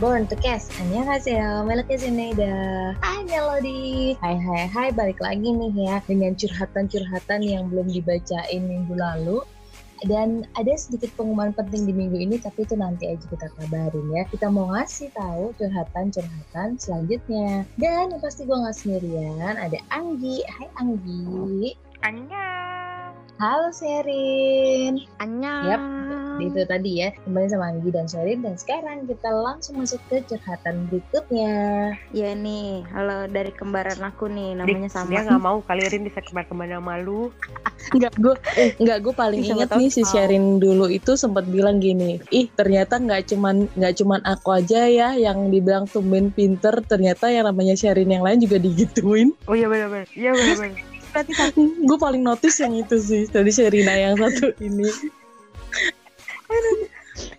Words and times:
Born 0.00 0.24
to 0.32 0.36
Cast. 0.40 0.72
Annyeonghaseyo, 0.80 1.60
Melody 1.68 2.00
Zineda. 2.00 2.96
Hai 3.04 3.20
Melody. 3.28 4.16
Hai 4.16 4.32
hai 4.32 4.64
hai, 4.64 4.88
balik 4.96 5.20
lagi 5.20 5.52
nih 5.52 5.76
ya 5.76 6.00
dengan 6.08 6.32
curhatan-curhatan 6.32 7.44
yang 7.44 7.68
belum 7.68 7.92
dibacain 7.92 8.64
minggu 8.64 8.96
lalu. 8.96 9.44
Dan 10.08 10.48
ada 10.56 10.72
sedikit 10.80 11.12
pengumuman 11.20 11.52
penting 11.52 11.84
di 11.84 11.92
minggu 11.92 12.16
ini, 12.16 12.40
tapi 12.40 12.64
itu 12.64 12.80
nanti 12.80 13.12
aja 13.12 13.20
kita 13.28 13.52
kabarin 13.60 14.08
ya. 14.16 14.24
Kita 14.24 14.48
mau 14.48 14.72
ngasih 14.72 15.12
tahu 15.12 15.52
curhatan-curhatan 15.60 16.80
selanjutnya. 16.80 17.68
Dan 17.76 18.16
yang 18.16 18.24
pasti 18.24 18.48
gue 18.48 18.56
nggak 18.56 18.76
sendirian, 18.80 19.60
ada 19.60 19.76
Anggi. 19.92 20.40
Hai 20.48 20.68
Anggi. 20.80 21.76
Annyeong. 22.00 23.12
Halo 23.36 23.68
Sherin. 23.68 25.04
Annyeong. 25.20 25.68
Yap, 25.68 25.82
itu 26.40 26.60
tadi 26.64 26.90
ya. 27.04 27.08
Kembali 27.28 27.46
sama 27.52 27.66
Anggi 27.70 27.90
dan 27.92 28.06
Sherin. 28.08 28.40
Dan 28.40 28.54
sekarang 28.56 29.04
kita 29.04 29.30
langsung 29.30 29.78
masuk 29.78 30.00
ke 30.08 30.24
curhatan 30.24 30.88
berikutnya. 30.88 31.54
Iya 32.10 32.30
nih, 32.34 32.84
halo 32.90 33.28
dari 33.28 33.52
kembaran 33.52 34.00
aku 34.00 34.26
nih, 34.32 34.56
namanya 34.56 34.88
Dik, 34.88 34.94
sama. 34.94 35.10
Dia 35.12 35.20
nggak 35.28 35.42
mau 35.42 35.58
kalirin 35.62 36.02
bisa 36.08 36.18
ke 36.24 36.30
mana-kemana 36.32 36.80
malu. 36.80 37.28
Enggak, 37.92 38.12
gue 38.24 38.34
enggak 38.80 38.98
gue 39.04 39.14
paling 39.14 39.40
tahu 39.44 39.78
nih 39.78 39.90
si. 39.92 40.02
Sherin 40.02 40.58
dulu 40.58 40.90
itu 40.90 41.14
sempat 41.14 41.46
bilang 41.46 41.78
gini, 41.78 42.18
ih 42.34 42.50
ternyata 42.50 42.98
nggak 42.98 43.30
cuman 43.30 43.70
nggak 43.78 43.94
cuman 44.00 44.20
aku 44.26 44.48
aja 44.56 44.88
ya 44.90 45.14
yang 45.14 45.52
dibilang 45.52 45.86
tumben 45.86 46.32
pinter, 46.34 46.82
ternyata 46.88 47.30
yang 47.30 47.46
namanya 47.46 47.76
Sherin 47.76 48.10
yang 48.10 48.24
lain 48.24 48.42
juga 48.42 48.58
digituin. 48.58 49.36
Oh 49.46 49.54
iya 49.54 49.68
benar-benar. 49.68 50.08
Iya 50.16 50.34
benar-benar. 50.34 50.90
Berarti 51.10 51.32
gue 51.88 51.98
paling 51.98 52.22
notice 52.22 52.62
yang 52.62 52.74
itu 52.78 52.96
sih, 53.02 53.26
tadi 53.26 53.50
Sherina 53.50 53.94
yang 53.98 54.14
satu 54.18 54.54
ini. 54.62 55.19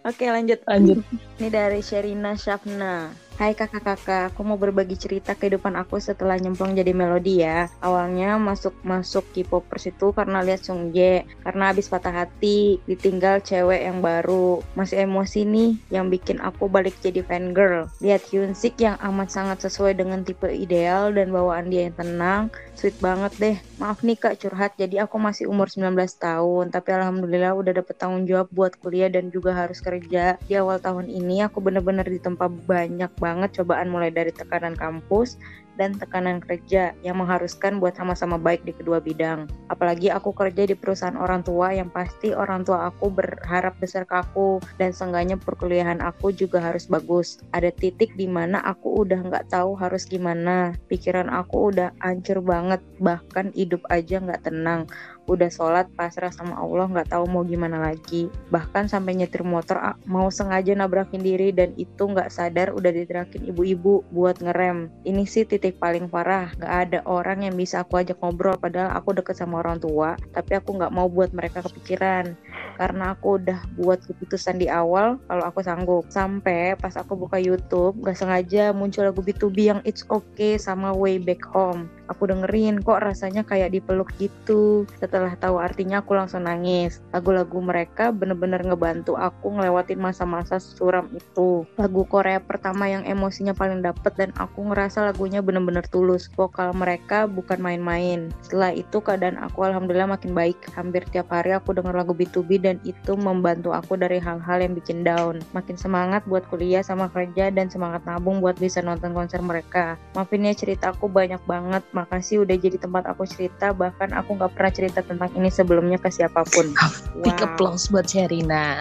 Oke 0.09 0.25
lanjut. 0.29 0.59
Lanjut. 0.65 1.01
Ini 1.37 1.47
dari 1.49 1.81
Sherina 1.81 2.33
Shafna. 2.33 3.09
Hai 3.39 3.55
kakak-kakak, 3.55 4.35
aku 4.35 4.43
mau 4.43 4.59
berbagi 4.59 4.99
cerita 4.99 5.39
kehidupan 5.39 5.79
aku 5.79 6.03
setelah 6.03 6.35
nyemplung 6.35 6.75
jadi 6.75 6.91
melodi 6.91 7.39
ya. 7.39 7.71
Awalnya 7.79 8.35
masuk-masuk 8.35 9.23
K-popers 9.31 9.87
itu 9.87 10.11
karena 10.11 10.43
lihat 10.43 10.67
Sung 10.67 10.91
Jae, 10.91 11.23
karena 11.39 11.71
habis 11.71 11.87
patah 11.87 12.11
hati, 12.11 12.83
ditinggal 12.91 13.39
cewek 13.39 13.87
yang 13.87 14.03
baru. 14.03 14.59
Masih 14.75 15.07
emosi 15.07 15.47
nih 15.47 15.79
yang 15.87 16.11
bikin 16.11 16.43
aku 16.43 16.67
balik 16.67 16.93
jadi 16.99 17.23
fan 17.23 17.55
girl. 17.55 17.87
Lihat 18.03 18.27
Hyun 18.27 18.51
Sik 18.51 18.75
yang 18.83 18.99
amat 18.99 19.31
sangat 19.31 19.63
sesuai 19.63 19.95
dengan 19.95 20.27
tipe 20.27 20.51
ideal 20.51 21.15
dan 21.15 21.31
bawaan 21.31 21.71
dia 21.71 21.87
yang 21.87 21.95
tenang, 21.95 22.41
sweet 22.75 22.99
banget 22.99 23.31
deh. 23.39 23.57
Maaf 23.79 24.05
nih 24.05 24.19
kak 24.19 24.37
curhat, 24.43 24.75
jadi 24.77 25.09
aku 25.09 25.17
masih 25.17 25.47
umur 25.47 25.71
19 25.71 25.97
tahun, 26.19 26.69
tapi 26.69 26.93
alhamdulillah 26.93 27.57
udah 27.57 27.73
dapet 27.79 27.95
tanggung 27.97 28.29
jawab 28.29 28.51
buat 28.53 28.75
kuliah 28.77 29.09
dan 29.09 29.33
juga 29.33 29.55
harus 29.55 29.81
kerja. 29.81 30.37
Di 30.45 30.53
awal 30.61 30.77
tahun 30.77 31.09
ini 31.09 31.41
aku 31.47 31.57
bener-bener 31.57 32.05
ditempa 32.05 32.45
banyak 32.45 33.09
banget 33.17 33.29
cobaan 33.39 33.87
mulai 33.87 34.11
dari 34.11 34.35
tekanan 34.35 34.75
kampus 34.75 35.39
dan 35.79 35.95
tekanan 35.95 36.43
kerja 36.43 36.91
yang 37.01 37.17
mengharuskan 37.19 37.79
buat 37.79 37.95
sama-sama 37.95 38.35
baik 38.35 38.67
di 38.67 38.73
kedua 38.75 38.99
bidang. 38.99 39.47
Apalagi 39.71 40.11
aku 40.11 40.35
kerja 40.35 40.67
di 40.67 40.75
perusahaan 40.75 41.15
orang 41.15 41.41
tua 41.41 41.71
yang 41.71 41.87
pasti 41.87 42.35
orang 42.35 42.67
tua 42.67 42.91
aku 42.91 43.07
berharap 43.09 43.73
besar 43.79 44.03
ke 44.03 44.19
aku 44.19 44.59
dan 44.75 44.91
seenggaknya 44.91 45.39
perkuliahan 45.39 46.03
aku 46.03 46.35
juga 46.35 46.59
harus 46.59 46.85
bagus. 46.85 47.39
Ada 47.55 47.71
titik 47.71 48.13
di 48.19 48.27
mana 48.27 48.59
aku 48.67 49.07
udah 49.07 49.23
nggak 49.25 49.49
tahu 49.51 49.77
harus 49.79 50.03
gimana. 50.03 50.75
Pikiran 50.91 51.31
aku 51.31 51.71
udah 51.71 51.95
hancur 52.03 52.43
banget, 52.43 52.83
bahkan 52.99 53.49
hidup 53.55 53.81
aja 53.87 54.19
nggak 54.19 54.43
tenang 54.43 54.85
udah 55.31 55.47
sholat 55.47 55.87
pasrah 55.95 56.29
sama 56.29 56.59
Allah 56.59 56.91
nggak 56.91 57.15
tahu 57.15 57.23
mau 57.31 57.47
gimana 57.47 57.79
lagi. 57.79 58.27
Bahkan 58.51 58.91
sampai 58.91 59.15
nyetir 59.15 59.47
motor 59.47 59.79
ah, 59.79 59.95
mau 60.03 60.27
sengaja 60.27 60.75
nabrakin 60.75 61.23
diri 61.23 61.55
dan 61.55 61.71
itu 61.79 62.03
nggak 62.03 62.27
sadar 62.27 62.75
udah 62.75 62.91
diterakin 62.91 63.47
ibu-ibu 63.47 64.03
buat 64.11 64.43
ngerem. 64.43 64.91
Ini 65.07 65.23
sih 65.23 65.47
titik 65.47 65.79
paling 65.79 66.11
parah 66.11 66.51
nggak 66.59 66.73
ada 66.87 66.99
orang 67.07 67.47
yang 67.47 67.55
bisa 67.55 67.87
aku 67.87 68.03
ajak 68.03 68.19
ngobrol 68.19 68.59
padahal 68.59 68.91
aku 68.91 69.15
deket 69.15 69.39
sama 69.39 69.63
orang 69.63 69.79
tua 69.79 70.19
tapi 70.35 70.59
aku 70.59 70.75
nggak 70.75 70.91
mau 70.91 71.07
buat 71.07 71.31
mereka 71.31 71.63
kepikiran. 71.63 72.35
Karena 72.75 73.15
aku 73.15 73.39
udah 73.39 73.59
buat 73.79 74.03
keputusan 74.03 74.59
di 74.59 74.67
awal 74.67 75.15
kalau 75.31 75.43
aku 75.47 75.63
sanggup. 75.63 76.03
Sampai 76.11 76.75
pas 76.75 76.93
aku 76.99 77.15
buka 77.15 77.39
YouTube 77.39 77.95
nggak 78.03 78.19
sengaja 78.19 78.75
muncul 78.75 79.07
lagu 79.07 79.23
B2B 79.23 79.57
yang 79.71 79.79
It's 79.87 80.03
Okay 80.03 80.59
sama 80.59 80.91
Way 80.91 81.23
Back 81.23 81.47
Home 81.55 82.00
aku 82.11 82.27
dengerin 82.27 82.83
kok 82.83 82.99
rasanya 82.99 83.47
kayak 83.47 83.71
dipeluk 83.71 84.11
gitu. 84.19 84.83
Setelah 84.99 85.33
tahu 85.39 85.57
artinya 85.57 86.03
aku 86.03 86.13
langsung 86.13 86.43
nangis. 86.43 86.99
Lagu-lagu 87.15 87.57
mereka 87.63 88.11
bener-bener 88.11 88.59
ngebantu 88.67 89.15
aku 89.15 89.55
ngelewatin 89.55 89.97
masa-masa 89.97 90.59
suram 90.59 91.07
itu. 91.15 91.63
Lagu 91.79 92.03
Korea 92.05 92.43
pertama 92.43 92.91
yang 92.91 93.07
emosinya 93.07 93.55
paling 93.55 93.79
dapet 93.79 94.13
dan 94.19 94.29
aku 94.35 94.67
ngerasa 94.67 95.07
lagunya 95.07 95.39
bener-bener 95.39 95.87
tulus. 95.87 96.27
Vokal 96.35 96.75
mereka 96.75 97.25
bukan 97.25 97.63
main-main. 97.63 98.29
Setelah 98.43 98.75
itu 98.75 98.99
keadaan 98.99 99.39
aku 99.39 99.63
alhamdulillah 99.63 100.11
makin 100.11 100.35
baik. 100.35 100.59
Hampir 100.75 101.07
tiap 101.09 101.31
hari 101.31 101.55
aku 101.55 101.71
denger 101.71 101.95
lagu 101.95 102.11
B2B 102.11 102.61
dan 102.61 102.77
itu 102.83 103.15
membantu 103.15 103.71
aku 103.71 103.95
dari 103.95 104.19
hal-hal 104.19 104.59
yang 104.59 104.75
bikin 104.75 105.07
down. 105.07 105.39
Makin 105.55 105.79
semangat 105.79 106.27
buat 106.27 106.43
kuliah 106.51 106.83
sama 106.83 107.07
kerja 107.09 107.49
dan 107.49 107.71
semangat 107.71 108.03
nabung 108.03 108.43
buat 108.43 108.59
bisa 108.59 108.83
nonton 108.83 109.15
konser 109.15 109.39
mereka. 109.39 109.95
Maafin 110.17 110.43
ya 110.43 110.53
cerita 110.57 110.91
aku 110.91 111.07
banyak 111.07 111.39
banget 111.47 111.83
makasih 112.01 112.41
udah 112.41 112.57
jadi 112.57 112.77
tempat 112.81 113.05
aku 113.05 113.23
cerita 113.29 113.71
bahkan 113.71 114.09
aku 114.11 114.33
nggak 114.33 114.51
pernah 114.57 114.73
cerita 114.73 114.99
tentang 115.05 115.29
ini 115.37 115.53
sebelumnya 115.53 116.01
ke 116.01 116.09
siapa 116.09 116.41
pun 116.49 116.73
Big 117.23 117.37
applause 117.37 117.87
buat 117.93 118.09
Sherina. 118.09 118.73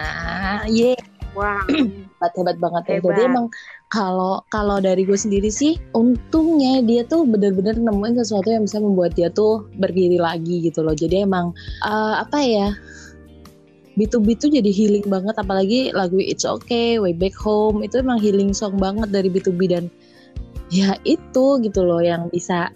Yeay. 0.65 0.97
wow 1.37 1.63
hebat 2.21 2.33
hebat 2.37 2.57
banget 2.61 2.83
ya. 2.85 2.93
Hebat. 3.01 3.17
Jadi 3.17 3.21
emang 3.25 3.47
kalau 3.89 4.45
kalau 4.53 4.77
dari 4.77 5.01
gue 5.01 5.17
sendiri 5.17 5.49
sih 5.49 5.77
untungnya 5.97 6.85
dia 6.85 7.01
tuh 7.05 7.25
bener-bener 7.25 7.81
nemuin 7.81 8.21
sesuatu 8.21 8.53
yang 8.53 8.69
bisa 8.69 8.77
membuat 8.77 9.17
dia 9.17 9.33
tuh 9.33 9.65
berdiri 9.81 10.21
lagi 10.21 10.61
gitu 10.61 10.85
loh. 10.85 10.93
Jadi 10.93 11.25
emang 11.25 11.53
eh, 11.81 12.15
apa 12.21 12.39
ya? 12.45 12.69
B2B 13.99 14.39
tuh 14.39 14.47
jadi 14.47 14.71
healing 14.71 15.03
banget 15.11 15.35
apalagi 15.35 15.91
lagu 15.91 16.15
It's 16.15 16.47
Okay, 16.47 16.95
Way 16.95 17.11
Back 17.19 17.35
Home 17.43 17.83
itu 17.83 17.99
emang 17.99 18.23
healing 18.23 18.55
song 18.55 18.79
banget 18.79 19.11
dari 19.11 19.27
B2B 19.27 19.67
dan 19.67 19.91
ya 20.71 20.95
itu 21.03 21.59
gitu 21.59 21.83
loh 21.83 21.99
yang 21.99 22.31
bisa 22.31 22.71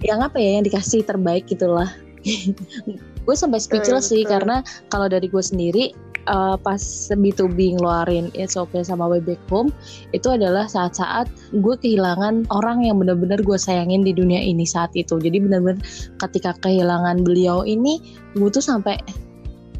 yang 0.00 0.24
apa 0.24 0.40
ya 0.40 0.60
yang 0.60 0.64
dikasih 0.64 1.04
terbaik 1.04 1.44
gitulah. 1.48 1.88
gue 3.24 3.36
sampai 3.36 3.60
speechless 3.60 4.10
sih 4.10 4.24
betul. 4.24 4.32
karena 4.36 4.56
kalau 4.90 5.06
dari 5.06 5.28
gue 5.28 5.40
sendiri 5.40 5.92
eh, 6.26 6.56
pas 6.60 6.82
B2B 7.12 7.78
ngeluarin 7.78 8.32
It's 8.34 8.56
Okay 8.56 8.82
sama 8.84 9.06
Way 9.06 9.22
Back 9.22 9.42
Home 9.52 9.70
itu 10.16 10.28
adalah 10.32 10.66
saat-saat 10.66 11.28
gue 11.54 11.74
kehilangan 11.78 12.48
orang 12.50 12.84
yang 12.84 12.98
benar-benar 13.00 13.40
gue 13.44 13.58
sayangin 13.60 14.04
di 14.04 14.12
dunia 14.16 14.40
ini 14.40 14.64
saat 14.64 14.90
itu 14.96 15.20
jadi 15.20 15.40
benar-benar 15.40 15.80
ketika 16.26 16.56
kehilangan 16.64 17.22
beliau 17.22 17.62
ini 17.64 18.00
gue 18.36 18.50
tuh 18.50 18.64
sampai 18.64 18.98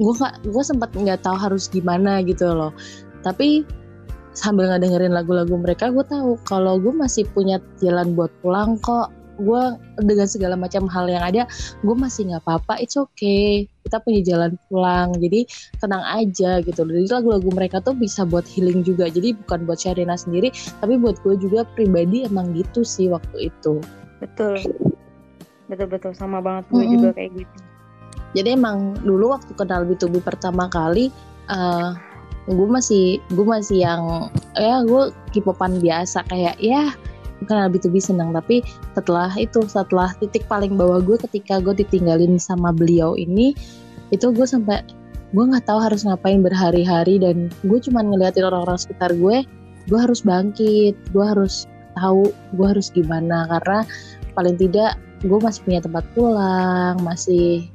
gue 0.01 0.13
nggak 0.17 0.49
gue 0.49 0.65
sempat 0.65 0.95
nggak 0.97 1.21
tahu 1.27 1.37
harus 1.37 1.69
gimana 1.69 2.25
gitu 2.25 2.49
loh 2.49 2.73
tapi 3.21 3.67
sambil 4.33 4.71
ngedengerin 4.71 5.13
lagu-lagu 5.13 5.53
mereka 5.59 5.91
gue 5.91 6.07
tahu 6.07 6.39
kalau 6.47 6.79
gue 6.79 6.95
masih 6.95 7.27
punya 7.35 7.59
jalan 7.83 8.15
buat 8.15 8.31
pulang 8.41 8.79
kok 8.81 9.13
gue 9.41 9.63
dengan 10.05 10.29
segala 10.29 10.55
macam 10.55 10.85
hal 10.87 11.09
yang 11.09 11.25
ada 11.25 11.43
gue 11.83 11.97
masih 11.97 12.29
nggak 12.31 12.45
apa-apa 12.45 12.79
it's 12.79 12.95
okay. 12.95 13.67
Kita 13.81 13.97
punya 14.05 14.21
jalan 14.23 14.61
pulang 14.69 15.17
jadi 15.17 15.49
tenang 15.81 16.05
aja 16.05 16.61
gitu 16.63 16.85
jadi 16.85 17.09
lagu-lagu 17.11 17.49
mereka 17.51 17.81
tuh 17.81 17.97
bisa 17.97 18.29
buat 18.29 18.45
healing 18.45 18.85
juga. 18.85 19.09
Jadi 19.09 19.35
bukan 19.45 19.65
buat 19.65 19.81
Sharina 19.81 20.15
sendiri 20.15 20.53
tapi 20.79 21.01
buat 21.01 21.19
gue 21.25 21.41
juga 21.41 21.65
pribadi 21.75 22.29
emang 22.29 22.53
gitu 22.53 22.85
sih 22.85 23.09
waktu 23.09 23.51
itu. 23.51 23.81
Betul. 24.21 24.61
Betul 25.67 25.87
betul 25.89 26.13
sama 26.13 26.45
banget 26.45 26.69
gue 26.69 26.83
Mm-mm. 26.83 26.95
juga 26.99 27.09
kayak 27.17 27.31
gitu. 27.41 27.57
Jadi 28.31 28.49
emang 28.55 28.95
dulu 29.03 29.35
waktu 29.35 29.51
kenal 29.59 29.83
B2B 29.89 30.23
pertama 30.23 30.71
kali 30.71 31.11
eh 31.51 31.91
gue 32.49 32.69
masih 32.69 33.21
gue 33.31 33.47
masih 33.47 33.85
yang 33.85 34.33
ya 34.57 34.83
gue 34.83 35.13
kipopan 35.31 35.79
biasa 35.79 36.25
kayak 36.27 36.57
ya 36.59 36.91
kenal 37.47 37.69
B2B 37.73 38.01
senang 38.01 38.35
tapi 38.35 38.65
setelah 38.97 39.33
itu 39.37 39.65
setelah 39.69 40.13
titik 40.19 40.45
paling 40.51 40.75
bawah 40.77 41.01
gue 41.01 41.17
ketika 41.29 41.61
gue 41.61 41.73
ditinggalin 41.77 42.37
sama 42.37 42.73
beliau 42.75 43.15
ini 43.17 43.57
itu 44.11 44.33
gue 44.35 44.47
sampai 44.47 44.83
gue 45.31 45.45
nggak 45.47 45.65
tahu 45.65 45.79
harus 45.79 46.03
ngapain 46.03 46.43
berhari-hari 46.43 47.23
dan 47.23 47.49
gue 47.63 47.79
cuman 47.79 48.11
ngeliatin 48.11 48.43
orang-orang 48.43 48.79
sekitar 48.81 49.15
gue 49.15 49.47
gue 49.87 49.99
harus 49.99 50.21
bangkit 50.27 50.95
gue 51.15 51.25
harus 51.25 51.71
tahu 51.95 52.29
gue 52.59 52.67
harus 52.67 52.91
gimana 52.91 53.47
karena 53.47 53.87
paling 54.35 54.59
tidak 54.59 54.99
gue 55.23 55.39
masih 55.39 55.61
punya 55.63 55.81
tempat 55.85 56.05
pulang 56.17 56.97
masih 57.05 57.71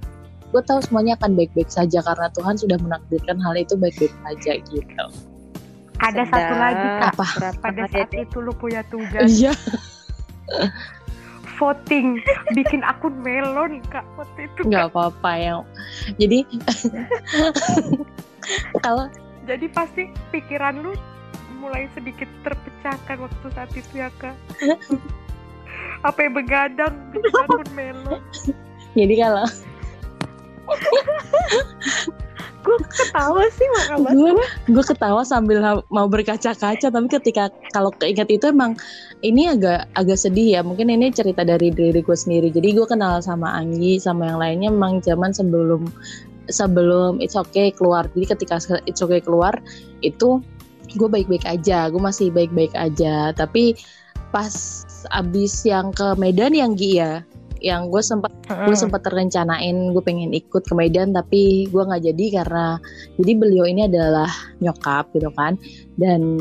gue 0.55 0.61
tahu 0.63 0.79
semuanya 0.83 1.19
akan 1.19 1.35
baik-baik 1.35 1.67
saja 1.67 1.99
karena 1.99 2.31
Tuhan 2.31 2.55
sudah 2.55 2.77
menakdirkan 2.79 3.37
hal 3.43 3.59
itu 3.59 3.75
baik-baik 3.75 4.13
saja 4.23 4.51
gitu. 4.63 5.05
Ada 6.05 6.23
satu 6.29 6.53
lagi 6.53 6.85
kak. 6.85 7.11
Apa? 7.17 7.25
Pada 7.61 7.83
saat 7.89 8.09
ya, 8.13 8.21
itu 8.23 8.37
lu 8.41 8.53
punya 8.53 8.81
tugas 8.87 9.29
Iya. 9.29 9.53
voting, 11.55 12.19
bikin 12.51 12.83
akun 12.83 13.15
melon 13.23 13.79
kak 13.89 14.03
waktu 14.19 14.45
itu. 14.45 14.67
Nggak 14.67 14.91
apa-apa 14.91 15.31
yang. 15.39 15.59
Jadi 16.19 16.45
kalau 18.85 19.09
Jadi 19.45 19.69
pasti 19.69 20.09
pikiran 20.33 20.81
lu 20.81 20.97
mulai 21.65 21.89
sedikit 21.97 22.29
terpecahkan 22.45 23.17
waktu 23.25 23.47
saat 23.57 23.71
itu 23.73 23.93
ya 23.97 24.13
kak 24.21 24.37
apa 26.07 26.19
yang 26.21 26.33
begadang 26.37 26.93
bikin 27.09 27.33
akun 27.41 27.69
melon 27.73 28.21
jadi 28.93 29.13
kalau 29.25 29.45
gue 32.65 32.77
ketawa 32.89 33.45
sih 33.53 33.67
makanya 33.77 34.41
gue 34.65 34.83
ketawa 34.83 35.21
sambil 35.21 35.61
mau 35.93 36.09
berkaca-kaca 36.09 36.89
tapi 36.89 37.07
ketika 37.13 37.53
kalau 37.69 37.93
keinget 37.93 38.27
itu 38.33 38.49
emang 38.49 38.73
ini 39.25 39.49
agak 39.49 39.89
agak 39.97 40.19
sedih 40.21 40.59
ya. 40.59 40.61
Mungkin 40.61 40.93
ini 40.93 41.09
cerita 41.09 41.41
dari 41.41 41.73
diri 41.73 42.01
gue 42.01 42.17
sendiri. 42.17 42.53
Jadi 42.53 42.77
gue 42.77 42.85
kenal 42.85 43.21
sama 43.25 43.57
Anggi 43.57 43.97
sama 43.97 44.29
yang 44.29 44.39
lainnya 44.41 44.69
emang 44.73 45.01
zaman 45.01 45.33
sebelum 45.33 45.89
sebelum 46.49 47.17
It's 47.21 47.33
Okay 47.33 47.73
keluar. 47.73 48.05
Jadi 48.13 48.25
ketika 48.37 48.61
It's 48.85 49.01
Okay 49.01 49.21
keluar 49.21 49.57
itu 50.05 50.41
gue 50.93 51.09
baik-baik 51.09 51.45
aja. 51.49 51.89
Gue 51.89 52.01
masih 52.01 52.29
baik-baik 52.29 52.73
aja. 52.77 53.33
Tapi 53.33 53.73
pas 54.29 54.53
abis 55.13 55.63
yang 55.63 55.93
ke 55.93 56.17
Medan 56.17 56.53
yang 56.53 56.73
Gi 56.77 57.01
ya 57.01 57.21
yang 57.65 57.89
gue 57.89 57.97
sempat 57.97 58.29
gue 58.45 58.77
sempat 58.77 59.01
terencanain 59.01 59.89
gue 59.89 60.03
pengen 60.05 60.29
ikut 60.37 60.61
ke 60.69 60.73
Medan 60.77 61.17
tapi 61.17 61.65
gue 61.73 61.81
nggak 61.81 62.05
jadi 62.05 62.25
karena 62.41 62.77
jadi 63.17 63.31
beliau 63.33 63.65
ini 63.65 63.89
adalah 63.89 64.29
nyokap 64.61 65.09
gitu 65.17 65.33
kan. 65.33 65.57
Dan 65.97 66.37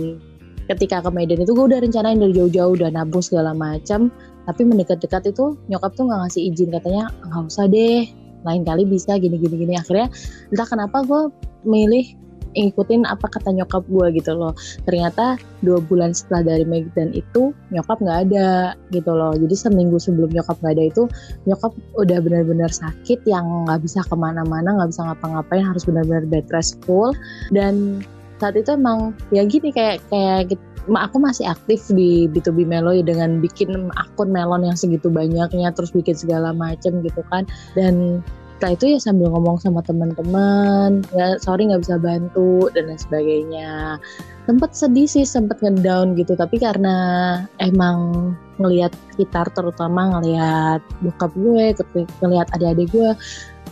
ketika 0.68 1.00
ke 1.00 1.10
Medan 1.12 1.40
itu 1.40 1.56
gue 1.56 1.64
udah 1.64 1.80
rencanain 1.80 2.20
dari 2.20 2.36
jauh-jauh 2.36 2.76
udah 2.76 2.92
nabung 2.92 3.24
segala 3.24 3.56
macam 3.56 4.12
tapi 4.44 4.62
mendekat-dekat 4.64 5.32
itu 5.32 5.56
nyokap 5.72 5.96
tuh 5.96 6.04
nggak 6.08 6.20
ngasih 6.28 6.42
izin 6.52 6.68
katanya 6.72 7.08
nggak 7.24 7.48
usah 7.48 7.64
deh 7.68 8.04
lain 8.44 8.62
kali 8.64 8.84
bisa 8.84 9.16
gini 9.16 9.40
gini 9.40 9.56
gini 9.56 9.74
akhirnya 9.80 10.12
entah 10.52 10.68
kenapa 10.68 11.00
gue 11.04 11.32
milih 11.64 12.12
ngikutin 12.54 13.04
apa 13.04 13.26
kata 13.28 13.50
nyokap 13.52 13.84
gue 13.90 14.06
gitu 14.18 14.32
loh. 14.34 14.54
Ternyata 14.86 15.36
dua 15.60 15.82
bulan 15.82 16.14
setelah 16.14 16.54
dari 16.54 16.64
Medan 16.64 17.10
itu 17.12 17.52
nyokap 17.74 18.00
nggak 18.00 18.18
ada 18.30 18.78
gitu 18.94 19.10
loh. 19.12 19.34
Jadi 19.34 19.54
seminggu 19.54 19.98
sebelum 19.98 20.30
nyokap 20.30 20.56
nggak 20.62 20.74
ada 20.78 20.84
itu 20.88 21.02
nyokap 21.44 21.72
udah 21.98 22.18
benar-benar 22.22 22.70
sakit 22.70 23.26
yang 23.26 23.66
nggak 23.68 23.82
bisa 23.82 24.00
ke 24.06 24.14
mana-mana 24.14 24.78
nggak 24.80 24.90
bisa 24.94 25.02
ngapa-ngapain 25.04 25.64
harus 25.66 25.84
benar-benar 25.84 26.24
bed 26.30 26.46
rest 26.54 26.78
full. 26.86 27.12
Dan 27.50 28.06
saat 28.42 28.58
itu 28.58 28.74
emang 28.74 29.14
ya 29.30 29.46
gini 29.46 29.70
kayak 29.70 30.02
kayak 30.10 30.54
gitu, 30.54 30.62
aku 30.90 31.16
masih 31.16 31.48
aktif 31.48 31.86
di 31.88 32.28
B2B 32.28 32.68
Melo 32.68 32.92
ya 32.92 33.00
dengan 33.00 33.40
bikin 33.40 33.88
akun 33.96 34.28
melon 34.28 34.66
yang 34.68 34.76
segitu 34.76 35.08
banyaknya 35.08 35.72
terus 35.72 35.94
bikin 35.94 36.12
segala 36.12 36.52
macem 36.52 37.00
gitu 37.00 37.22
kan. 37.32 37.48
Dan 37.78 38.20
setelah 38.64 38.80
itu 38.80 38.96
ya 38.96 39.00
sambil 39.12 39.28
ngomong 39.28 39.60
sama 39.60 39.84
teman-teman 39.84 41.04
ya 41.12 41.36
sorry 41.36 41.68
nggak 41.68 41.84
bisa 41.84 42.00
bantu 42.00 42.72
dan 42.72 42.88
lain 42.88 42.96
sebagainya. 42.96 44.00
Sempet 44.48 44.72
sedih 44.72 45.04
sih 45.04 45.28
sempet 45.28 45.60
ngedown 45.60 46.16
gitu 46.16 46.32
tapi 46.32 46.56
karena 46.56 46.96
emang 47.60 48.32
ngelihat 48.56 48.96
sekitar 49.12 49.52
terutama 49.52 50.16
ngelihat 50.16 50.80
bokap 51.04 51.36
gue 51.36 51.76
ngelihat 52.24 52.48
adik-adik 52.56 52.88
gue 52.88 53.12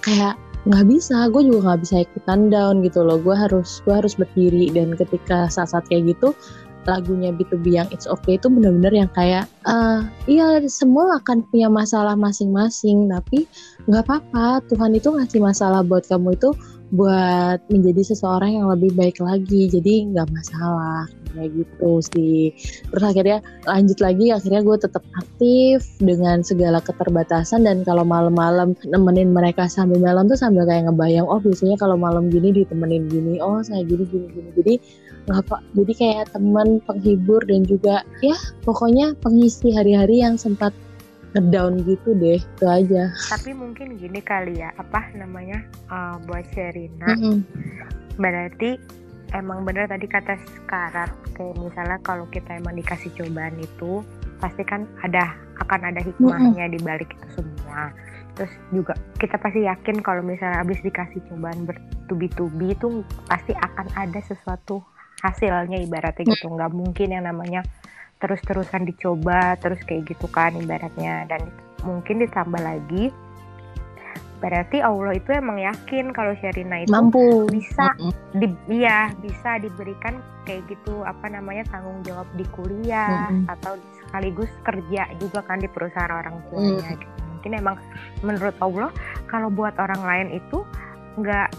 kayak 0.05 0.37
nggak 0.69 0.85
bisa 0.85 1.25
gue 1.33 1.41
juga 1.41 1.73
nggak 1.73 1.81
bisa 1.88 1.97
ikutan 2.05 2.53
down 2.53 2.85
gitu 2.85 3.00
loh. 3.00 3.17
Gue 3.17 3.33
harus 3.33 3.81
gue 3.88 3.97
harus 3.97 4.12
berdiri 4.12 4.77
dan 4.77 4.93
ketika 4.93 5.49
saat-saat 5.49 5.88
kayak 5.88 6.21
gitu 6.21 6.37
lagunya 6.84 7.31
B2B 7.34 7.79
yang 7.79 7.88
It's 7.94 8.06
Okay 8.06 8.37
itu 8.37 8.50
bener-bener 8.50 9.06
yang 9.06 9.11
kayak 9.14 9.46
eh 9.69 10.00
iya 10.26 10.62
semua 10.67 11.23
akan 11.23 11.46
punya 11.49 11.70
masalah 11.70 12.19
masing-masing 12.19 13.11
tapi 13.11 13.46
nggak 13.87 14.05
apa-apa 14.06 14.62
Tuhan 14.70 14.94
itu 14.99 15.08
ngasih 15.11 15.40
masalah 15.43 15.81
buat 15.87 16.06
kamu 16.06 16.34
itu 16.38 16.50
buat 16.93 17.64
menjadi 17.73 18.12
seseorang 18.12 18.61
yang 18.61 18.69
lebih 18.69 18.93
baik 18.93 19.17
lagi 19.25 19.67
jadi 19.73 20.12
nggak 20.12 20.29
masalah. 20.29 21.08
Kayak 21.32 21.64
gitu 21.64 21.90
sih. 22.12 22.52
Terus 22.93 23.05
akhirnya 23.08 23.40
lanjut 23.64 23.99
lagi 24.05 24.28
akhirnya 24.28 24.61
gue 24.61 24.76
tetap 24.76 25.00
aktif 25.17 25.81
dengan 25.96 26.44
segala 26.44 26.85
keterbatasan 26.85 27.64
dan 27.64 27.81
kalau 27.88 28.05
malam-malam 28.05 28.76
nemenin 28.85 29.32
mereka 29.32 29.64
sambil 29.64 30.05
malam 30.05 30.28
tuh 30.28 30.37
sambil 30.37 30.69
kayak 30.69 30.93
ngebayang 30.93 31.25
oh 31.25 31.40
biasanya 31.40 31.81
kalau 31.81 31.96
malam 31.96 32.28
gini 32.28 32.52
ditemenin 32.52 33.08
gini 33.08 33.40
oh 33.40 33.64
saya 33.64 33.81
gini 33.88 34.05
gini 34.05 34.28
gini. 34.28 34.50
Jadi 34.61 34.75
apa 35.31 35.63
jadi 35.79 35.93
kayak 35.95 36.35
teman 36.35 36.83
penghibur 36.83 37.39
dan 37.47 37.63
juga 37.63 38.03
ya 38.25 38.35
pokoknya 38.67 39.15
pengisi 39.23 39.71
hari-hari 39.71 40.19
yang 40.19 40.35
sempat 40.35 40.75
ngedown 41.33 41.81
gitu 41.89 42.13
deh. 42.17 42.41
Itu 42.41 42.65
aja. 42.69 43.09
Tapi 43.33 43.57
mungkin 43.57 43.97
gini 43.97 44.21
kali 44.21 44.61
ya 44.61 44.73
apa 44.77 45.13
namanya 45.17 45.65
eh, 45.89 46.17
buat 46.29 46.45
Sherina 46.53 47.09
Mm-mm. 47.17 47.41
berarti 48.21 48.77
emang 49.33 49.65
bener 49.65 49.89
tadi 49.89 50.05
kata 50.05 50.37
sekarat 50.37 51.09
kayak 51.33 51.57
misalnya 51.57 51.99
kalau 52.05 52.29
kita 52.29 52.61
emang 52.61 52.77
dikasih 52.77 53.09
cobaan 53.17 53.57
itu 53.57 54.05
pasti 54.37 54.61
kan 54.67 54.85
ada 55.01 55.33
akan 55.65 55.95
ada 55.95 56.01
hikmahnya 56.03 56.69
di 56.69 56.79
balik 56.83 57.09
itu 57.17 57.41
semua. 57.41 57.95
Terus 58.33 58.53
juga 58.73 58.97
kita 59.21 59.37
pasti 59.41 59.65
yakin 59.65 60.01
kalau 60.05 60.21
misalnya 60.25 60.61
habis 60.61 60.81
dikasih 60.85 61.21
cobaan 61.31 61.65
bertubi-tubi 61.65 62.77
itu 62.77 63.05
pasti 63.29 63.57
akan 63.57 63.87
ada 63.97 64.21
sesuatu 64.25 64.85
hasilnya 65.23 65.79
ibaratnya 65.79 66.35
gitu. 66.35 66.51
Nggak 66.51 66.75
mungkin 66.75 67.09
yang 67.15 67.25
namanya 67.25 67.63
terus-terusan 68.19 68.87
dicoba 68.87 69.55
terus 69.63 69.79
kayak 69.87 70.11
gitu 70.11 70.27
kan 70.29 70.53
ibaratnya. 70.59 71.25
Dan 71.31 71.49
mungkin 71.87 72.23
ditambah 72.27 72.61
lagi 72.61 73.15
berarti 74.43 74.83
Allah 74.83 75.15
itu 75.15 75.31
emang 75.31 75.63
yakin 75.63 76.11
kalau 76.11 76.35
Sherina 76.43 76.83
itu 76.83 76.91
mampu. 76.91 77.47
bisa 77.47 77.95
di, 78.35 78.51
iya 78.67 79.15
bisa 79.23 79.63
diberikan 79.63 80.19
kayak 80.43 80.67
gitu 80.67 81.07
apa 81.07 81.31
namanya 81.31 81.63
tanggung 81.71 82.03
jawab 82.03 82.27
di 82.35 82.43
kuliah 82.51 83.31
Mm-mm. 83.31 83.47
atau 83.47 83.79
sekaligus 83.95 84.51
kerja 84.67 85.07
juga 85.23 85.47
kan 85.47 85.63
di 85.63 85.71
perusahaan 85.71 86.11
orang 86.11 86.43
tuanya 86.51 86.99
gitu. 86.99 87.19
mungkin 87.31 87.51
emang 87.55 87.77
menurut 88.27 88.57
Allah 88.59 88.91
kalau 89.31 89.47
buat 89.47 89.79
orang 89.79 90.03
lain 90.03 90.29
itu 90.35 90.67
nggak 91.23 91.55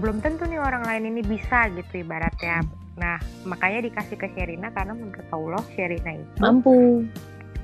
belum 0.00 0.24
tentu 0.24 0.48
nih 0.48 0.60
orang 0.60 0.88
lain 0.88 1.12
ini 1.12 1.20
bisa 1.20 1.68
gitu 1.76 2.00
ibaratnya 2.00 2.64
nah 2.96 3.20
makanya 3.44 3.92
dikasih 3.92 4.16
ke 4.16 4.28
Sherina 4.32 4.72
karena 4.72 4.96
menurut 4.96 5.28
Allah 5.28 5.62
Sherina 5.76 6.16
itu 6.16 6.40
mampu 6.40 7.04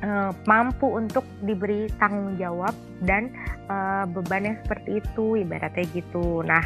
eh, 0.02 0.30
mampu 0.44 0.86
untuk 0.92 1.24
diberi 1.46 1.88
tanggung 1.96 2.36
jawab 2.36 2.74
dan 3.06 3.32
eh, 3.70 4.04
beban 4.10 4.44
yang 4.44 4.58
seperti 4.66 5.00
itu 5.00 5.38
ibaratnya 5.38 5.86
gitu. 5.94 6.42
Nah, 6.42 6.62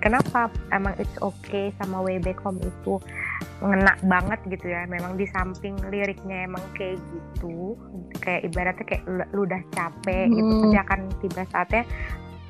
kenapa 0.00 0.48
emang 0.70 0.94
it's 1.02 1.18
okay 1.18 1.74
sama 1.82 2.00
way 2.00 2.22
back 2.22 2.38
home 2.40 2.62
itu 2.62 3.02
ngena 3.60 3.98
banget 4.06 4.40
gitu 4.48 4.70
ya. 4.70 4.86
Memang 4.86 5.18
di 5.18 5.26
samping 5.34 5.76
liriknya 5.90 6.46
emang 6.46 6.62
kayak 6.78 7.02
gitu, 7.10 7.74
kayak 8.22 8.46
ibaratnya 8.46 8.84
kayak 8.86 9.02
lu, 9.04 9.24
udah 9.34 9.60
capek 9.74 10.30
gitu 10.30 10.46
Hmm. 10.46 10.60
pasti 10.62 10.78
akan 10.78 11.00
tiba 11.20 11.42
saatnya 11.50 11.82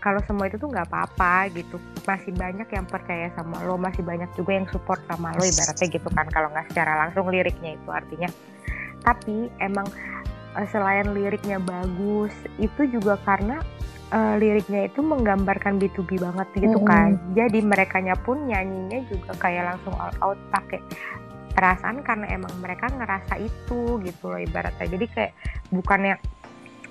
kalau 0.07 0.23
semua 0.23 0.47
itu 0.47 0.55
tuh 0.55 0.71
nggak 0.71 0.87
apa-apa 0.87 1.51
gitu. 1.51 1.83
Masih 2.07 2.31
banyak 2.31 2.71
yang 2.71 2.87
percaya 2.87 3.27
sama 3.35 3.59
lo 3.67 3.75
masih 3.75 4.07
banyak 4.07 4.31
juga 4.39 4.55
yang 4.55 4.71
support 4.71 5.03
sama 5.11 5.35
lo 5.35 5.43
ibaratnya 5.43 5.87
gitu 5.91 6.09
kan 6.15 6.31
kalau 6.31 6.47
nggak 6.55 6.71
secara 6.71 6.95
langsung 7.03 7.27
liriknya 7.27 7.75
itu 7.75 7.91
artinya. 7.91 8.31
Tapi 9.03 9.51
emang 9.59 9.91
eh, 10.55 10.67
selain 10.71 11.11
liriknya 11.11 11.59
bagus 11.59 12.31
itu 12.63 12.87
juga 12.87 13.19
karena 13.27 13.59
eh, 14.15 14.35
liriknya 14.39 14.87
itu 14.87 15.03
menggambarkan 15.03 15.83
B2B 15.83 16.23
banget 16.23 16.47
gitu 16.55 16.79
Mm-mm. 16.79 16.87
kan. 16.87 17.19
Jadi 17.35 17.59
merekanya 17.67 18.15
pun 18.15 18.47
nyanyinya 18.47 19.03
juga 19.11 19.35
kayak 19.43 19.75
langsung 19.75 19.99
all 19.99 20.15
out 20.23 20.39
pakai 20.55 20.79
perasaan 21.57 22.05
karena 22.05 22.31
emang 22.31 22.53
mereka 22.63 22.93
ngerasa 22.95 23.43
itu 23.43 23.99
gitu 24.07 24.25
loh 24.31 24.39
ibaratnya. 24.39 24.87
Jadi 24.87 25.07
kayak 25.11 25.33
bukannya 25.75 26.15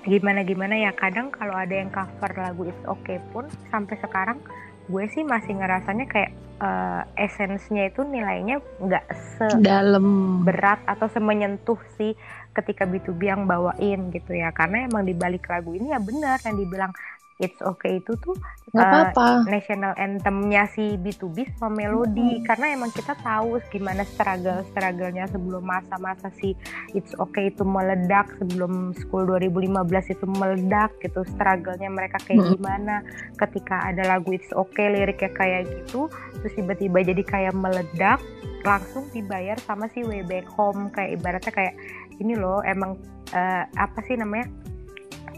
gimana 0.06 0.46
gimana 0.46 0.74
ya 0.78 0.94
kadang 0.94 1.34
kalau 1.34 1.52
ada 1.58 1.74
yang 1.74 1.90
cover 1.90 2.30
lagu 2.38 2.70
It's 2.70 2.84
Okay 2.86 3.18
pun 3.34 3.50
sampai 3.74 3.98
sekarang 3.98 4.38
gue 4.86 5.04
sih 5.10 5.26
masih 5.26 5.58
ngerasanya 5.58 6.06
kayak 6.06 6.30
eh, 6.62 7.02
esensnya 7.18 7.90
itu 7.90 8.06
nilainya 8.06 8.62
nggak 8.78 9.04
se 9.10 9.46
dalam. 9.58 10.40
berat 10.46 10.78
atau 10.86 11.10
semenyentuh 11.10 11.78
sih 11.98 12.14
ketika 12.56 12.88
B2B 12.88 13.20
yang 13.28 13.44
bawain 13.44 14.08
gitu 14.14 14.32
ya. 14.32 14.48
Karena 14.54 14.88
emang 14.88 15.04
di 15.04 15.12
balik 15.12 15.44
lagu 15.52 15.76
ini 15.76 15.92
ya 15.92 16.00
benar 16.00 16.40
yang 16.40 16.56
dibilang 16.56 16.92
It's 17.36 17.60
Okay 17.60 18.00
itu 18.00 18.16
tuh 18.16 18.32
nggak 18.72 18.80
eh, 18.80 18.92
apa-apa. 19.12 19.44
national 19.46 19.92
anthemnya 19.94 20.64
si 20.72 20.96
B2B 20.96 21.52
sama 21.56 21.84
melodi 21.84 22.40
karena 22.42 22.72
emang 22.72 22.88
kita 22.90 23.12
tahu 23.20 23.60
gimana 23.68 24.02
struggle 24.02 24.64
strugglenya 24.72 25.28
sebelum 25.28 25.60
masa-masa 25.60 26.32
si 26.40 26.56
It's 26.92 27.12
Okay 27.12 27.52
itu 27.52 27.60
meledak 27.62 28.32
sebelum 28.40 28.96
school 28.96 29.28
2015 29.28 29.76
itu 30.16 30.26
meledak 30.26 30.96
gitu 31.00 31.22
strugglenya 31.28 31.92
mereka 31.92 32.16
kayak 32.24 32.40
Mm. 32.40 32.50
gimana. 32.56 32.94
Ketika 33.36 33.84
ada 33.84 34.16
lagu 34.16 34.32
It's 34.32 34.48
Okay 34.50 34.88
liriknya 34.88 35.30
kayak 35.30 35.62
gitu 35.68 36.08
terus 36.40 36.52
tiba-tiba 36.56 37.04
jadi 37.04 37.22
kayak 37.22 37.54
meledak 37.54 38.20
langsung 38.64 39.06
dibayar 39.12 39.54
sama 39.62 39.86
si 39.92 40.02
Way 40.02 40.24
Back 40.24 40.48
Home. 40.56 40.88
Kayak 40.90 41.20
ibaratnya 41.20 41.52
kayak 41.52 41.74
ini 42.16 42.32
loh 42.32 42.64
emang 42.64 42.96
eh, 43.30 43.64
apa 43.76 44.00
sih 44.04 44.16
namanya 44.16 44.48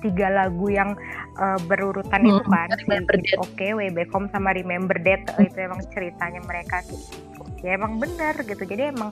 tiga 0.00 0.30
lagu 0.30 0.70
yang 0.70 0.96
eh, 1.38 1.58
berurutan 1.66 2.22
itu 2.26 2.42
Hmm, 2.44 2.52
kan 2.52 2.70
si 2.78 2.84
Remember 2.86 3.16
It's 3.18 3.32
That. 3.34 3.40
Okay, 3.52 3.70
Way 3.74 3.90
Back 3.94 4.10
Home 4.14 4.28
sama 4.32 4.54
Remember 4.54 4.96
That 4.98 5.22
eh, 5.38 5.46
itu 5.50 5.58
emang 5.58 5.80
ceritanya 5.92 6.40
mereka 6.46 6.82
gitu. 6.86 7.18
Ya 7.62 7.74
emang 7.74 7.98
benar 7.98 8.38
gitu. 8.46 8.62
Jadi 8.62 8.94
emang 8.94 9.10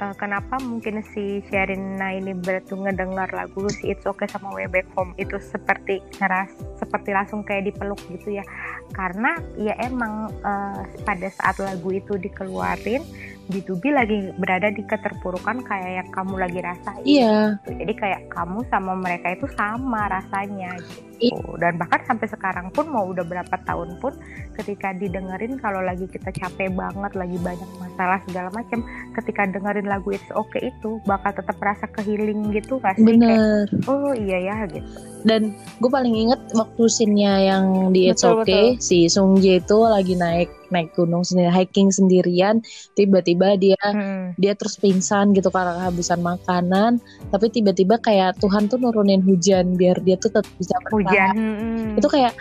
uh, 0.00 0.14
kenapa 0.16 0.60
mungkin 0.60 1.00
si 1.12 1.40
Sherina 1.48 2.12
ini 2.16 2.36
betul 2.36 2.84
ngedengar 2.84 3.28
lagu 3.32 3.68
si 3.72 3.92
It's 3.92 4.04
Okay 4.04 4.28
sama 4.28 4.52
Way 4.52 4.68
Back 4.68 4.88
Home 4.96 5.16
itu 5.16 5.36
seperti 5.40 6.04
ngeras 6.20 6.52
seperti 6.80 7.10
langsung 7.16 7.42
kayak 7.44 7.72
dipeluk 7.72 8.00
gitu 8.12 8.40
ya 8.40 8.44
karena 8.92 9.40
ya 9.56 9.74
emang 9.82 10.32
uh, 10.44 10.84
pada 11.04 11.28
saat 11.32 11.56
lagu 11.60 11.92
itu 11.92 12.16
dikeluarin 12.20 13.02
B2B 13.46 13.94
lagi 13.94 14.34
berada 14.36 14.68
di 14.74 14.82
keterpurukan 14.82 15.62
kayak 15.62 15.92
yang 16.02 16.08
kamu 16.10 16.34
lagi 16.36 16.60
rasain. 16.62 17.04
Iya. 17.06 17.38
Gitu. 17.62 17.70
Jadi 17.82 17.92
kayak 17.94 18.20
kamu 18.30 18.58
sama 18.68 18.92
mereka 18.98 19.32
itu 19.34 19.46
sama 19.54 20.10
rasanya 20.10 20.74
gitu. 20.82 21.02
Iya. 21.16 21.40
Dan 21.56 21.80
bahkan 21.80 22.04
sampai 22.04 22.28
sekarang 22.28 22.68
pun 22.70 22.86
mau 22.92 23.08
udah 23.08 23.24
berapa 23.24 23.56
tahun 23.64 23.96
pun 23.98 24.12
ketika 24.56 24.92
didengerin 24.92 25.56
kalau 25.56 25.80
lagi 25.80 26.04
kita 26.08 26.28
capek 26.30 26.72
banget, 26.72 27.12
lagi 27.16 27.36
banyak 27.40 27.70
masalah 27.80 28.20
segala 28.28 28.48
macam, 28.52 28.84
ketika 29.16 29.48
dengerin 29.48 29.88
lagu 29.88 30.12
It's 30.12 30.28
Okay 30.28 30.72
itu 30.72 31.00
bakal 31.08 31.32
tetap 31.32 31.56
rasa 31.60 31.88
kehiling 31.88 32.52
gitu 32.52 32.76
gak 32.80 33.00
sih? 33.00 33.04
Bener. 33.04 33.64
Kayak, 33.72 33.88
oh 33.88 34.12
iya 34.12 34.38
ya 34.40 34.56
gitu. 34.68 34.84
Dan 35.26 35.56
gue 35.82 35.90
paling 35.90 36.14
inget 36.14 36.38
waktu 36.54 36.82
scene-nya 36.86 37.32
yang 37.50 37.90
di 37.90 38.12
It's 38.12 38.22
Betul, 38.22 38.46
Okay, 38.46 38.66
si 38.78 39.08
Sung 39.10 39.40
Jae 39.40 39.58
itu 39.58 39.78
lagi 39.82 40.14
naik 40.14 40.52
naik 40.66 40.98
gunung 40.98 41.22
sendiri, 41.22 41.46
hiking 41.50 41.94
sendirian, 41.94 42.58
tiba-tiba 42.98 43.54
dia 43.54 43.78
Hmm. 43.86 44.34
dia 44.34 44.58
terus 44.58 44.74
pingsan 44.82 45.30
gitu 45.30 45.46
karena 45.46 45.78
kehabisan 45.78 46.18
makanan 46.18 46.98
tapi 47.30 47.54
tiba-tiba 47.54 48.02
kayak 48.02 48.34
Tuhan 48.42 48.66
tuh 48.66 48.82
nurunin 48.82 49.22
hujan 49.22 49.78
biar 49.78 50.02
dia 50.02 50.18
tuh 50.18 50.34
tetap 50.34 50.50
bisa 50.58 50.74
bertahan 50.82 51.05
Hujan. 51.06 51.34
hmm. 51.36 51.98
itu 51.98 52.08
kayak 52.10 52.34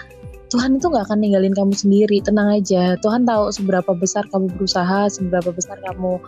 Tuhan 0.53 0.77
itu 0.77 0.87
nggak 0.87 1.09
akan 1.09 1.19
ninggalin 1.19 1.53
kamu 1.57 1.73
sendiri 1.73 2.21
tenang 2.21 2.61
aja 2.61 2.95
Tuhan 3.01 3.25
tahu 3.25 3.49
seberapa 3.51 3.91
besar 3.97 4.23
kamu 4.29 4.53
berusaha 4.55 5.09
seberapa 5.09 5.49
besar 5.51 5.81
kamu 5.83 6.21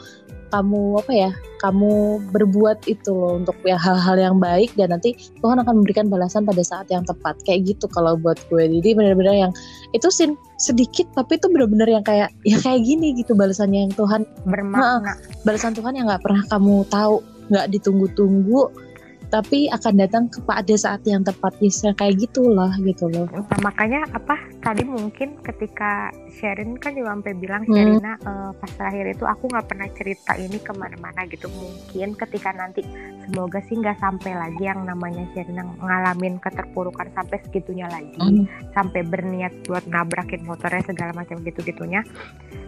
kamu 0.48 1.03
apa 1.03 1.12
ya 1.12 1.32
kamu 1.60 2.24
berbuat 2.32 2.88
itu 2.88 3.12
loh 3.12 3.41
untuk 3.41 3.58
ya 3.67 3.75
hal-hal 3.75 4.15
yang 4.15 4.36
baik 4.39 4.72
dan 4.79 4.96
nanti 4.96 5.15
Tuhan 5.44 5.60
akan 5.60 5.84
memberikan 5.84 6.08
balasan 6.08 6.48
pada 6.48 6.63
saat 6.63 6.88
yang 6.88 7.03
tepat 7.03 7.36
kayak 7.44 7.67
gitu 7.67 7.86
kalau 7.91 8.15
buat 8.15 8.39
gue 8.48 8.63
jadi 8.79 8.96
benar-benar 8.96 9.36
yang 9.36 9.51
itu 9.91 10.08
sin 10.08 10.39
sedikit 10.58 11.08
tapi 11.13 11.36
itu 11.36 11.51
benar-benar 11.51 11.89
yang 11.91 12.03
kayak 12.06 12.32
ya 12.48 12.58
kayak 12.63 12.84
gini 12.84 13.13
gitu 13.20 13.36
balasannya 13.36 13.89
yang 13.89 13.94
Tuhan 13.94 14.24
bermakna. 14.48 15.20
balasan 15.44 15.75
Tuhan 15.75 16.00
yang 16.00 16.08
nggak 16.08 16.24
pernah 16.24 16.44
kamu 16.48 16.88
tahu 16.88 17.20
nggak 17.48 17.67
ditunggu-tunggu 17.79 18.87
tapi 19.27 19.67
akan 19.72 19.93
datang 20.00 20.24
kepada 20.31 20.74
saat 20.79 21.03
yang 21.03 21.24
tepat 21.24 21.53
ya 21.60 21.91
kayak 21.96 22.15
gitulah 22.19 22.72
gitu 22.79 23.12
loh. 23.12 23.27
Nah, 23.31 23.60
makanya 23.60 24.07
apa 24.15 24.39
tadi 24.67 24.83
mungkin 24.83 25.39
ketika 25.39 26.12
Sherin 26.27 26.75
kan 26.75 26.91
juga 26.91 27.15
sampai 27.15 27.39
bilang 27.39 27.63
Hmm. 27.63 27.71
Sherina 27.71 28.19
eh, 28.19 28.51
pas 28.59 28.71
terakhir 28.75 29.15
itu 29.15 29.24
aku 29.24 29.47
nggak 29.47 29.67
pernah 29.71 29.88
cerita 29.95 30.36
ini 30.36 30.59
ke 30.59 30.75
mana-mana 30.75 31.24
gitu. 31.31 31.47
Mungkin 31.47 32.19
ketika 32.19 32.51
nanti 32.51 32.83
semoga 33.24 33.63
sih 33.63 33.79
nggak 33.79 33.95
sampai 34.03 34.36
lagi 34.36 34.67
yang 34.67 34.83
namanya 34.83 35.24
Sherina 35.31 35.63
ngalamin 35.63 36.36
keterpurukan 36.43 37.07
sampai 37.15 37.39
segitunya 37.47 37.88
lagi. 37.88 38.19
Hmm. 38.19 38.50
sampai 38.74 39.05
berniat 39.05 39.53
buat 39.69 39.86
nabrakin 39.88 40.43
motornya 40.43 40.83
segala 40.86 41.13
macam 41.13 41.39
gitu 41.45 41.62
gitunya 41.63 42.01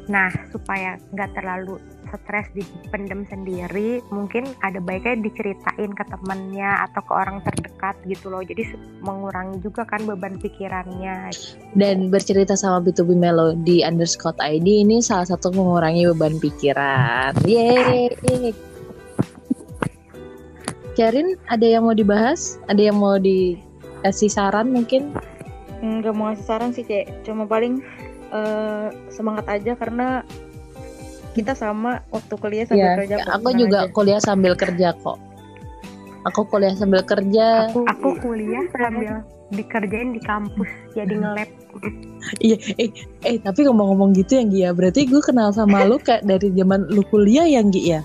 nah 0.09 0.29
supaya 0.49 0.97
nggak 1.13 1.37
terlalu 1.37 1.77
stres 2.09 2.49
dipendem 2.57 3.25
sendiri 3.29 4.01
mungkin 4.09 4.49
ada 4.65 4.81
baiknya 4.81 5.21
diceritain 5.21 5.91
ke 5.93 6.03
temennya 6.09 6.89
atau 6.89 7.01
ke 7.05 7.13
orang 7.13 7.37
terdekat 7.45 7.95
gitu 8.05 8.33
loh. 8.33 8.41
Jadi 8.41 8.65
mengurangi 9.05 9.61
juga 9.61 9.85
kan 9.85 10.03
beban 10.05 10.41
pikirannya. 10.41 11.29
Dan 11.77 11.88
bercerita 12.09 12.53
sama 12.53 12.83
B2B 12.83 13.17
Melody 13.17 13.81
underscore 13.81 14.37
ID 14.41 14.85
ini 14.85 15.01
salah 15.01 15.25
satu 15.25 15.49
mengurangi 15.53 16.05
beban 16.13 16.37
pikiran. 16.37 17.33
Yeay. 17.45 18.13
Karin 20.99 21.39
ada 21.47 21.63
yang 21.63 21.87
mau 21.87 21.95
dibahas? 21.95 22.59
Ada 22.67 22.91
yang 22.91 22.99
mau 22.99 23.15
dikasih 23.15 24.27
saran 24.27 24.75
mungkin? 24.75 25.15
Nggak 25.79 26.11
mau 26.11 26.29
ngasih 26.29 26.45
saran 26.45 26.69
sih 26.75 26.83
cek, 26.83 27.23
cuma 27.23 27.47
paling 27.47 27.79
eh, 28.35 28.87
semangat 29.07 29.47
aja 29.47 29.79
karena 29.79 30.27
kita 31.31 31.55
sama 31.55 32.03
waktu 32.11 32.33
kuliah 32.35 32.65
sambil 32.67 32.83
ya 32.83 32.97
kerja. 32.99 33.15
kok, 33.23 33.31
aku 33.31 33.49
juga 33.55 33.79
aja. 33.87 33.93
kuliah 33.95 34.19
sambil 34.19 34.53
kerja 34.59 34.89
kok. 34.91 35.17
Aku 36.27 36.41
kuliah 36.51 36.75
sambil 36.75 37.01
kerja. 37.07 37.71
Aku 37.71 37.87
aku 37.87 38.09
kuliah 38.19 38.67
sambil 38.75 39.23
dikerjain 39.49 40.13
di 40.13 40.21
kampus 40.21 40.69
jadi 40.93 41.13
ngelab 41.15 41.49
Iya, 42.37 42.57
eh, 42.75 42.89
eh 43.23 43.37
tapi 43.39 43.63
ngomong-ngomong 43.63 44.11
gitu 44.13 44.35
ya 44.35 44.43
Gia, 44.43 44.69
berarti 44.73 45.05
gue 45.05 45.21
kenal 45.21 45.49
sama 45.49 45.85
lu 45.85 45.95
kayak 45.97 46.21
dari 46.23 46.51
zaman 46.51 46.85
lu 46.89 47.05
kuliah 47.07 47.45
ya 47.45 47.61
Gi 47.63 47.83
ya? 47.89 48.01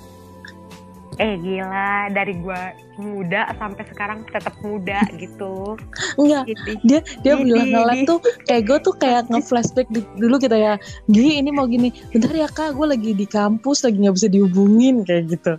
eh 1.14 1.38
gila 1.38 2.10
dari 2.10 2.34
gua 2.42 2.74
muda 2.98 3.46
sampai 3.54 3.86
sekarang 3.86 4.26
tetap 4.26 4.50
muda 4.60 4.98
gitu 5.14 5.78
Enggak, 6.18 6.42
Gitu. 6.44 6.70
dia 6.82 6.98
dia 7.22 7.34
Di- 7.34 7.42
bilang 7.46 7.70
nge-lab 7.70 7.98
tuh 8.10 8.18
kayak 8.44 8.62
gue 8.66 8.78
tuh 8.82 8.94
kayak 8.98 9.22
nge-flashback 9.30 9.86
dulu 10.18 10.42
kita 10.42 10.58
ya, 10.58 10.74
Gi 11.06 11.38
ini 11.38 11.50
mau 11.50 11.70
gini, 11.70 11.94
bentar 12.10 12.34
ya 12.34 12.50
kak, 12.50 12.74
gue 12.74 12.86
lagi 12.88 13.10
di 13.14 13.26
kampus 13.26 13.86
lagi 13.86 14.02
nggak 14.02 14.14
bisa 14.14 14.26
dihubungin 14.26 15.02
kayak 15.02 15.24
gitu. 15.30 15.54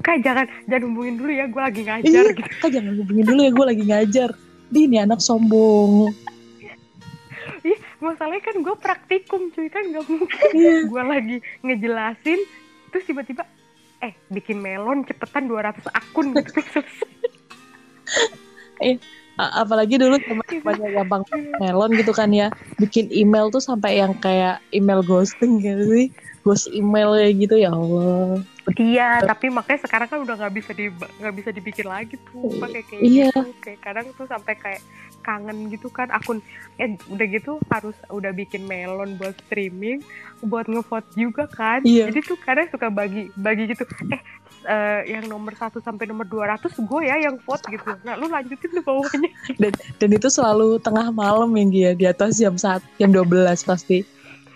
kak 0.00 0.20
jangan 0.20 0.44
jangan 0.64 0.82
hubungin 0.88 1.14
dulu 1.16 1.30
ya 1.30 1.44
gue 1.46 1.62
lagi 1.62 1.80
ngajar 1.84 2.04
Iya, 2.04 2.32
gitu 2.32 2.52
kak 2.60 2.70
jangan 2.70 2.92
hubungin 2.96 3.24
dulu 3.24 3.40
ya 3.40 3.50
gue 3.50 3.66
lagi 3.66 3.84
ngajar. 3.84 4.30
Di 4.70 4.86
ini 4.86 5.02
anak 5.02 5.18
sombong. 5.18 6.14
masalahnya 8.00 8.40
kan 8.40 8.56
gue 8.64 8.76
praktikum 8.80 9.52
cuy 9.52 9.68
kan 9.68 9.84
nggak 9.92 10.08
mungkin 10.08 10.50
Iya. 10.56 10.88
gue 10.88 11.02
lagi 11.04 11.36
ngejelasin 11.60 12.40
terus 12.90 13.04
tiba-tiba 13.04 13.44
eh 14.00 14.16
bikin 14.32 14.56
melon 14.56 15.04
cepetan 15.04 15.44
200 15.44 15.84
akun 15.92 16.32
gitu 16.32 16.64
A- 19.40 19.64
apalagi 19.64 19.96
dulu 19.96 20.20
teman-temannya 20.20 20.88
gampang 21.00 21.22
melon 21.60 21.96
gitu 21.96 22.12
kan 22.12 22.28
ya, 22.28 22.52
bikin 22.76 23.08
email 23.08 23.48
tuh 23.48 23.64
sampai 23.64 23.96
yang 23.96 24.12
kayak 24.20 24.60
email 24.68 25.00
ghosting 25.00 25.64
gitu 25.64 25.84
sih, 25.88 26.06
ghost 26.44 26.68
email 26.76 27.16
kayak 27.16 27.48
gitu 27.48 27.56
ya 27.56 27.72
Allah. 27.72 28.44
Iya 28.76 29.18
tapi 29.20 29.48
makanya 29.48 29.80
sekarang 29.82 30.06
kan 30.06 30.18
udah 30.20 30.34
nggak 30.36 30.54
bisa 30.54 30.70
di 30.70 30.86
nggak 30.92 31.34
bisa 31.34 31.50
dibikin 31.50 31.86
lagi 31.86 32.14
tuh 32.20 32.52
pakai 32.58 32.82
kayak 32.84 33.02
Iya. 33.02 33.28
gitu. 33.32 33.40
Kayak 33.58 33.80
kadang 33.80 34.06
tuh 34.14 34.26
sampai 34.26 34.54
kayak 34.54 34.82
kangen 35.20 35.68
gitu 35.68 35.88
kan 35.88 36.08
akun 36.08 36.40
eh 36.76 36.96
udah 37.06 37.26
gitu 37.28 37.60
harus 37.68 37.92
udah 38.08 38.32
bikin 38.32 38.64
melon 38.64 39.20
buat 39.20 39.36
streaming 39.44 40.00
buat 40.40 40.64
ngevote 40.64 41.08
juga 41.12 41.44
kan. 41.46 41.82
Iya. 41.82 42.08
jadi 42.08 42.20
tuh 42.24 42.38
kadang 42.40 42.68
suka 42.68 42.88
bagi 42.88 43.28
bagi 43.34 43.68
gitu. 43.68 43.84
Eh 44.08 44.20
eh, 44.62 45.00
yang 45.08 45.24
nomor 45.26 45.52
1 45.52 45.80
sampai 45.80 46.04
nomor 46.04 46.24
200 46.24 46.68
gue 46.76 47.00
ya 47.02 47.16
yang 47.20 47.36
vote 47.40 47.64
gitu. 47.66 47.96
Nah 48.00 48.16
lu 48.16 48.28
lanjutin 48.28 48.70
tuh 48.70 48.84
bawahnya. 48.84 49.30
Dan 49.56 49.72
dan 49.72 50.10
itu 50.10 50.28
selalu 50.28 50.76
tengah 50.78 51.08
malam 51.10 51.48
yang 51.52 51.68
dia 51.68 51.90
di 51.92 52.04
atas 52.04 52.36
jam 52.36 52.56
saat 52.56 52.80
jam 52.96 53.08
12 53.08 53.24
pasti 53.62 54.04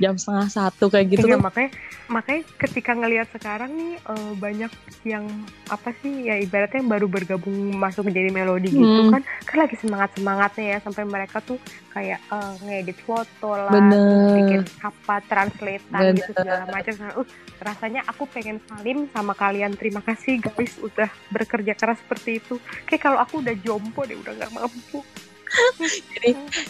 jam 0.05 0.15
setengah 0.21 0.49
satu 0.53 0.93
kayak 0.93 1.17
gitu 1.17 1.25
Iya, 1.25 1.41
kan 1.41 1.49
makanya 1.49 1.71
makanya 2.05 2.43
ketika 2.61 2.93
ngelihat 2.93 3.29
sekarang 3.33 3.71
nih 3.73 3.97
eh, 3.97 4.33
banyak 4.37 4.73
yang 5.09 5.25
apa 5.73 5.97
sih 6.05 6.29
ya 6.29 6.37
ibaratnya 6.37 6.85
yang 6.85 6.93
baru 6.93 7.07
bergabung 7.09 7.73
masuk 7.73 8.05
menjadi 8.05 8.29
melodi 8.29 8.69
gitu 8.69 8.85
Hmm. 8.85 9.17
kan 9.17 9.23
kan 9.49 9.57
lagi 9.65 9.77
semangat 9.81 10.11
semangatnya 10.13 10.67
ya 10.77 10.79
sampai 10.85 11.03
mereka 11.09 11.41
tuh 11.41 11.57
kayak 11.97 12.21
eh, 12.21 12.53
ngedit 12.61 12.99
foto 13.01 13.51
lah 13.57 13.73
Bener. 13.73 14.37
bikin 14.45 14.61
apa 14.85 15.15
translatean 15.25 16.03
gitu 16.19 16.31
segala 16.37 16.65
macam. 16.69 16.95
Uh, 17.15 17.27
rasanya 17.63 18.03
aku 18.05 18.29
pengen 18.29 18.59
salim 18.69 19.09
sama 19.15 19.33
kalian. 19.33 19.73
Terima 19.79 20.03
kasih 20.05 20.43
guys 20.43 20.75
udah 20.83 21.09
bekerja 21.33 21.73
keras 21.73 21.97
seperti 22.03 22.43
itu. 22.43 22.59
Kayak 22.85 23.03
kalau 23.09 23.19
aku 23.23 23.41
udah 23.41 23.55
jompo 23.63 24.05
deh 24.05 24.19
udah 24.19 24.33
nggak 24.37 24.53
mampu 24.53 25.01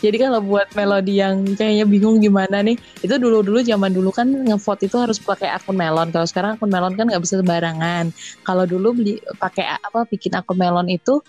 jadi 0.05 0.17
kalau 0.29 0.41
buat 0.43 0.69
melodi 0.75 1.23
yang 1.23 1.45
kayaknya 1.57 1.87
bingung 1.87 2.19
gimana 2.21 2.61
nih 2.61 2.77
itu 3.01 3.15
dulu 3.17 3.41
dulu 3.41 3.63
zaman 3.63 3.95
dulu 3.95 4.11
kan 4.11 4.27
ngevote 4.27 4.87
itu 4.91 4.97
harus 4.99 5.17
pakai 5.23 5.53
akun 5.55 5.79
melon. 5.79 6.11
Kalau 6.11 6.27
sekarang 6.29 6.59
akun 6.59 6.71
melon 6.71 6.95
kan 6.99 7.09
nggak 7.09 7.23
bisa 7.23 7.41
sembarangan. 7.41 8.11
Kalau 8.45 8.65
dulu 8.67 8.97
beli 8.97 9.15
pakai 9.39 9.79
apa 9.79 10.05
bikin 10.11 10.35
akun 10.37 10.59
melon 10.59 10.89
itu 10.91 11.23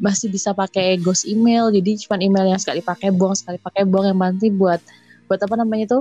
masih 0.00 0.32
bisa 0.32 0.52
pakai 0.52 1.00
ghost 1.00 1.26
email. 1.26 1.68
Jadi 1.72 2.04
cuma 2.06 2.20
email 2.20 2.52
yang 2.52 2.60
sekali 2.60 2.84
pakai 2.84 3.10
buang 3.12 3.34
sekali 3.34 3.58
pakai 3.58 3.82
buang 3.88 4.12
yang 4.12 4.18
nanti 4.18 4.52
buat 4.52 4.80
buat 5.30 5.40
apa 5.40 5.54
namanya 5.58 5.86
itu 5.86 5.98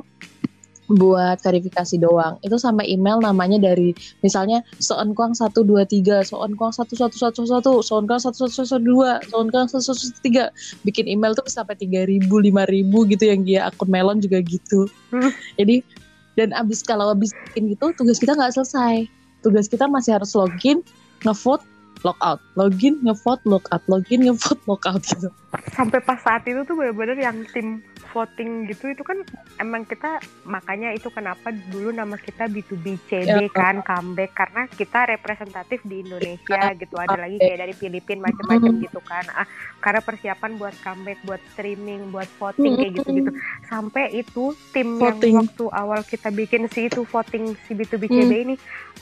buat 0.89 1.37
verifikasi 1.45 2.01
doang. 2.01 2.41
Itu 2.41 2.57
sama 2.57 2.81
email 2.81 3.21
namanya 3.21 3.61
dari 3.61 3.93
misalnya 4.25 4.65
soonkuang 4.81 5.37
123 5.37 6.33
soonkuang 6.33 6.73
1111 6.73 7.85
soonkuang 7.85 8.21
1112 8.21 9.29
soonkuang 9.29 9.67
1113 9.69 10.49
bikin 10.87 11.05
email 11.05 11.37
tuh 11.37 11.45
bisa 11.45 11.61
sampai 11.61 11.77
3000 11.77 12.25
5000 12.25 13.11
gitu 13.13 13.23
yang 13.27 13.41
dia 13.45 13.59
akun 13.69 13.89
melon 13.91 14.17
juga 14.17 14.41
gitu. 14.41 14.89
Jadi 15.59 15.85
dan 16.33 16.55
abis 16.55 16.81
kalau 16.81 17.13
abis 17.13 17.35
bikin 17.51 17.75
gitu 17.77 17.93
tugas 17.93 18.17
kita 18.17 18.33
nggak 18.33 18.57
selesai. 18.57 19.05
Tugas 19.45 19.69
kita 19.69 19.85
masih 19.85 20.17
harus 20.17 20.33
login 20.33 20.81
ngevote 21.23 21.63
logout 22.03 22.39
login 22.55 22.95
ngevote 23.03 23.43
logout 23.43 23.83
login 23.91 24.23
ngevote 24.23 24.61
logout 24.67 25.03
gitu 25.03 25.27
sampai 25.73 25.99
pas 26.05 26.19
saat 26.21 26.45
itu 26.45 26.61
tuh 26.61 26.77
bener-bener 26.77 27.17
yang 27.17 27.41
tim 27.49 27.81
voting 28.09 28.65
gitu 28.65 28.89
itu 28.89 29.05
kan 29.05 29.21
emang 29.61 29.85
kita 29.85 30.17
makanya 30.45 30.89
itu 30.93 31.13
kenapa 31.13 31.53
dulu 31.69 31.93
nama 31.93 32.17
kita 32.17 32.49
B2B 32.49 32.85
CD 33.05 33.29
ya. 33.29 33.49
kan 33.53 33.85
comeback 33.85 34.33
karena 34.33 34.65
kita 34.65 35.13
representatif 35.13 35.81
di 35.85 36.01
Indonesia 36.01 36.73
gitu. 36.73 36.97
Ada 36.97 37.17
lagi 37.17 37.37
kayak 37.37 37.59
dari 37.65 37.73
Filipina 37.77 38.29
macam-macam 38.29 38.73
gitu 38.81 39.01
kan. 39.05 39.25
Ah 39.33 39.47
karena 39.79 40.01
persiapan 40.03 40.59
buat 40.59 40.75
comeback 40.83 41.19
buat 41.23 41.41
streaming 41.55 42.11
buat 42.11 42.27
voting 42.35 42.75
kayak 42.75 42.93
gitu 42.99 43.09
gitu 43.23 43.31
sampai 43.71 44.11
itu 44.11 44.51
tim 44.75 44.99
voting. 44.99 45.39
yang 45.39 45.47
waktu 45.47 45.65
awal 45.71 45.99
kita 46.03 46.29
bikin 46.29 46.67
si 46.67 46.91
itu 46.91 47.07
voting 47.07 47.55
si 47.65 47.71
B2B 47.73 48.03
CD 48.11 48.33
hmm. 48.35 48.45
ini 48.45 48.55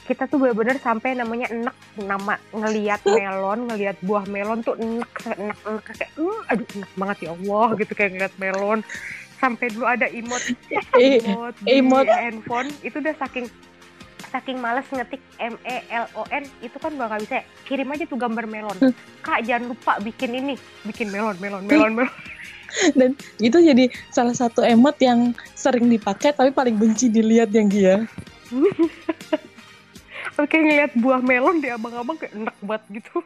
kita 0.05 0.29
tuh 0.29 0.37
benar-benar 0.39 0.77
sampai 0.79 1.17
namanya 1.17 1.49
enak 1.49 1.75
nama 1.97 2.37
ngelihat 2.53 3.01
melon 3.09 3.59
ngelihat 3.73 3.97
buah 4.05 4.25
melon 4.29 4.61
tuh 4.61 4.77
enak 4.77 5.11
enak 5.33 5.57
enak 5.65 5.83
kayak 5.83 6.11
uh, 6.21 6.36
aduh 6.49 6.67
enak 6.77 6.91
banget 6.95 7.17
ya 7.25 7.29
Allah 7.33 7.67
gitu 7.77 7.93
kayak 7.93 8.11
ngeliat 8.15 8.35
melon. 8.37 8.79
Sampai 9.37 9.69
dulu 9.69 9.85
ada 9.85 10.09
emot 10.09 10.41
emot 11.69 12.05
di 12.05 12.15
handphone. 12.17 12.69
Itu 12.81 13.01
udah 13.01 13.13
saking 13.21 13.45
saking 14.33 14.57
males 14.59 14.87
ngetik 14.89 15.21
M 15.37 15.55
E 15.65 15.77
L 15.93 16.05
O 16.17 16.25
N. 16.33 16.43
Itu 16.61 16.77
kan 16.81 16.93
gak, 16.97 17.07
gak 17.13 17.21
bisa 17.25 17.35
ya. 17.39 17.43
kirim 17.69 17.87
aja 17.93 18.03
tuh 18.09 18.17
gambar 18.17 18.45
melon. 18.49 18.77
Hmm. 18.81 18.93
kak 19.21 19.45
jangan 19.45 19.73
lupa 19.73 20.01
bikin 20.01 20.33
ini. 20.37 20.55
Bikin 20.85 21.13
melon 21.13 21.37
melon 21.37 21.63
melon 21.65 21.93
melon. 21.93 22.13
Dan 22.99 23.15
itu 23.39 23.57
jadi 23.57 23.89
salah 24.11 24.35
satu 24.35 24.61
emot 24.61 24.99
yang 24.99 25.31
sering 25.55 25.87
dipakai 25.87 26.35
tapi 26.35 26.51
paling 26.51 26.75
benci 26.75 27.07
dilihat 27.07 27.49
yang 27.55 27.71
dia 27.71 28.05
Oke 30.37 30.61
ngeliat 30.61 30.93
buah 30.93 31.17
melon 31.17 31.57
di 31.57 31.73
abang-abang 31.73 32.13
kayak 32.13 32.37
enak 32.37 32.57
banget 32.61 32.83
gitu. 33.01 33.17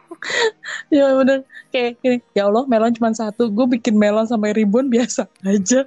Ya 0.92 1.12
bener. 1.16 1.44
Kayak 1.68 2.00
gini 2.00 2.18
ya 2.32 2.48
Allah 2.48 2.64
melon 2.64 2.92
cuma 2.96 3.12
satu. 3.12 3.52
Gue 3.52 3.68
bikin 3.76 3.96
melon 3.96 4.24
sampai 4.24 4.56
ribuan 4.56 4.88
biasa 4.88 5.28
aja. 5.44 5.84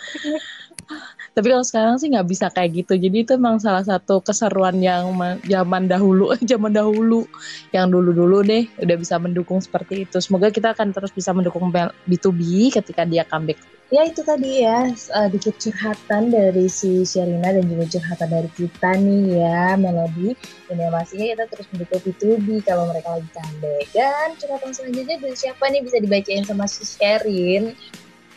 Tapi 1.34 1.46
kalau 1.46 1.62
sekarang 1.62 1.94
sih 2.02 2.10
nggak 2.10 2.26
bisa 2.26 2.50
kayak 2.50 2.82
gitu. 2.82 2.98
Jadi 2.98 3.22
itu 3.22 3.38
emang 3.38 3.62
salah 3.62 3.86
satu 3.86 4.18
keseruan 4.18 4.82
yang 4.82 5.14
zaman 5.46 5.86
dahulu 5.86 6.34
zaman 6.50 6.74
dahulu. 6.74 7.30
Yang 7.70 7.86
dulu 7.94 8.10
dulu 8.10 8.38
deh 8.42 8.66
udah 8.82 8.96
bisa 8.98 9.14
mendukung 9.22 9.62
seperti 9.62 10.10
itu. 10.10 10.18
Semoga 10.18 10.50
kita 10.50 10.74
akan 10.74 10.90
terus 10.90 11.14
bisa 11.14 11.30
mendukung 11.30 11.70
B2B 12.10 12.74
ketika 12.74 13.06
dia 13.06 13.22
comeback 13.22 13.62
ya 13.90 14.06
itu 14.06 14.22
tadi 14.22 14.62
ya 14.62 14.86
sedikit 14.94 15.58
curhatan 15.58 16.30
dari 16.30 16.70
si 16.70 17.02
Sherina 17.02 17.50
dan 17.50 17.66
juga 17.66 17.98
curhatan 17.98 18.28
dari 18.30 18.50
kita 18.54 18.90
nih 18.96 19.42
ya 19.42 19.74
Melody. 19.74 20.38
Dan 20.70 20.76
yang 20.78 20.94
pastinya 20.94 21.26
kita 21.34 21.44
terus 21.50 21.66
mendukung 21.74 22.00
B2B 22.06 22.46
kalau 22.62 22.86
mereka 22.86 23.18
lagi 23.18 23.28
comeback 23.34 23.86
dan 23.90 24.28
curhatan 24.38 24.70
selanjutnya 24.70 25.16
dari 25.18 25.36
siapa 25.36 25.64
nih? 25.66 25.80
Bisa 25.82 25.96
dibacain 25.98 26.44
sama 26.46 26.64
si 26.70 26.86
Sherin. 26.86 27.74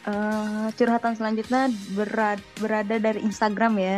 Uh, 0.03 0.67
curhatan 0.75 1.13
selanjutnya 1.15 1.71
berada, 1.93 2.43
berada 2.57 2.95
dari 2.97 3.21
Instagram 3.21 3.73
ya. 3.77 3.97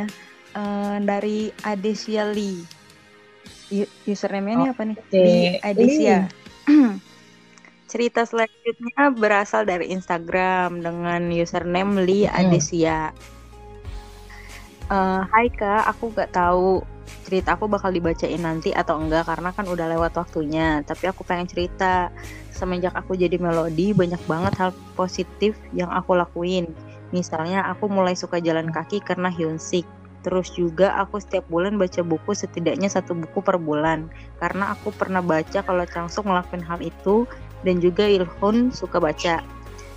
Uh, 0.55 0.99
dari 1.03 1.51
Adesia 1.63 2.27
Lee. 2.31 2.63
Username-nya 4.05 4.55
oh, 4.55 4.61
ini 4.61 4.67
apa 4.71 4.83
nih? 4.85 4.97
Okay. 5.09 5.23
Lee 5.23 5.51
Adesia 5.63 6.17
cerita 7.95 8.27
selanjutnya 8.27 9.15
berasal 9.15 9.63
dari 9.63 9.95
Instagram 9.95 10.83
dengan 10.83 11.31
username 11.31 12.03
hmm. 12.03 12.35
Adesia 12.35 13.15
uh, 14.91 15.23
Hai 15.31 15.47
kak 15.47 15.87
aku 15.95 16.11
gak 16.11 16.35
tahu 16.35 16.83
cerita 17.23 17.55
aku 17.55 17.71
bakal 17.71 17.95
dibacain 17.95 18.43
nanti 18.43 18.75
atau 18.75 18.99
enggak 18.99 19.25
karena 19.31 19.49
kan 19.55 19.65
udah 19.65 19.87
lewat 19.95 20.13
waktunya 20.19 20.83
tapi 20.83 21.07
aku 21.07 21.23
pengen 21.23 21.47
cerita 21.47 22.11
semenjak 22.55 22.95
aku 22.95 23.19
jadi 23.19 23.35
melodi 23.35 23.91
banyak 23.91 24.19
banget 24.31 24.55
hal 24.55 24.71
positif 24.95 25.59
yang 25.75 25.91
aku 25.91 26.15
lakuin. 26.15 26.71
Misalnya 27.11 27.67
aku 27.67 27.91
mulai 27.91 28.15
suka 28.15 28.39
jalan 28.39 28.71
kaki 28.71 29.03
karena 29.03 29.27
Hyunsik. 29.27 29.83
Terus 30.23 30.49
juga 30.57 30.97
aku 30.97 31.21
setiap 31.21 31.45
bulan 31.51 31.77
baca 31.77 32.01
buku 32.01 32.33
setidaknya 32.33 32.89
satu 32.89 33.13
buku 33.13 33.43
per 33.45 33.61
bulan. 33.61 34.09
Karena 34.41 34.73
aku 34.73 34.89
pernah 34.95 35.21
baca 35.21 35.61
kalau 35.61 35.85
Changsung 35.85 36.31
ngelakuin 36.31 36.65
hal 36.65 36.79
itu 36.81 37.29
dan 37.65 37.81
juga 37.81 38.05
Ilhun 38.05 38.69
suka 38.69 39.01
baca. 39.01 39.41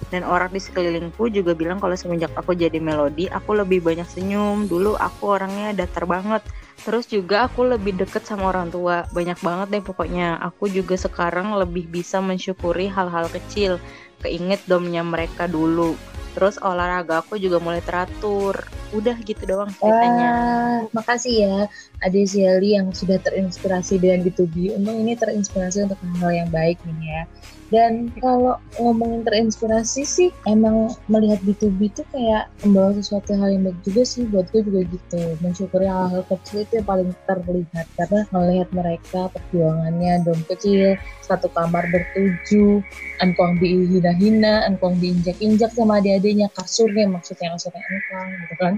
Dan 0.08 0.24
orang 0.24 0.48
di 0.56 0.60
sekelilingku 0.62 1.28
juga 1.28 1.52
bilang 1.52 1.76
kalau 1.76 1.92
semenjak 1.92 2.32
aku 2.32 2.56
jadi 2.56 2.80
melodi, 2.80 3.28
aku 3.28 3.60
lebih 3.60 3.84
banyak 3.84 4.08
senyum. 4.08 4.64
Dulu 4.64 4.96
aku 4.96 5.36
orangnya 5.36 5.76
datar 5.76 6.08
banget, 6.08 6.40
Terus 6.86 7.10
juga 7.10 7.50
aku 7.50 7.66
lebih 7.66 7.98
deket 7.98 8.22
sama 8.22 8.54
orang 8.54 8.70
tua. 8.70 9.02
Banyak 9.10 9.42
banget 9.42 9.68
deh 9.74 9.82
pokoknya. 9.82 10.38
Aku 10.38 10.70
juga 10.70 10.94
sekarang 10.94 11.58
lebih 11.58 11.90
bisa 11.90 12.22
mensyukuri 12.22 12.86
hal-hal 12.86 13.26
kecil. 13.28 13.82
Keinget 14.22 14.62
domnya 14.70 15.02
mereka 15.02 15.50
dulu. 15.50 15.98
Terus 16.38 16.54
olahraga 16.62 17.18
aku 17.18 17.34
juga 17.34 17.58
mulai 17.58 17.82
teratur. 17.82 18.62
Udah 18.94 19.18
gitu 19.26 19.42
doang 19.42 19.74
ceritanya. 19.74 20.30
Wah, 20.30 21.02
makasih 21.02 21.34
ya 21.34 21.56
Ade 21.98 22.22
Ziali 22.30 22.78
yang 22.78 22.94
sudah 22.94 23.18
terinspirasi 23.18 23.98
dengan 23.98 24.22
B2B. 24.22 24.78
Untung 24.78 25.02
ini 25.02 25.18
terinspirasi 25.18 25.90
untuk 25.90 25.98
hal-hal 25.98 26.46
yang 26.46 26.50
baik 26.54 26.78
nih 26.86 27.10
ya. 27.10 27.22
Dan 27.68 28.08
kalau 28.24 28.56
ngomongin 28.80 29.28
terinspirasi 29.28 30.02
sih, 30.08 30.28
emang 30.48 30.88
melihat 31.04 31.36
B2B 31.44 31.92
itu 31.92 32.02
kayak 32.08 32.48
membawa 32.64 32.96
sesuatu 32.96 33.36
hal 33.36 33.52
yang 33.52 33.68
baik 33.68 33.78
juga 33.84 34.02
sih 34.08 34.24
buat 34.24 34.48
gue 34.48 34.64
juga 34.64 34.88
gitu. 34.88 35.20
Mensyukuri 35.44 35.84
hal-hal 35.84 36.24
kecil 36.32 36.64
itu 36.64 36.80
yang 36.80 36.88
paling 36.88 37.10
terlihat 37.28 37.86
karena 38.00 38.20
melihat 38.32 38.68
mereka 38.72 39.20
perjuangannya 39.36 40.12
dom 40.24 40.40
kecil, 40.48 40.96
satu 41.20 41.52
kamar 41.52 41.84
bertujuh, 41.92 42.80
engkong 43.20 43.60
dihina-hina, 43.60 44.64
engkong 44.64 44.96
diinjak-injak 44.96 45.68
sama 45.76 46.00
adik-adiknya, 46.00 46.48
kasurnya 46.56 47.04
maksudnya 47.04 47.52
kasurnya 47.52 47.84
engkong 47.84 48.28
gitu 48.32 48.54
kan. 48.56 48.74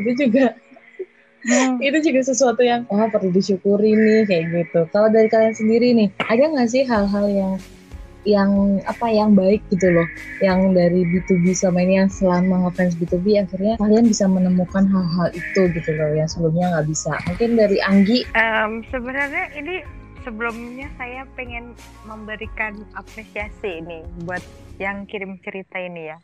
Itu 0.00 0.10
juga 0.24 0.56
Hmm. 1.46 1.78
itu 1.86 2.10
juga 2.10 2.20
sesuatu 2.26 2.58
yang 2.66 2.82
oh 2.90 3.06
perlu 3.06 3.30
disyukuri 3.30 3.94
nih 3.94 4.26
kayak 4.26 4.44
gitu. 4.50 4.80
Kalau 4.90 5.06
dari 5.14 5.30
kalian 5.30 5.54
sendiri 5.54 5.94
nih, 5.94 6.08
ada 6.26 6.42
nggak 6.42 6.68
sih 6.74 6.82
hal-hal 6.82 7.26
yang 7.30 7.52
yang 8.26 8.82
apa 8.84 9.06
yang 9.08 9.32
baik 9.32 9.62
gitu 9.70 9.88
loh. 9.94 10.04
Yang 10.42 10.58
dari 10.74 11.00
B2B 11.06 11.54
sama 11.54 11.80
ini 11.86 12.02
yang 12.04 12.10
selama 12.10 12.66
ngefans 12.68 12.98
B2B 12.98 13.40
akhirnya 13.40 13.78
kalian 13.78 14.10
bisa 14.10 14.26
menemukan 14.26 14.84
hal-hal 14.90 15.30
itu 15.32 15.62
gitu 15.72 15.90
loh 15.94 16.10
yang 16.12 16.28
sebelumnya 16.28 16.74
nggak 16.76 16.86
bisa. 16.90 17.14
Mungkin 17.30 17.50
dari 17.54 17.78
Anggi? 17.80 18.26
Um, 18.34 18.82
sebenarnya 18.90 19.54
ini 19.54 19.86
sebelumnya 20.26 20.90
saya 20.98 21.22
pengen 21.38 21.78
memberikan 22.02 22.82
apresiasi 22.98 23.78
ini 23.78 24.02
buat 24.26 24.42
yang 24.76 25.08
kirim 25.08 25.40
cerita 25.40 25.80
ini 25.80 26.12
ya. 26.12 26.18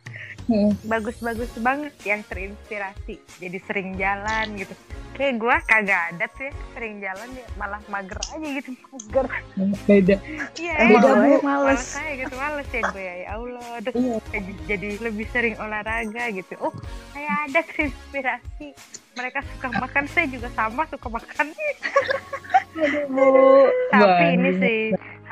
Hmm. 0.51 0.75
bagus-bagus 0.91 1.55
banget 1.63 1.95
yang 2.03 2.21
terinspirasi. 2.27 3.23
Jadi 3.39 3.59
sering 3.63 3.95
jalan 3.95 4.59
gitu. 4.59 4.75
Kayak 5.13 5.39
gue 5.39 5.57
kagak 5.69 6.03
ada 6.11 6.27
sih 6.41 6.51
sering 6.73 6.99
jalan 6.99 7.29
ya 7.37 7.47
malah 7.61 7.79
mager 7.87 8.19
aja 8.33 8.49
gitu 8.59 8.75
mager. 8.91 9.27
Beda. 9.87 10.17
Iya 10.59 10.75
beda 10.89 11.09
bu 11.15 11.35
males. 11.47 11.85
kayak 11.95 12.15
gitu 12.27 12.35
males 12.41 12.69
ya 12.73 12.83
gue 12.91 13.05
ya, 13.05 13.15
ya 13.23 13.29
Allah 13.39 13.67
aduh. 13.79 13.93
Iya. 13.95 14.41
jadi 14.67 14.89
lebih 14.99 15.27
sering 15.31 15.55
olahraga 15.63 16.25
gitu. 16.35 16.55
Oh 16.59 16.75
kayak 17.15 17.35
ada 17.47 17.61
terinspirasi. 17.63 18.69
Mereka 19.15 19.45
suka 19.47 19.69
makan 19.79 20.05
saya 20.11 20.27
juga 20.27 20.49
sama 20.57 20.89
suka 20.91 21.07
makan. 21.07 21.47
Aduh, 22.73 23.69
tapi 23.93 24.25
ini 24.33 24.51
sih 24.59 24.81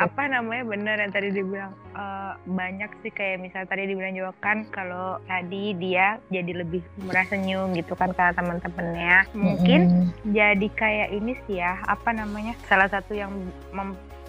apa 0.01 0.23
namanya 0.33 0.65
bener 0.65 0.97
yang 0.97 1.13
tadi 1.13 1.29
dibilang 1.29 1.77
uh, 1.93 2.33
banyak 2.49 2.89
sih 3.05 3.13
kayak 3.13 3.45
misal 3.45 3.69
tadi 3.69 3.85
dibilang 3.85 4.17
juga 4.17 4.33
kan 4.41 4.65
kalau 4.73 5.21
tadi 5.29 5.77
dia 5.77 6.17
jadi 6.33 6.65
lebih 6.65 6.81
merasa 7.05 7.37
senyum 7.37 7.77
gitu 7.77 7.93
kan 7.93 8.17
karena 8.17 8.33
teman-temannya 8.33 9.19
mungkin 9.37 9.81
mm 9.85 9.93
-hmm. 9.93 10.33
jadi 10.33 10.67
kayak 10.73 11.09
ini 11.13 11.33
sih 11.45 11.61
ya 11.61 11.77
apa 11.85 12.17
namanya 12.17 12.57
salah 12.65 12.89
satu 12.89 13.13
yang 13.13 13.29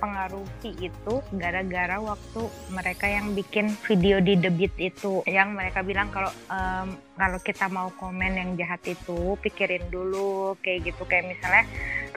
mempengaruhi 0.02 0.92
itu 0.92 1.14
gara-gara 1.38 2.02
waktu 2.02 2.42
mereka 2.74 3.06
yang 3.06 3.38
bikin 3.38 3.70
video 3.86 4.18
di 4.18 4.34
Beat 4.42 4.74
itu. 4.82 5.22
Yang 5.30 5.50
mereka 5.54 5.86
bilang 5.86 6.10
kalau 6.10 6.34
um, 6.50 6.98
kalau 7.14 7.38
kita 7.38 7.70
mau 7.70 7.94
komen 8.02 8.34
yang 8.34 8.50
jahat 8.58 8.82
itu 8.90 9.38
pikirin 9.46 9.86
dulu 9.94 10.58
kayak 10.66 10.90
gitu. 10.90 11.06
Kayak 11.06 11.38
misalnya 11.38 11.64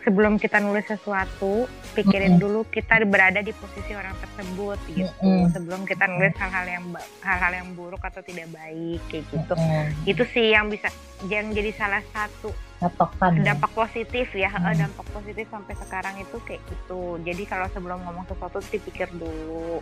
sebelum 0.04 0.36
kita 0.36 0.60
nulis 0.60 0.84
sesuatu 0.84 1.64
pikirin 1.96 2.36
mm 2.36 2.38
-hmm. 2.38 2.44
dulu 2.44 2.60
kita 2.68 3.00
berada 3.08 3.40
di 3.40 3.50
posisi 3.56 3.96
orang 3.96 4.12
tersebut 4.20 4.78
gitu 4.92 5.08
mm 5.24 5.48
-hmm. 5.48 5.50
sebelum 5.50 5.80
kita 5.88 6.04
nulis 6.06 6.36
hal-hal 6.36 6.66
yang 6.68 6.84
hal-hal 7.24 7.52
yang 7.56 7.68
buruk 7.72 8.04
atau 8.04 8.20
tidak 8.20 8.52
baik 8.52 9.00
kayak 9.08 9.24
gitu 9.32 9.52
mm 9.56 9.64
-hmm. 9.64 9.86
itu 10.04 10.22
sih 10.30 10.52
yang 10.52 10.68
bisa 10.68 10.92
yang 11.26 11.50
jadi 11.56 11.72
salah 11.72 12.04
satu 12.12 12.52
Patokan, 12.84 13.40
ya. 13.40 13.56
dampak 13.56 13.72
positif 13.72 14.28
ya 14.36 14.52
hmm. 14.52 14.76
dampak 14.76 15.06
positif 15.08 15.48
sampai 15.48 15.72
sekarang 15.78 16.20
itu 16.20 16.36
kayak 16.44 16.60
gitu 16.68 17.16
jadi 17.24 17.42
kalau 17.48 17.66
sebelum 17.72 18.02
ngomong 18.04 18.28
sesuatu 18.28 18.60
dipikir 18.68 19.08
dulu 19.16 19.80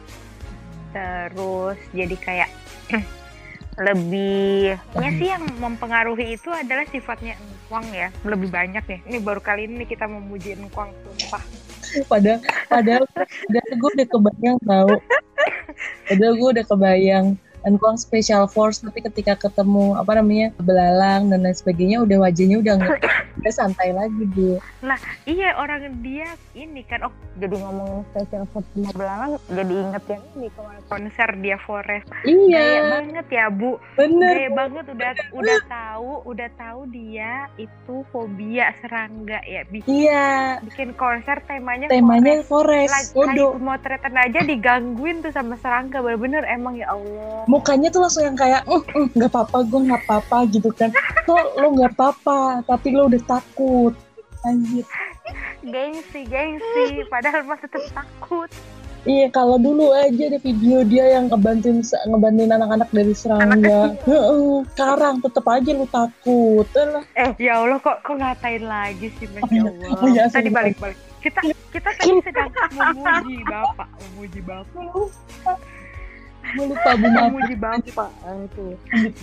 terus 0.94 1.78
jadi 1.90 2.16
kayak 2.20 2.50
lebih 3.80 4.76
ya 4.76 5.10
sih 5.16 5.28
yang 5.32 5.44
mempengaruhi 5.56 6.36
itu 6.36 6.52
adalah 6.52 6.84
sifatnya 6.92 7.40
engkuang 7.40 7.88
ya. 7.92 8.08
Lebih 8.20 8.52
banyak 8.52 8.84
ya. 8.84 8.98
Ini 9.08 9.18
baru 9.24 9.40
kali 9.40 9.64
ini 9.64 9.88
kita 9.88 10.04
memuji 10.04 10.52
engkuang 10.56 10.92
sumpah. 10.92 11.42
Padahal 12.08 12.40
padahal 12.68 13.04
padahal 13.16 13.72
gue 13.76 13.90
udah 13.96 14.08
kebayang 14.08 14.58
tahu 14.64 14.94
padahal 16.08 16.34
gue 16.36 16.48
udah 16.56 16.64
kebayang 16.68 17.26
Engkuang 17.62 17.96
special 17.98 18.50
force 18.50 18.82
tapi 18.82 19.00
ketika 19.02 19.38
ketemu 19.38 19.94
apa 19.94 20.18
namanya 20.18 20.50
belalang 20.58 21.30
dan 21.30 21.46
lain 21.46 21.54
sebagainya 21.54 22.02
udah 22.02 22.26
wajahnya 22.26 22.56
udah 22.58 22.72
nggak 22.78 22.98
udah 23.38 23.52
santai 23.52 23.94
lagi 23.94 24.24
bu. 24.34 24.58
Iya 25.22 25.54
orang 25.56 26.02
dia 26.02 26.34
ini 26.58 26.82
kan 26.82 27.06
oh 27.06 27.14
jadi 27.38 27.54
ngomongin 27.62 28.02
special 28.10 28.44
force 28.50 28.68
sama 28.74 28.90
belalang 28.92 29.32
jadi 29.46 29.72
inget 29.72 30.04
yang 30.10 30.22
ini 30.36 30.48
kemarin 30.52 30.82
konser 30.90 31.28
dia 31.38 31.56
Forest. 31.62 32.08
Gaya 32.10 32.34
iya 32.50 32.82
banget 32.90 33.26
ya 33.30 33.46
Bu. 33.48 33.78
bener. 33.94 34.34
Gaya 34.34 34.50
banget 34.50 34.84
udah 34.90 35.10
udah 35.30 35.58
tahu 35.70 36.12
udah 36.26 36.48
tahu 36.58 36.80
dia 36.90 37.46
itu 37.56 37.96
fobia 38.10 38.74
serangga 38.82 39.38
ya 39.46 39.62
bikin, 39.70 39.88
iya. 39.88 40.58
Bikin 40.66 40.98
konser 40.98 41.38
temanya 41.46 41.86
temanya 41.86 42.42
forest. 42.42 42.50
forest. 42.50 42.92
Lagi, 42.92 43.08
lagi 43.14 43.18
waduh 43.18 43.50
pemotretan 43.56 44.14
aja 44.18 44.40
digangguin 44.42 45.22
tuh 45.22 45.32
sama 45.32 45.54
serangga 45.62 46.02
bener-bener 46.02 46.42
emang 46.50 46.74
ya 46.76 46.90
Allah 46.90 47.46
mukanya 47.52 47.88
tuh 47.88 48.00
langsung 48.00 48.24
yang 48.24 48.32
kayak 48.34 48.64
"Eh, 48.64 48.80
eh, 48.96 49.04
nggak 49.12 49.28
apa-apa 49.28 49.56
gue 49.62 49.80
nggak 49.84 50.02
apa-apa 50.02 50.36
gitu 50.48 50.72
kan 50.72 50.88
lo 51.22 51.36
lo 51.54 51.66
nggak 51.70 51.92
apa-apa 51.92 52.38
tapi 52.64 52.88
lo 52.90 53.06
udah 53.06 53.22
takut 53.22 53.92
anjir 54.42 54.88
gengsi 55.62 56.24
gengsi 56.24 56.84
padahal 57.06 57.44
masih 57.44 57.68
tetap 57.68 57.92
takut 57.94 58.48
Iya 59.02 59.34
kalau 59.34 59.58
dulu 59.58 59.90
aja 59.90 60.30
ada 60.30 60.38
video 60.38 60.86
dia 60.86 61.02
yang 61.12 61.26
ngebantuin 61.26 61.82
ngebantuin 62.06 62.54
anak-anak 62.54 62.86
dari 62.88 63.10
serangga. 63.12 63.98
Heeh, 64.00 64.62
Sekarang 64.70 65.18
tetep 65.18 65.42
aja 65.42 65.70
lu 65.74 65.90
takut. 65.90 66.62
Alah. 66.72 67.02
eh 67.18 67.34
ya 67.36 67.58
Allah 67.58 67.82
kok 67.82 67.98
kok 67.98 68.14
ngatain 68.14 68.62
lagi 68.62 69.10
sih 69.18 69.26
Oh, 69.26 69.42
masya 69.42 69.50
iya. 69.50 69.62
Allah 69.66 69.90
Oh, 69.98 70.06
iya, 70.06 70.22
tadi 70.30 70.46
sorry. 70.46 70.54
balik 70.54 70.76
balik 70.78 70.98
kita 71.18 71.40
kita 71.74 71.90
tadi 71.92 72.14
sedang 72.20 72.46
memuji 72.70 73.36
bapak 73.42 73.88
memuji 73.90 74.40
bapak 74.40 74.86
lupa 76.54 76.90
bu 76.94 77.06
memuji 77.08 77.54
bapak 77.56 78.10
itu 78.42 78.66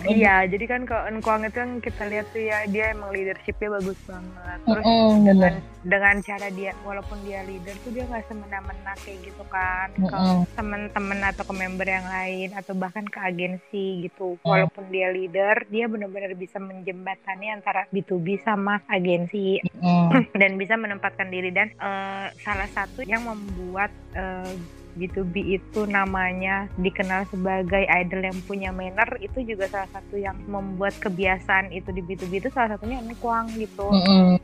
iya 0.05 0.43
jadi 0.43 0.65
kan 0.65 0.81
kalau 0.83 1.03
Engkuang 1.07 1.43
itu 1.43 1.57
yang 1.57 1.73
kita 1.79 2.03
lihat 2.05 2.25
tuh 2.29 2.41
ya 2.41 2.65
dia 2.65 2.91
emang 2.91 3.09
leadershipnya 3.09 3.69
bagus 3.71 3.99
banget 4.03 4.57
terus 4.63 4.83
Heeh, 4.83 5.09
bener. 5.09 5.23
dengan 5.25 5.53
dengan 5.79 6.15
cara 6.19 6.47
dia 6.49 6.71
walaupun 6.81 7.17
dia 7.23 7.39
leader 7.43 7.75
tuh 7.81 7.91
dia 7.91 8.03
nggak 8.03 8.25
semena-mena 8.25 8.93
kayak 8.99 9.19
gitu 9.23 9.43
kan 9.47 9.87
ke 9.95 10.09
Heeh. 10.09 10.39
teman-teman 10.53 11.19
atau 11.25 11.43
ke 11.43 11.53
member 11.53 11.87
yang 11.87 12.05
lain 12.05 12.49
atau 12.51 12.73
bahkan 12.73 13.05
ke 13.05 13.19
agensi 13.19 13.85
gitu 14.03 14.31
Hmm. 14.39 14.45
walaupun 14.45 14.85
dia 14.89 15.09
leader 15.09 15.65
dia 15.67 15.87
benar-benar 15.87 16.35
bisa 16.35 16.59
menjembatani 16.59 17.49
antara 17.49 17.87
B2B 17.89 18.39
sama 18.39 18.79
agensi 18.85 19.57
Heeh. 19.57 20.07
dan 20.35 20.51
bisa 20.55 20.75
menempatkan 20.75 21.27
diri 21.27 21.49
dan 21.49 21.71
eh, 21.71 22.27
salah 22.39 22.67
satu 22.67 23.01
yang 23.01 23.23
membuat 23.23 23.89
eh, 24.11 24.53
B2B 24.97 25.61
itu 25.61 25.85
namanya 25.85 26.65
dikenal 26.81 27.29
sebagai 27.29 27.85
idol 27.85 28.21
yang 28.25 28.39
punya 28.45 28.69
manner 28.73 29.07
itu 29.21 29.45
juga 29.45 29.69
salah 29.69 29.89
satu 29.93 30.17
yang 30.17 30.33
membuat 30.49 30.97
kebiasaan 30.97 31.69
itu 31.69 31.93
di 31.93 32.01
B2B 32.01 32.41
itu 32.41 32.49
salah 32.49 32.73
satunya 32.77 33.01
Nikuang 33.05 33.53
gitu. 33.57 33.89
Heeh. 33.93 34.37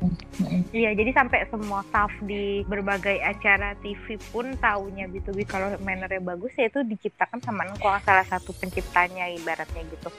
Iya, 0.76 0.92
jadi 0.92 1.16
sampai 1.16 1.48
semua 1.48 1.82
staff 1.88 2.12
di 2.28 2.62
berbagai 2.68 3.24
acara 3.24 3.74
TV 3.80 4.20
pun 4.30 4.52
taunya 4.60 5.08
B2B 5.08 5.48
kalau 5.48 5.72
mannernya 5.82 6.20
bagus 6.20 6.52
ya 6.60 6.68
itu 6.68 6.84
diciptakan 6.84 7.40
sama 7.42 7.64
Nkuang 7.72 8.04
salah 8.04 8.28
satu 8.28 8.52
penciptanya 8.54 9.32
ibaratnya 9.32 9.82
gitu. 9.88 10.10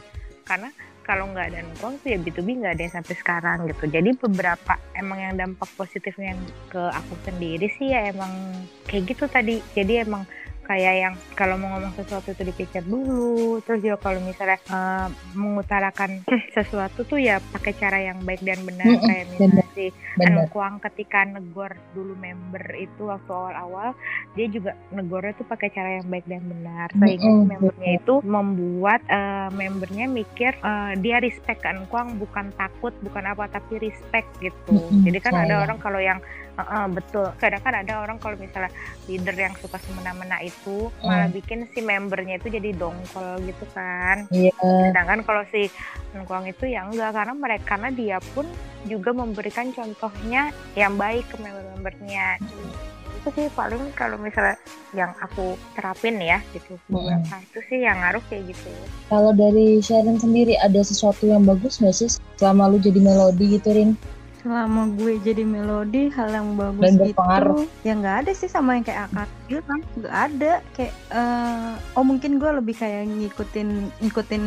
Karena 0.46 0.70
kalau 1.06 1.30
nggak 1.30 1.54
ada 1.54 1.62
Nkuang 1.62 2.02
tuh 2.02 2.10
ya 2.10 2.18
B2B 2.18 2.48
nggak 2.58 2.74
ada 2.82 2.98
sampai 2.98 3.14
sekarang 3.14 3.70
gitu. 3.70 3.86
Jadi 3.86 4.10
beberapa 4.18 4.74
emang 4.98 5.22
yang 5.22 5.34
dampak 5.38 5.70
positifnya 5.78 6.34
ke 6.66 6.82
aku 6.90 7.14
sendiri 7.22 7.70
sih 7.78 7.94
ya 7.94 8.10
emang 8.10 8.28
kayak 8.90 9.14
gitu 9.14 9.30
tadi. 9.30 9.62
Jadi 9.78 10.02
emang 10.02 10.26
kayak 10.66 10.94
yang 10.98 11.14
kalau 11.38 11.54
mau 11.54 11.78
ngomong 11.78 11.94
sesuatu 11.94 12.34
itu 12.34 12.42
dipikir 12.42 12.82
dulu. 12.82 13.62
Terus 13.62 13.80
juga 13.86 13.96
kalau 14.02 14.20
misalnya 14.20 14.58
eh, 14.66 15.08
mengutarakan 15.38 16.26
sesuatu 16.56 17.06
tuh 17.06 17.22
ya 17.22 17.38
pakai 17.54 17.72
cara 17.78 17.98
yang 18.02 18.18
baik 18.26 18.42
dan 18.42 18.60
benar. 18.66 18.98
Mm-mm, 18.98 19.06
kayak 19.06 19.26
misalnya 19.30 19.66
si 19.72 19.86
Bener. 20.16 20.48
Kuang 20.50 20.80
ketika 20.80 21.28
negor 21.28 21.76
dulu 21.92 22.16
member 22.16 22.64
itu 22.74 23.06
waktu 23.06 23.30
awal-awal 23.30 23.92
dia 24.32 24.46
juga 24.48 24.72
negornya 24.90 25.36
tuh 25.36 25.46
pakai 25.46 25.68
cara 25.70 25.90
yang 26.02 26.06
baik 26.10 26.26
dan 26.26 26.42
benar. 26.42 26.88
Sehingga 26.98 27.30
Mm-mm, 27.30 27.46
membernya 27.46 27.90
itu 28.02 28.14
membuat 28.26 29.00
eh, 29.06 29.48
membernya 29.54 30.06
mikir 30.10 30.52
eh, 30.58 30.92
dia 30.98 31.22
respect 31.22 31.62
kan 31.62 31.86
Kuang 31.86 32.18
bukan 32.18 32.50
takut 32.58 32.90
bukan 33.04 33.24
apa 33.30 33.46
tapi 33.46 33.78
respect 33.78 34.26
gitu. 34.42 34.90
Mm-mm, 34.90 35.04
jadi 35.06 35.18
kan 35.22 35.34
ada 35.38 35.46
sayang. 35.46 35.62
orang 35.62 35.78
kalau 35.78 36.00
yang 36.02 36.18
eh, 36.56 36.62
eh, 36.64 36.86
betul. 36.90 37.26
Kadang 37.36 37.62
kan 37.62 37.74
ada 37.76 37.92
orang 38.02 38.16
kalau 38.16 38.36
misalnya 38.40 38.72
leader 39.06 39.36
yang 39.36 39.54
suka 39.60 39.76
semena-mena 39.84 40.40
itu 40.40 40.88
malah 41.04 41.28
bikin 41.28 41.68
si 41.70 41.84
membernya 41.84 42.40
itu 42.40 42.48
jadi 42.48 42.72
dongkol 42.74 43.40
gitu 43.44 43.64
kan. 43.76 44.24
Iya. 44.32 44.52
sedangkan 44.90 45.22
kalau 45.22 45.42
si 45.52 45.68
Nkuang 46.16 46.48
itu 46.48 46.64
ya 46.64 46.88
enggak 46.88 47.12
karena 47.12 47.34
mereka 47.36 47.76
karena 47.76 47.92
dia 47.92 48.18
pun 48.32 48.48
juga 48.88 49.12
memberikan 49.12 49.68
contohnya 49.76 50.48
yang 50.72 50.96
baik 50.96 51.28
ke 51.28 51.36
member-membernya. 51.36 52.40
Itu 53.20 53.28
sih 53.36 53.52
paling 53.52 53.92
kalau 53.92 54.16
misalnya 54.16 54.56
yang 54.96 55.12
aku 55.20 55.60
terapin 55.76 56.16
ya 56.22 56.40
gitu. 56.56 56.80
Beberapa 56.88 57.36
itu 57.42 57.60
sih 57.68 57.84
yang 57.84 58.00
ngaruh 58.00 58.24
kayak 58.32 58.48
gitu. 58.48 58.70
Kalau 59.12 59.36
dari 59.36 59.82
Sharon 59.84 60.16
sendiri 60.16 60.56
ada 60.62 60.80
sesuatu 60.80 61.28
yang 61.28 61.44
bagus 61.44 61.82
nggak 61.82 61.92
sih 61.92 62.08
selama 62.40 62.72
lu 62.72 62.80
jadi 62.80 62.96
melodi 62.96 63.60
gitu 63.60 63.76
Rin? 63.76 63.92
Selama 64.46 64.94
gue 64.94 65.18
jadi 65.20 65.42
melodi 65.42 66.06
hal 66.08 66.30
yang 66.30 66.54
bagus 66.54 66.86
Dan 66.86 66.94
gitu 67.02 67.10
berpengaruh. 67.10 67.66
ya 67.82 67.92
nggak 67.92 68.16
ada 68.22 68.30
sih 68.30 68.46
sama 68.46 68.78
yang 68.78 68.86
kayak 68.86 69.10
akar 69.10 69.26
bilang 69.46 69.82
nggak 69.96 70.14
ada 70.14 70.52
kayak 70.70 70.94
eh, 71.10 71.72
oh 71.92 72.04
mungkin 72.04 72.38
gue 72.38 72.50
lebih 72.52 72.74
kayak 72.74 73.02
ngikutin 73.08 73.68
ngikutin 74.00 74.44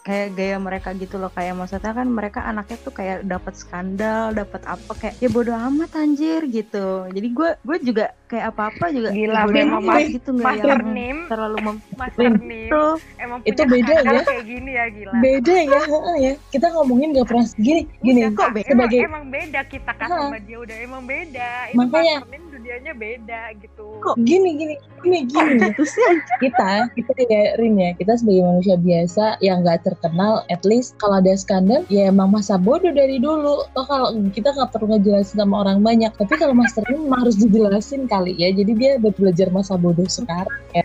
kayak 0.00 0.28
gaya 0.32 0.56
mereka 0.56 0.94
gitu 0.94 1.18
loh 1.18 1.28
kayak 1.28 1.58
maksudnya 1.58 1.90
kan 1.90 2.06
mereka 2.06 2.40
anaknya 2.40 2.78
tuh 2.80 2.94
kayak 2.94 3.26
dapat 3.26 3.54
skandal 3.54 4.30
dapat 4.30 4.62
apa 4.62 4.92
kayak 4.94 5.14
ya 5.18 5.26
bodo 5.26 5.50
amat 5.50 5.90
anjir 5.96 6.46
gitu 6.46 7.10
jadi 7.10 7.28
gue 7.28 7.50
gue 7.60 7.78
juga 7.82 8.14
kayak 8.26 8.54
apa 8.54 8.62
apa 8.68 8.84
juga 8.90 9.10
Gila, 9.10 9.34
ya 9.34 9.42
bodo 9.42 9.54
memang 9.56 9.82
amat 9.82 9.98
mas- 9.98 10.12
gitu 10.12 10.30
nggak 10.32 10.54
yang 10.56 10.86
name 10.86 11.20
terlalu 11.26 11.56
mem 11.60 11.76
master 11.94 12.30
name 12.36 12.54
Tuh, 12.66 12.98
emang 13.16 13.38
Itu 13.42 13.62
punya 13.62 13.74
beda 13.86 13.94
ya? 14.04 14.22
kayak 14.22 14.44
gini 14.44 14.70
ya 14.74 14.84
gila 14.90 15.12
Beda 15.16 15.54
ya, 15.54 15.80
heeh 15.80 16.16
ya. 16.18 16.32
Kita 16.50 16.66
ngomongin 16.68 17.14
gak 17.14 17.26
pernah 17.26 17.46
gini, 17.56 17.82
gini. 18.02 18.20
Kok 18.28 18.48
beda? 18.52 18.68
Sebagai 18.68 19.00
emang, 19.00 19.15
emang 19.16 19.32
beda 19.32 19.60
kita 19.64 19.92
kan 19.96 20.08
sama 20.12 20.36
dia 20.44 20.60
udah 20.60 20.76
emang 20.76 21.08
beda. 21.08 21.72
Itu 21.72 21.80
Makanya- 21.80 22.20
dunianya 22.52 22.92
beda 22.92 23.42
gitu. 23.64 23.86
Kok 24.04 24.16
gini, 24.28 24.60
gini, 24.60 24.74
gini, 25.00 25.18
gini. 25.24 25.56
gitu 25.72 25.82
sih 25.88 26.04
kita 26.44 26.92
kita 26.92 27.12
ya 27.32 27.56
Rin 27.56 27.80
ya 27.80 27.96
kita 27.96 28.20
sebagai 28.20 28.44
manusia 28.44 28.76
biasa 28.76 29.24
yang 29.40 29.64
nggak 29.64 29.88
terkenal 29.88 30.44
at 30.52 30.60
least 30.68 31.00
kalau 31.00 31.16
ada 31.24 31.32
skandal 31.32 31.88
ya 31.88 32.12
emang 32.12 32.28
masa 32.28 32.60
bodoh 32.60 32.92
dari 32.92 33.16
dulu. 33.16 33.64
Oh 33.72 33.86
kalau 33.88 34.12
kita 34.36 34.52
nggak 34.52 34.68
perlu 34.76 34.92
ngejelasin 34.92 35.40
sama 35.40 35.64
orang 35.64 35.80
banyak 35.80 36.12
tapi 36.12 36.36
kalau 36.36 36.52
master 36.52 36.84
ini 36.92 37.08
memang 37.08 37.24
harus 37.24 37.40
dijelasin 37.40 38.04
kali 38.04 38.36
ya. 38.36 38.52
Jadi 38.52 38.72
dia 38.76 38.92
belajar 39.00 39.48
masa 39.48 39.80
bodoh 39.80 40.04
sekarang 40.04 40.60
ya. 40.76 40.84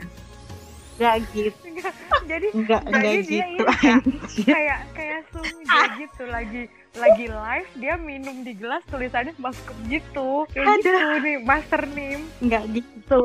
Nggak 1.02 1.16
gitu. 1.36 1.60
Enggak, 1.72 1.96
jadi 2.30 2.48
nggak 2.54 2.82
jadi 2.86 2.94
nggak 2.94 3.02
dia 3.26 3.26
gitu. 3.26 3.42
ini 3.42 3.60
Kak, 3.66 4.00
kayak 4.54 4.80
kayak 4.94 5.20
Sungja 5.34 5.82
gitu 5.98 6.24
lagi 6.30 6.64
lagi 6.92 7.32
live 7.32 7.70
dia 7.80 7.96
minum 7.96 8.44
di 8.44 8.52
gelas 8.52 8.84
tulisannya 8.92 9.32
masuk 9.40 9.72
gitu. 9.88 10.44
Kayak 10.52 10.68
Ada. 10.68 10.92
gitu 10.92 11.18
nih 11.24 11.38
master 11.44 11.82
name 11.96 12.24
nggak 12.44 12.64
gitu. 12.76 13.22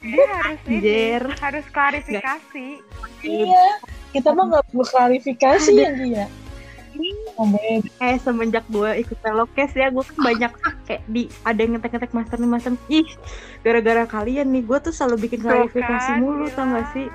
Dia 0.00 0.26
harus 0.40 0.60
ini 0.64 0.76
Anjir. 0.80 1.22
harus 1.40 1.66
klarifikasi. 1.68 2.68
Iya 3.20 3.66
kita 4.10 4.34
mah 4.34 4.44
nggak 4.50 4.64
perlu 4.70 4.84
klarifikasi 4.86 5.70
ya 5.70 5.90
dia 5.94 6.26
ngomongin 7.38 7.80
kayak 7.96 8.18
semenjak 8.20 8.66
gue 8.68 8.90
ikut 9.00 9.18
pelokes 9.22 9.72
ya 9.72 9.88
gue 9.88 10.04
kan 10.04 10.18
banyak 10.20 10.52
kayak 10.84 11.02
di 11.08 11.30
ada 11.46 11.60
yang 11.62 11.78
ngetek-ngetek 11.78 12.12
master 12.12 12.36
nih 12.36 12.50
master 12.50 12.72
ih 12.90 13.08
gara-gara 13.62 14.04
kalian 14.04 14.50
nih 14.50 14.62
gue 14.66 14.78
tuh 14.82 14.92
selalu 14.92 15.30
bikin 15.30 15.40
klarifikasi 15.40 16.10
kan, 16.12 16.20
mulu 16.20 16.50
tau 16.52 16.66
gak 16.68 16.90
sih? 16.92 17.06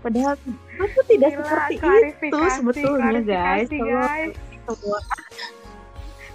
Padahal 0.00 0.34
gue 0.44 0.88
tuh 0.96 1.04
tidak 1.08 1.30
Gila, 1.32 1.40
seperti 1.44 1.74
itu 1.76 2.38
sebetulnya 2.56 3.20
guys. 3.20 3.68
klarifikasi, 3.68 3.76
tolong 3.78 4.49
guys. 4.72 5.06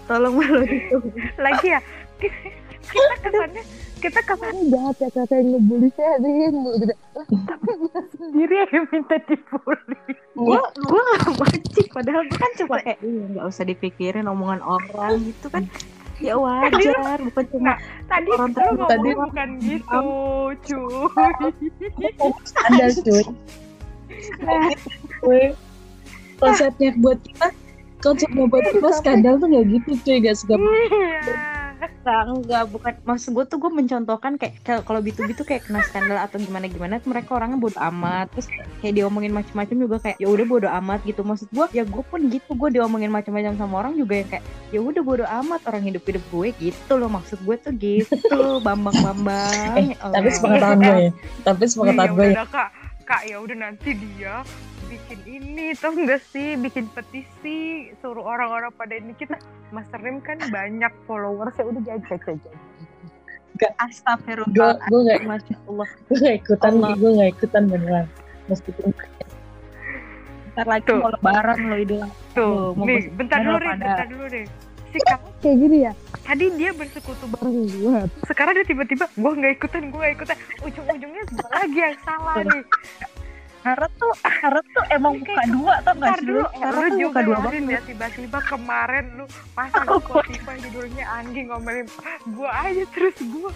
tolong 0.06 0.34
tolong 0.34 0.34
melodi 0.36 0.80
lagi 1.38 1.68
ya? 1.72 1.80
Kita 2.86 3.16
kesannya 3.20 3.64
kita 3.98 4.22
kesannya 4.22 4.64
jahat 4.70 4.96
ya 4.96 5.10
kakak 5.10 5.36
yang 5.36 5.48
ngebully 5.52 5.90
saya 5.92 6.14
Rin 6.20 6.54
gitu 6.78 6.94
tapi 7.42 7.72
dia 7.82 8.02
sendiri 8.14 8.56
yang 8.70 8.86
minta 8.88 9.18
dibully. 9.20 9.98
Gue 10.36 10.62
gue 10.62 11.02
gak 11.02 11.34
mancing 11.36 11.90
padahal 11.90 12.22
gue 12.24 12.38
kan 12.38 12.52
cuma 12.56 12.76
kayak 12.80 13.00
iya 13.02 13.24
nggak 13.28 13.46
usah 13.46 13.64
dipikirin 13.64 14.26
omongan 14.26 14.62
orang 14.62 15.18
gitu 15.24 15.48
kan. 15.50 15.66
Ya 16.16 16.38
wajar 16.38 17.18
bukan 17.20 17.46
cuma 17.50 17.74
tadi 18.06 18.30
Orang 18.30 18.48
lu 18.48 18.56
tadi- 18.56 18.70
ngomongnya 18.70 18.88
tadi- 18.88 19.16
bukan 19.18 19.50
gitu 19.60 20.02
cuy. 20.62 20.86
Skandal 22.46 22.92
cuy. 22.96 23.24
Cuy. 25.20 25.44
konsepnya 26.36 26.92
buat 27.00 27.20
kita 27.22 27.48
konsepnya 28.06 28.46
buat 28.46 28.66
kita 28.70 28.90
skandal 28.94 29.34
tuh 29.36 29.48
nggak 29.50 29.66
gitu 29.68 29.90
cuy 30.00 30.18
gak 30.22 30.38
suka 30.38 30.56
iya 30.56 31.66
Enggak, 31.76 32.22
enggak, 32.30 32.64
bukan. 32.70 32.94
Maksud 33.02 33.30
gue 33.34 33.46
tuh 33.46 33.58
gue 33.58 33.72
mencontohkan 33.72 34.38
kayak 34.38 34.62
kalau- 34.62 34.86
kalau 34.86 35.00
B2B 35.02 35.34
tuh 35.34 35.42
kayak 35.42 35.66
kena 35.66 35.82
skandal 35.82 36.18
atau 36.18 36.38
gimana 36.38 36.66
gimana 36.66 37.02
mereka 37.02 37.34
orangnya 37.34 37.58
bodo 37.58 37.78
amat. 37.82 38.30
Terus 38.30 38.48
kayak 38.80 38.94
diomongin 38.96 39.34
macam-macam 39.34 39.76
juga 39.76 39.98
kayak 40.00 40.18
ya 40.18 40.28
udah 40.30 40.46
bodo 40.46 40.68
amat 40.70 41.02
gitu. 41.04 41.22
Maksud 41.22 41.50
gue 41.50 41.66
ya 41.74 41.84
gue 41.84 42.04
pun 42.06 42.22
gitu 42.30 42.54
gue 42.54 42.70
diomongin 42.72 43.10
macam-macam 43.10 43.54
sama 43.58 43.74
orang 43.82 43.94
juga 43.98 44.22
yang 44.22 44.30
kayak 44.30 44.44
ya 44.70 44.80
udah 44.82 45.02
bodo 45.02 45.26
amat 45.26 45.62
orang 45.66 45.82
hidup-hidup 45.84 46.24
gue 46.30 46.48
gitu 46.62 46.94
loh 46.94 47.10
maksud 47.10 47.38
gue 47.42 47.56
tuh 47.58 47.74
gitu 47.74 48.14
Bambang 48.66 48.98
Bambang. 49.02 49.74
Eh, 49.74 49.98
tapi 49.98 50.28
sepengetahuan 50.30 50.78
gue 50.80 50.98
ya. 51.02 51.12
Tapi 51.42 51.64
sepengetahuan 51.66 52.06
ya 52.06 52.14
gue 52.14 52.28
ya. 52.30 52.85
Kak 53.06 53.22
ya 53.30 53.38
udah 53.38 53.54
nanti 53.54 53.94
dia 53.94 54.42
bikin 54.86 55.20
ini 55.26 55.74
tau 55.78 55.94
enggak 55.94 56.22
sih 56.30 56.58
bikin 56.58 56.90
petisi 56.94 57.90
suruh 58.02 58.26
orang-orang 58.26 58.74
pada 58.74 58.98
ini 58.98 59.14
kita 59.14 59.38
Master 59.70 60.02
Rim 60.02 60.22
kan 60.22 60.42
banyak 60.50 60.94
followers 61.06 61.54
ya 61.58 61.66
udah 61.70 61.82
jadi 61.86 62.02
jadi 62.06 62.34
jadi 62.38 62.52
gue 63.56 63.72
Astagfirullah. 63.80 64.76
gue 64.92 65.00
gak 65.08 65.22
Masya 65.24 65.56
Allah. 65.64 65.90
gue 66.12 66.18
gak 66.20 66.36
ikutan 66.44 66.74
Allah. 66.76 66.92
gue 67.00 67.10
gak 67.16 67.30
ikutan 67.40 67.64
beneran 67.72 68.06
meskipun 68.52 68.92
Ntar 70.56 70.68
lagi 70.72 70.88
Tuh. 70.88 71.00
mau 71.04 71.12
lebaran 71.12 71.58
loh 71.68 71.78
idul. 71.80 72.04
tuh 72.36 72.72
mau 72.76 72.84
nih 72.88 73.08
bentar 73.16 73.40
dulu 73.44 73.58
deh 73.60 73.70
bentar 73.80 74.08
dulu 74.08 74.26
deh 74.28 74.46
kayak 75.44 75.58
gini 75.60 75.78
ya? 75.90 75.92
Tadi 76.26 76.46
dia 76.58 76.72
bersekutu 76.74 77.26
bareng 77.30 77.70
gue 77.70 78.00
sekarang 78.26 78.54
dia 78.58 78.66
tiba-tiba 78.66 79.06
gue 79.14 79.32
nggak 79.36 79.54
ikutan 79.62 79.84
gue 79.94 80.00
nggak 80.00 80.14
ikutan. 80.18 80.38
Ujung-ujungnya 80.64 81.24
gue 81.30 81.48
lagi 81.52 81.80
yang 81.80 81.98
salah 82.06 82.38
nih. 82.42 82.64
Harap 83.66 83.90
tuh, 83.98 84.14
harap 84.22 84.62
tuh 84.78 84.86
emang 84.94 85.18
buka 85.18 85.42
dua 85.50 85.74
tau 85.82 85.98
gak 85.98 86.22
sih? 86.22 86.30
dulu, 86.30 86.38
lu? 86.38 86.46
Harap 86.62 86.82
tuh 86.86 86.98
juga 87.02 87.10
buka 87.10 87.22
dua 87.26 87.38
banget. 87.42 87.62
Ya 87.66 87.82
tiba-tiba 87.82 88.40
kemarin 88.46 89.06
lu 89.18 89.26
pasang 89.58 89.86
Spotify 89.90 90.56
judulnya 90.62 91.06
anjing 91.10 91.46
ngomelin 91.50 91.90
gua 92.38 92.50
aja 92.62 92.86
terus 92.94 93.18
gua 93.26 93.50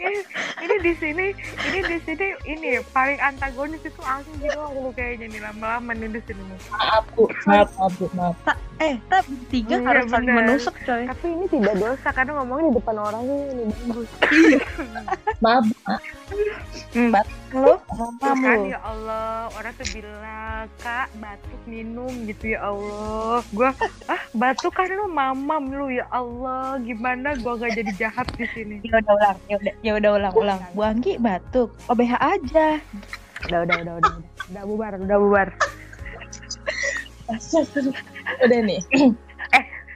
ini, 0.00 0.20
ini 0.60 0.74
di 0.80 0.92
sini 0.96 1.26
ini 1.64 1.80
di 1.84 1.98
sini 2.02 2.26
ini 2.44 2.70
paling 2.90 3.18
antagonis 3.18 3.82
itu 3.82 4.00
anjing 4.02 4.36
doang 4.44 4.74
lu 4.74 4.90
kayaknya 4.92 5.26
nih 5.30 5.40
lama-lama 5.40 5.90
nih 5.94 6.08
di 6.10 6.20
sini 6.24 6.42
nih. 6.42 6.58
maaf 6.70 7.04
bu 7.14 7.24
maaf 7.46 7.68
maaf 7.78 7.92
bu 7.98 8.06
maaf 8.14 8.36
Eh, 8.82 8.98
tapi 9.06 9.38
tiga 9.54 9.78
Iya, 9.78 9.86
harus 9.86 10.10
saling 10.10 10.34
menusuk 10.34 10.74
coy. 10.82 11.06
Tapi 11.06 11.26
ini 11.30 11.46
tidak 11.46 11.78
dosa 11.78 12.08
karena 12.10 12.42
ngomongnya 12.42 12.66
di 12.66 12.76
depan 12.82 12.96
orangnya 12.98 13.36
ini 13.54 13.64
bagus. 13.86 14.10
maaf 15.38 15.62
Bu. 15.62 15.74
Hmm, 16.90 17.10
bat 17.10 17.26
lu, 17.50 17.74
Tuh 17.74 17.78
mamam 17.90 18.38
kan 18.38 18.56
lu. 18.56 18.70
ya 18.70 18.78
Allah 18.80 19.50
orang 19.52 19.74
tuh 19.74 19.88
bilang 19.90 20.64
kak 20.78 21.10
batuk 21.14 21.60
minum 21.64 22.12
gitu 22.24 22.54
ya 22.54 22.64
Allah 22.64 23.42
gua 23.50 23.70
ah 24.06 24.22
batuk 24.32 24.72
kan 24.72 24.86
lu 24.88 25.06
mamam 25.06 25.62
lu 25.68 25.90
ya 25.90 26.06
Allah 26.08 26.78
gimana 26.80 27.34
gua 27.36 27.54
gak 27.56 27.74
jadi 27.74 27.92
jahat 27.98 28.26
di 28.32 28.46
sini 28.48 28.78
Ya 28.80 28.96
udah 28.96 29.12
ulang, 29.12 29.36
ya 29.44 29.56
udah, 29.56 29.74
ya 29.80 29.92
udah 29.92 30.10
ulang, 30.12 30.32
ulang. 30.34 30.60
Bu 30.70 30.82
Anggi 30.82 31.12
batuk, 31.16 31.74
OBH 31.86 32.12
aja. 32.14 32.78
udah 33.44 33.58
udah 33.60 33.76
udah 33.76 33.94
udah 33.98 34.12
udah 34.48 34.62
bubar 34.64 34.92
udah 34.96 35.18
bubar 35.18 35.48
udah 38.44 38.60
nih 38.62 38.80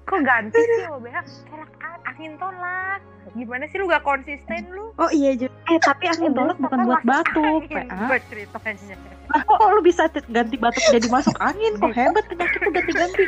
kok 0.09 0.21
ganti 0.25 0.57
sih 0.57 0.89
OBH 0.89 1.29
tolak 1.53 1.71
angin 2.09 2.33
tolak 2.41 3.01
gimana 3.37 3.69
sih 3.69 3.77
lu 3.77 3.85
gak 3.87 4.03
konsisten 4.03 4.65
lu 4.73 4.89
Oh 4.99 5.11
iya 5.15 5.31
juga. 5.39 5.55
Eh 5.71 5.79
tapi 5.79 6.11
angin 6.11 6.35
tolak 6.35 6.59
bukan 6.59 6.75
kan 6.75 6.87
buat 6.91 7.03
batuk, 7.07 7.63
PA. 7.71 7.87
gua 7.87 8.19
ceritanya 8.27 8.97
Nah, 9.29 9.41
kok 9.47 9.61
lu 9.71 9.81
bisa 9.85 10.11
ganti 10.33 10.57
batuk 10.59 10.83
jadi 10.91 11.07
masuk 11.07 11.37
angin? 11.39 11.79
Kok 11.79 11.95
hebat 11.95 12.25
penyakit 12.27 12.59
tuh 12.59 12.73
ganti-ganti. 12.75 13.25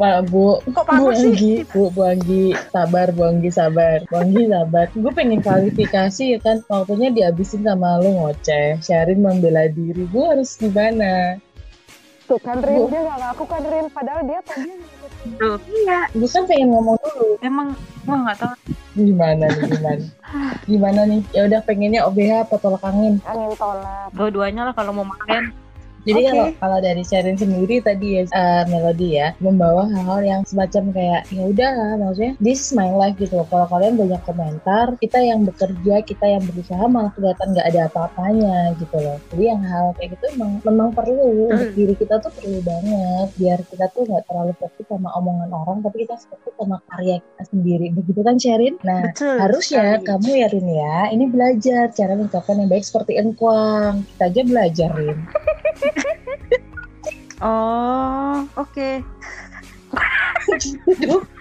Wah, 0.00 0.24
Bu, 0.24 0.64
Kok 0.64 0.88
Bu? 0.96 1.12
Anggi, 1.12 1.54
Bu, 1.68 1.92
Bu 1.92 2.08
Anggi, 2.08 2.56
sabar, 2.72 3.12
Bu 3.12 3.28
Anggi, 3.28 3.52
sabar. 3.52 4.00
Bu 4.08 4.16
Anggi, 4.16 4.48
sabar. 4.48 4.88
Gue 4.96 5.12
pengen 5.12 5.44
klarifikasi 5.44 6.24
ya 6.24 6.38
kan, 6.40 6.64
waktunya 6.72 7.12
dihabisin 7.12 7.68
sama 7.68 8.00
lu 8.00 8.08
ngoceh. 8.16 8.80
Syarin 8.80 9.20
membela 9.20 9.68
diri, 9.68 10.08
gue 10.08 10.24
harus 10.24 10.56
gimana? 10.56 11.36
Tuh 12.30 12.38
kan 12.38 12.62
Rin, 12.62 12.86
dia 12.86 13.00
gak 13.02 13.18
ngaku 13.18 13.44
kan 13.50 13.62
Rin 13.66 13.86
padahal 13.90 14.22
dia 14.22 14.40
tadi 14.46 14.70
Tuh, 15.20 15.60
iya. 15.68 16.08
Gue 16.16 16.30
kan 16.32 16.48
pengen 16.48 16.72
ngomong 16.72 16.96
dulu. 16.96 17.36
Emang 17.44 17.76
gua 18.08 18.16
nggak 18.24 18.40
tahu. 18.40 18.54
Gimana 18.96 19.44
nih, 19.52 19.68
gimana? 19.68 20.04
Gimana 20.64 21.00
nih? 21.04 21.20
Ya 21.36 21.44
udah 21.44 21.60
pengennya 21.60 22.08
OBH 22.08 22.48
apa 22.48 22.56
tolak 22.56 22.80
angin? 22.88 23.20
angin 23.28 23.52
tolak 23.60 24.08
Dua-duanya 24.16 24.72
lah 24.72 24.72
kalau 24.72 24.96
mau 24.96 25.04
makan. 25.04 25.52
Jadi 26.00 26.16
Oke. 26.18 26.30
kalau 26.30 26.46
kalau 26.56 26.78
dari 26.80 27.02
Sharon 27.02 27.36
sendiri 27.36 27.80
tadi 27.80 28.08
ya 28.14 28.22
eh, 28.26 28.62
melodi 28.66 29.08
ya 29.14 29.36
membawa 29.38 29.84
hal-hal 29.86 30.20
yang 30.22 30.40
semacam 30.42 30.84
kayak 30.90 31.20
ya 31.28 31.42
udah 31.44 31.70
maksudnya 31.96 32.32
this 32.38 32.58
is 32.58 32.70
my 32.70 32.88
life 32.88 33.16
gitu. 33.16 33.34
loh. 33.34 33.46
Kalau 33.46 33.66
kalian 33.66 33.94
banyak 33.94 34.20
komentar, 34.22 34.86
kita 34.96 35.18
yang 35.18 35.42
bekerja, 35.42 36.00
kita 36.02 36.26
yang 36.26 36.42
berusaha 36.42 36.84
malah 36.84 37.12
kelihatan 37.12 37.46
nggak 37.50 37.66
ada 37.68 37.80
apa-apanya 37.86 38.56
gitu 38.76 38.96
loh. 38.96 39.18
Jadi 39.28 39.44
yang 39.44 39.60
hal 39.62 39.92
kayak 39.94 40.14
gitu 40.14 40.24
memang 40.34 40.52
memang 40.62 40.88
perlu 40.90 41.26
untuk 41.46 41.68
Hmm. 41.70 41.76
diri 41.76 41.94
kita 41.94 42.14
tuh 42.18 42.32
perlu 42.32 42.58
banget 42.60 43.28
biar 43.36 43.58
kita 43.64 43.86
tuh 43.90 44.02
nggak 44.04 44.24
terlalu 44.24 44.52
fokus 44.56 44.86
sama 44.86 45.08
omongan 45.14 45.50
orang, 45.50 45.78
tapi 45.80 46.04
kita 46.04 46.16
fokus 46.18 46.52
sama 46.54 46.76
karya 46.86 47.16
kita 47.18 47.42
sendiri. 47.46 47.86
Begitu 47.90 48.20
kan 48.20 48.36
Sherin? 48.36 48.74
Nah 48.80 49.00
Betul. 49.06 49.36
harusnya 49.38 49.84
sekali. 49.94 50.06
kamu 50.06 50.30
ya 50.34 50.48
Rin 50.48 50.68
ya 50.68 50.98
ini 51.10 51.24
belajar 51.26 51.84
cara 51.90 52.12
mengucapkan 52.12 52.56
yang 52.56 52.68
baik 52.68 52.82
seperti 52.82 53.12
engkuang 53.14 53.94
kita 54.08 54.24
aja 54.26 54.40
belajar 54.42 54.88
Rin 54.92 55.18
Oh, 57.42 58.48
oke. 58.56 59.02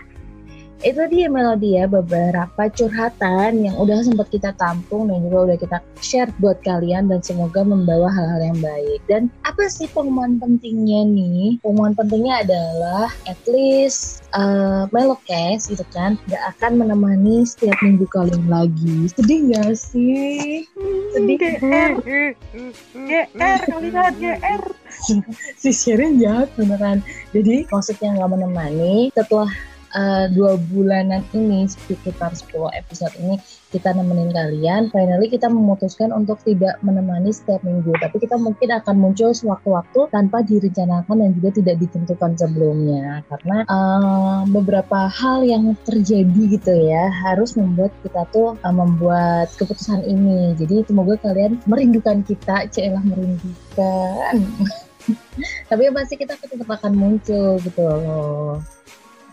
itu 0.80 1.02
dia 1.12 1.28
melodi 1.28 1.76
ya 1.76 1.86
beberapa 1.92 2.72
curhatan 2.72 3.68
yang 3.68 3.76
udah 3.76 4.00
sempat 4.00 4.32
kita 4.32 4.56
tampung 4.56 5.12
dan 5.12 5.20
juga 5.28 5.52
udah 5.52 5.58
kita 5.60 5.78
share 6.00 6.32
buat 6.40 6.60
kalian 6.64 7.12
dan 7.12 7.20
semoga 7.20 7.64
membawa 7.68 8.08
hal-hal 8.08 8.54
yang 8.54 8.60
baik. 8.64 9.00
Dan 9.12 9.22
apa 9.44 9.68
sih 9.68 9.92
pengumuman 9.92 10.40
pentingnya 10.40 11.04
nih? 11.04 11.60
Pengumuman 11.60 11.96
pentingnya 12.00 12.48
adalah 12.48 13.12
at 13.28 13.40
least 13.44 14.24
uh, 14.32 14.88
Melocast 14.96 15.68
gitu 15.68 15.84
kan. 15.92 16.16
Gak 16.32 16.44
akan 16.56 16.80
menemani 16.80 17.44
setiap 17.44 17.76
minggu 17.84 18.08
kalian 18.08 18.48
lagi. 18.48 19.12
Sedih 19.12 19.52
gak 19.52 19.76
sih? 19.76 20.64
Sedih. 21.12 21.38
GR, 21.40 21.94
GR, 23.36 23.62
kalian 23.68 24.14
GR. 24.16 24.64
si 25.62 25.70
Shirin 25.72 26.20
jahat 26.20 26.50
beneran. 26.56 27.04
Jadi 27.32 27.68
maksudnya 27.70 28.16
nggak 28.16 28.32
menemani. 28.32 29.12
Setelah 29.16 29.50
uh, 29.96 30.26
dua 30.34 30.58
bulanan 30.70 31.26
ini 31.34 31.66
sekitar 31.66 32.34
10 32.34 32.52
episode 32.78 33.14
ini 33.22 33.38
kita 33.70 33.94
nemenin 33.94 34.34
kalian. 34.34 34.90
Finally 34.90 35.30
kita 35.30 35.46
memutuskan 35.46 36.10
untuk 36.10 36.42
tidak 36.42 36.82
menemani 36.82 37.30
setiap 37.30 37.62
minggu. 37.62 37.94
Tapi 38.02 38.18
kita 38.18 38.36
mungkin 38.42 38.74
akan 38.74 38.96
muncul 38.98 39.30
sewaktu-waktu 39.30 40.10
tanpa 40.10 40.42
direncanakan 40.42 41.16
dan 41.22 41.30
juga 41.38 41.50
tidak 41.62 41.76
ditentukan 41.78 42.32
sebelumnya. 42.38 43.22
Karena 43.30 43.58
uh, 43.70 44.42
beberapa 44.50 45.06
hal 45.06 45.46
yang 45.46 45.78
terjadi 45.86 46.42
gitu 46.50 46.74
ya 46.74 47.14
harus 47.30 47.54
membuat 47.54 47.94
kita 48.02 48.26
tuh 48.34 48.58
uh, 48.58 48.74
membuat 48.74 49.54
keputusan 49.54 50.02
ini. 50.06 50.58
Jadi 50.58 50.90
semoga 50.90 51.22
kalian 51.22 51.62
merindukan 51.70 52.26
kita. 52.26 52.66
Celah 52.74 53.06
merindukan. 53.06 54.34
Tapi 55.70 55.82
yang 55.90 55.96
pasti 55.96 56.18
kita 56.18 56.38
tetap 56.38 56.70
akan 56.70 56.94
muncul 56.94 57.58
gitu 57.62 57.82
loh 57.82 58.62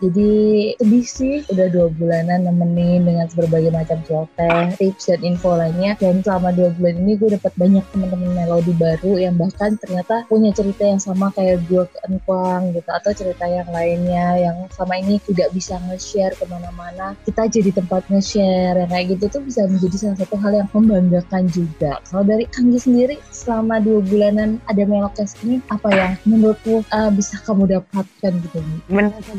jadi 0.02 0.30
sedih 0.76 1.06
sih. 1.06 1.36
Udah 1.48 1.66
dua 1.72 1.86
bulanan 1.94 2.44
nemenin 2.44 3.08
dengan 3.08 3.26
berbagai 3.32 3.72
macam 3.72 3.98
celoteh, 4.04 4.76
tips 4.76 5.08
dan 5.08 5.20
info 5.24 5.56
lainnya. 5.56 5.96
Dan 5.96 6.20
selama 6.20 6.52
dua 6.52 6.70
bulan 6.76 6.94
ini 7.00 7.16
gue 7.16 7.34
dapat 7.34 7.52
banyak 7.56 7.84
teman-teman 7.94 8.30
melodi 8.36 8.72
baru 8.76 9.12
yang 9.16 9.34
bahkan 9.40 9.80
ternyata 9.80 10.28
punya 10.28 10.52
cerita 10.52 10.84
yang 10.84 11.00
sama 11.00 11.32
kayak 11.32 11.64
gue 11.66 11.84
ke 11.88 11.98
Enkwang 12.06 12.76
gitu 12.76 12.90
atau 12.92 13.10
cerita 13.16 13.44
yang 13.48 13.68
lainnya 13.72 14.36
yang 14.36 14.56
selama 14.76 14.94
ini 15.00 15.16
tidak 15.24 15.48
bisa 15.56 15.80
nge-share 15.88 16.36
ke 16.36 16.44
mana-mana. 16.46 17.16
Kita 17.24 17.48
jadi 17.48 17.72
tempat 17.72 18.04
nge-share. 18.12 18.84
Yang 18.84 18.90
kayak 18.92 19.06
gitu 19.16 19.24
tuh 19.38 19.42
bisa 19.42 19.60
menjadi 19.64 19.96
salah 19.96 20.18
satu 20.20 20.36
hal 20.38 20.52
yang 20.52 20.68
membanggakan 20.76 21.48
juga. 21.48 21.98
Kalau 22.04 22.24
dari 22.26 22.44
Anggi 22.60 22.78
sendiri 22.78 23.16
selama 23.32 23.80
dua 23.80 24.04
bulanan 24.04 24.60
ada 24.68 24.82
Melokes 24.84 25.38
ini 25.42 25.58
apa 25.72 25.88
yang 25.92 26.12
menurutmu 26.28 26.84
uh, 26.92 27.10
bisa 27.10 27.40
kamu 27.42 27.66
dapatkan 27.70 28.32
gitu 28.42 28.58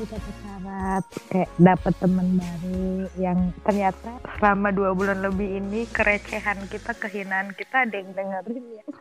kata 0.08 0.47
syarat 0.78 1.10
kayak 1.34 1.50
dapet 1.58 1.90
teman 1.98 2.38
baru 2.38 3.10
yang 3.18 3.50
ternyata 3.66 4.22
selama 4.38 4.70
dua 4.70 4.94
bulan 4.94 5.26
lebih 5.26 5.58
ini 5.58 5.90
kerecehan 5.90 6.70
kita 6.70 6.94
kehinaan 6.94 7.50
kita 7.58 7.90
ada 7.90 7.98
yang 7.98 8.14
dengerin 8.14 8.78
ya 8.78 8.86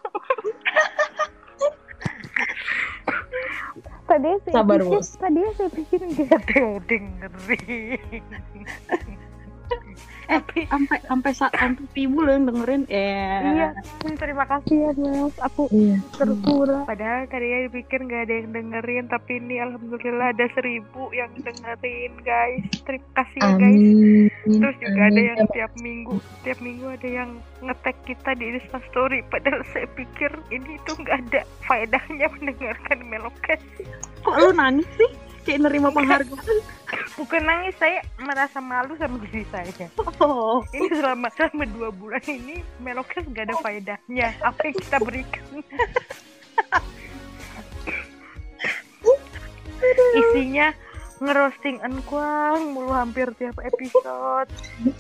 tadi 4.09 4.41
saya 4.49 4.57
Sabar, 4.57 4.81
pikir, 4.81 4.89
Bos. 4.89 5.21
tadi 5.21 5.45
saya 5.53 5.69
pikir 5.69 6.01
gak 6.17 6.33
ada 6.33 6.57
yang 6.57 6.81
dengerin 6.89 8.25
eh 10.27 10.41
sampai 10.67 10.99
sampai 11.07 11.31
sampai 11.35 11.87
ibu 11.95 12.19
loh 12.19 12.33
yang 12.35 12.45
dengerin 12.51 12.83
eh 12.91 13.41
iya 13.47 13.69
terima 14.19 14.45
kasih 14.47 14.77
ya 14.89 14.91
mas. 14.99 15.35
Aku 15.43 15.71
Iya. 15.71 15.99
terpura. 16.15 16.83
Padahal 16.87 17.27
tadinya 17.29 17.59
dipikir 17.71 17.99
nggak 18.03 18.23
ada 18.27 18.35
yang 18.43 18.49
dengerin 18.55 19.05
tapi 19.07 19.39
ini 19.39 19.57
alhamdulillah 19.61 20.35
ada 20.35 20.47
seribu 20.55 21.11
yang 21.15 21.31
dengerin 21.39 22.13
guys. 22.23 22.65
Terima 22.83 23.09
kasih 23.15 23.39
ya 23.43 23.53
guys. 23.55 23.77
Amin. 23.79 24.29
terus 24.47 24.77
juga 24.79 25.01
ada 25.03 25.11
Amin. 25.15 25.29
yang 25.31 25.41
tiap 25.53 25.73
minggu 25.79 26.17
tiap 26.43 26.59
minggu 26.63 26.87
ada 26.87 27.09
yang 27.09 27.31
ngetek 27.63 27.97
kita 28.07 28.31
di 28.35 28.45
Insta 28.57 28.79
Story. 28.91 29.21
Padahal 29.27 29.63
saya 29.75 29.87
pikir 29.95 30.31
ini 30.51 30.79
tuh 30.87 30.95
nggak 30.99 31.19
ada 31.29 31.41
faedahnya 31.67 32.27
mendengarkan 32.39 32.99
melokes 33.07 33.63
kok 34.23 34.35
lu 34.37 34.51
nangis 34.51 34.87
sih 34.99 35.11
kayak 35.47 35.63
nerima 35.63 35.95
penghargaan. 35.95 36.59
Bukan 37.17 37.43
nangis 37.47 37.79
saya 37.79 38.03
merasa 38.19 38.59
malu 38.59 38.99
sama 38.99 39.23
diri 39.31 39.47
saya. 39.49 39.89
Oh. 40.21 40.61
Ini 40.75 40.91
selama 40.99 41.31
selama 41.33 41.65
dua 41.71 41.89
bulan 41.95 42.25
ini 42.27 42.61
melokes 42.83 43.23
nggak 43.25 43.47
ada 43.49 43.57
faedahnya. 43.63 44.35
Apa 44.43 44.61
yang 44.69 44.77
kita 44.83 44.97
berikan? 45.01 45.45
Isinya 50.19 50.75
ngerosting 51.17 51.81
enkuang 51.81 52.77
mulu 52.77 52.93
hampir 52.93 53.33
tiap 53.41 53.57
episode. 53.63 54.51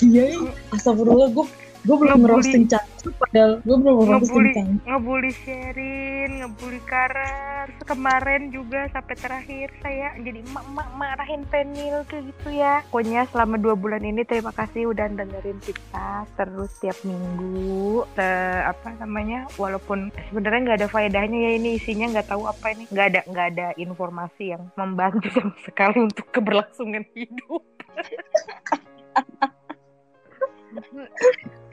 Iya, 0.00 0.24
iya. 0.32 0.50
astagfirullah 0.72 1.28
gue 1.34 1.46
gue 1.86 1.96
belum 1.96 2.18
ngerosting 2.24 2.64
cangcut 2.66 2.95
padahal 3.14 3.52
gue 3.62 3.76
belum 3.76 3.96
ngerosting 4.02 4.26
ngebully 4.26 4.52
ngebully 4.86 5.32
Sherin 5.44 6.30
ngebully 6.42 6.80
Karar 6.86 7.68
kemarin 7.86 8.54
juga 8.54 8.86
sampai 8.90 9.14
terakhir 9.18 9.68
saya 9.82 10.14
jadi 10.22 10.42
emak 10.42 10.64
emak 10.66 10.88
marahin 10.98 11.42
penil 11.50 12.02
kayak 12.06 12.30
gitu 12.30 12.48
ya. 12.54 12.82
Pokoknya 12.90 13.26
selama 13.30 13.58
dua 13.58 13.74
bulan 13.74 14.02
ini 14.02 14.22
terima 14.22 14.54
kasih 14.54 14.90
udah 14.90 15.10
dengerin 15.10 15.58
kita 15.62 16.26
terus 16.38 16.70
tiap 16.82 16.98
minggu. 17.02 18.06
Te- 18.14 18.64
apa 18.66 18.94
namanya 19.02 19.46
walaupun 19.58 20.10
sebenarnya 20.30 20.60
nggak 20.66 20.78
ada 20.82 20.88
faedahnya 20.90 21.38
ya 21.38 21.50
ini 21.58 21.78
isinya 21.78 22.06
nggak 22.14 22.28
tahu 22.30 22.46
apa 22.46 22.74
ini. 22.74 22.84
Nggak 22.90 23.06
ada 23.12 23.20
nggak 23.26 23.46
ada 23.54 23.68
informasi 23.78 24.54
yang 24.54 24.62
membantu 24.78 25.26
sama 25.34 25.54
sekali 25.62 25.98
untuk 26.06 26.26
keberlangsungan 26.30 27.04
hidup 27.14 27.62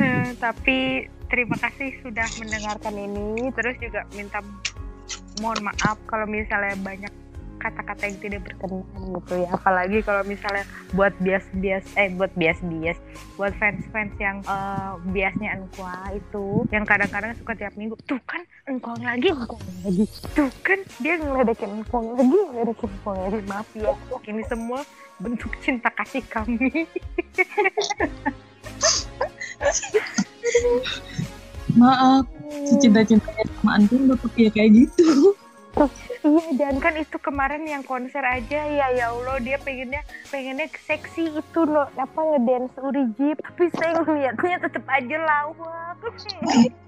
Eh, 0.00 0.28
tapi 0.40 1.04
terima 1.28 1.56
kasih 1.60 1.92
sudah 2.00 2.24
mendengarkan 2.40 2.94
ini. 2.96 3.52
Terus 3.52 3.76
juga 3.76 4.08
minta 4.16 4.40
mohon 5.40 5.60
maaf 5.64 6.00
kalau 6.08 6.24
misalnya 6.24 6.76
banyak 6.80 7.12
kata-kata 7.62 8.10
yang 8.10 8.18
tidak 8.18 8.40
berkenan 8.42 8.82
gitu 9.22 9.34
ya. 9.46 9.48
Apalagi 9.54 9.98
kalau 10.02 10.26
misalnya 10.26 10.66
buat 10.98 11.14
bias-bias 11.22 11.86
eh 11.94 12.10
buat 12.10 12.34
bias-bias, 12.34 12.98
buat 13.38 13.54
fans-fans 13.62 14.12
yang 14.18 14.42
eh, 14.42 14.92
biasnya 15.14 15.54
Enkwa 15.54 15.94
itu 16.10 16.66
yang 16.74 16.82
kadang-kadang 16.82 17.38
suka 17.38 17.54
tiap 17.54 17.74
minggu 17.78 17.94
tuh 18.08 18.18
kan 18.26 18.42
Engkong 18.66 18.98
lagi, 19.06 19.30
Engkong 19.30 19.62
lagi. 19.86 20.04
Tuh 20.34 20.50
kan 20.66 20.80
dia 20.98 21.14
ngeledekin 21.22 21.70
Engkong 21.70 22.18
lagi, 22.18 22.38
ngeledekin 22.50 22.90
Engkong 22.90 23.18
lagi. 23.22 23.38
Maaf 23.46 23.68
ya. 23.78 23.94
Ini 24.26 24.42
semua 24.50 24.80
bentuk 25.22 25.54
cinta 25.62 25.92
kasih 25.94 26.24
kami. 26.26 26.66
Maaf, 31.72 32.28
secinta-cintanya 32.68 33.44
sama 33.58 33.70
Antum 33.80 34.04
udah 34.10 34.18
pakai 34.20 34.52
kayak 34.52 34.70
gitu. 34.76 35.32
Iya, 36.22 36.44
dan 36.60 36.76
kan 36.78 36.94
itu 37.00 37.16
kemarin 37.16 37.64
yang 37.64 37.82
konser 37.82 38.20
aja 38.20 38.60
ya 38.68 38.86
ya 38.92 39.08
Allah 39.08 39.40
dia 39.40 39.56
pengennya 39.56 40.04
pengennya 40.28 40.68
seksi 40.84 41.32
itu 41.32 41.60
loh 41.64 41.88
apa 41.96 42.20
ngedance 42.20 42.76
urijib 42.76 43.40
tapi 43.40 43.72
saya 43.80 44.04
ngeliatnya 44.04 44.68
tetap 44.68 44.84
aja 44.86 45.16
lawak. 45.18 45.96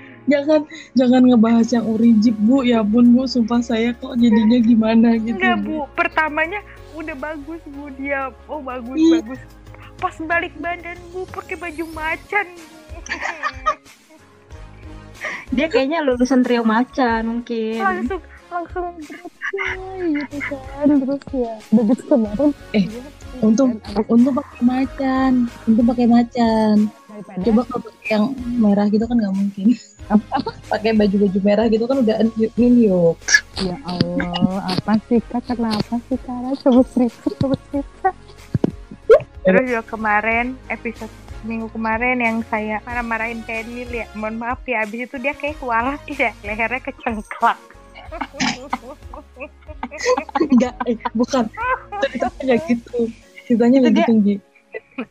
Jangan 0.26 0.60
jangan 0.92 1.22
ngebahas 1.24 1.68
yang 1.70 1.86
urijib 1.86 2.36
bu. 2.38 2.60
Ya 2.62 2.80
pun 2.80 3.08
bu 3.10 3.24
sumpah 3.24 3.60
saya 3.60 3.94
kok 3.94 4.16
jadinya 4.16 4.58
gimana 4.58 5.16
gitu 5.16 5.36
Enggak 5.36 5.56
bu, 5.62 5.86
pertamanya 5.92 6.60
udah 6.92 7.16
bagus 7.16 7.62
bu. 7.66 7.88
Dia 7.94 8.28
oh 8.44 8.60
bagus 8.60 8.96
Ih. 8.96 9.18
bagus. 9.18 9.40
Pas 9.96 10.16
balik 10.18 10.52
badan 10.58 10.98
bu 11.10 11.24
pakai 11.28 11.56
baju 11.56 11.84
macan. 11.90 12.46
dia 15.50 15.66
kayaknya 15.66 16.00
lulusan 16.00 16.40
trio 16.40 16.62
macan 16.62 17.40
mungkin. 17.40 17.78
Langsung 17.78 18.20
langsung 18.50 18.86
gitu 18.98 19.14
kan. 20.48 20.86
Terus 20.96 21.22
ya 21.32 21.54
begitu 21.70 22.02
kemarin. 22.06 22.50
Eh, 22.72 22.84
dia- 22.86 23.12
untung- 23.40 23.80
untuk 24.06 24.32
pakai 24.36 24.60
macan 24.60 25.32
untuk 25.64 25.84
pakai 25.86 26.06
macan 26.06 26.74
daripada 27.20 27.44
coba 27.44 27.62
kalau 27.68 27.82
pakai 27.86 28.08
yang 28.08 28.24
merah 28.56 28.86
gitu 28.88 29.04
kan 29.04 29.16
nggak 29.20 29.36
mungkin 29.36 29.66
pakai 30.72 30.90
baju-baju 30.96 31.38
merah 31.44 31.66
gitu 31.68 31.84
kan 31.84 31.96
udah 32.00 32.16
yuk 32.56 33.14
Ya 33.60 33.76
Allah, 33.84 34.72
apa 34.72 34.96
sih 35.04 35.20
kak? 35.20 35.44
Kenapa 35.44 36.00
sih 36.08 36.16
Kara? 36.24 36.48
Coba 36.64 36.80
cerita, 36.96 37.28
coba 37.36 37.56
cerita. 37.68 38.08
Terus 39.44 39.62
juga 39.68 39.84
kemarin 39.84 40.56
episode 40.72 41.12
minggu 41.44 41.68
kemarin 41.68 42.24
yang 42.24 42.40
saya 42.48 42.80
marah-marahin 42.88 43.44
Penil 43.44 43.90
ya. 43.92 44.08
Mohon 44.16 44.36
maaf 44.40 44.64
ya, 44.64 44.88
abis 44.88 45.12
itu 45.12 45.16
dia 45.20 45.36
kayak 45.36 45.60
kualat 45.60 46.00
ya, 46.08 46.32
lehernya 46.40 46.80
kecengklak. 46.80 47.60
enggak 50.40 50.74
eh, 50.88 50.96
bukan 51.14 51.44
ceritanya 52.02 52.56
gitu 52.66 52.98
ceritanya 53.46 53.76
nggak 53.86 53.92
Itu 53.92 54.00
gitu 54.02 54.12
Gi. 54.24 54.34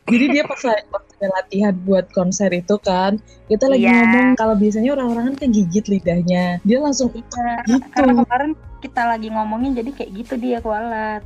Jadi 0.06 0.24
dia 0.30 0.42
pas 0.44 0.60
pas 0.62 1.02
ada 1.20 1.28
latihan 1.36 1.74
buat 1.84 2.06
konser 2.10 2.48
itu 2.50 2.76
kan 2.80 3.20
kita 3.46 3.68
lagi 3.68 3.84
Iya. 3.84 3.92
ngomong 3.92 4.26
kalau 4.34 4.54
biasanya 4.56 4.90
orang-orang 4.94 5.24
kan 5.32 5.36
kegigit 5.44 5.84
lidahnya 5.86 6.44
dia 6.62 6.78
langsung 6.80 7.12
Iya, 7.12 7.22
gitu 7.66 7.86
karena 7.92 8.12
kemarin 8.24 8.50
kita 8.80 9.02
lagi 9.04 9.28
ngomongin 9.28 9.72
jadi 9.76 9.90
kayak 9.92 10.10
gitu 10.16 10.34
dia 10.36 10.58
kualat 10.60 11.20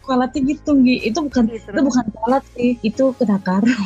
kualatnya 0.00 0.40
gitu 0.46 0.70
Gi. 0.80 0.96
itu 1.04 1.18
bukan 1.18 1.44
Gitu. 1.50 1.68
itu 1.68 1.80
bukan 1.82 2.04
kualat 2.14 2.44
sih 2.54 2.70
itu 2.80 3.04
kenakaran 3.18 3.66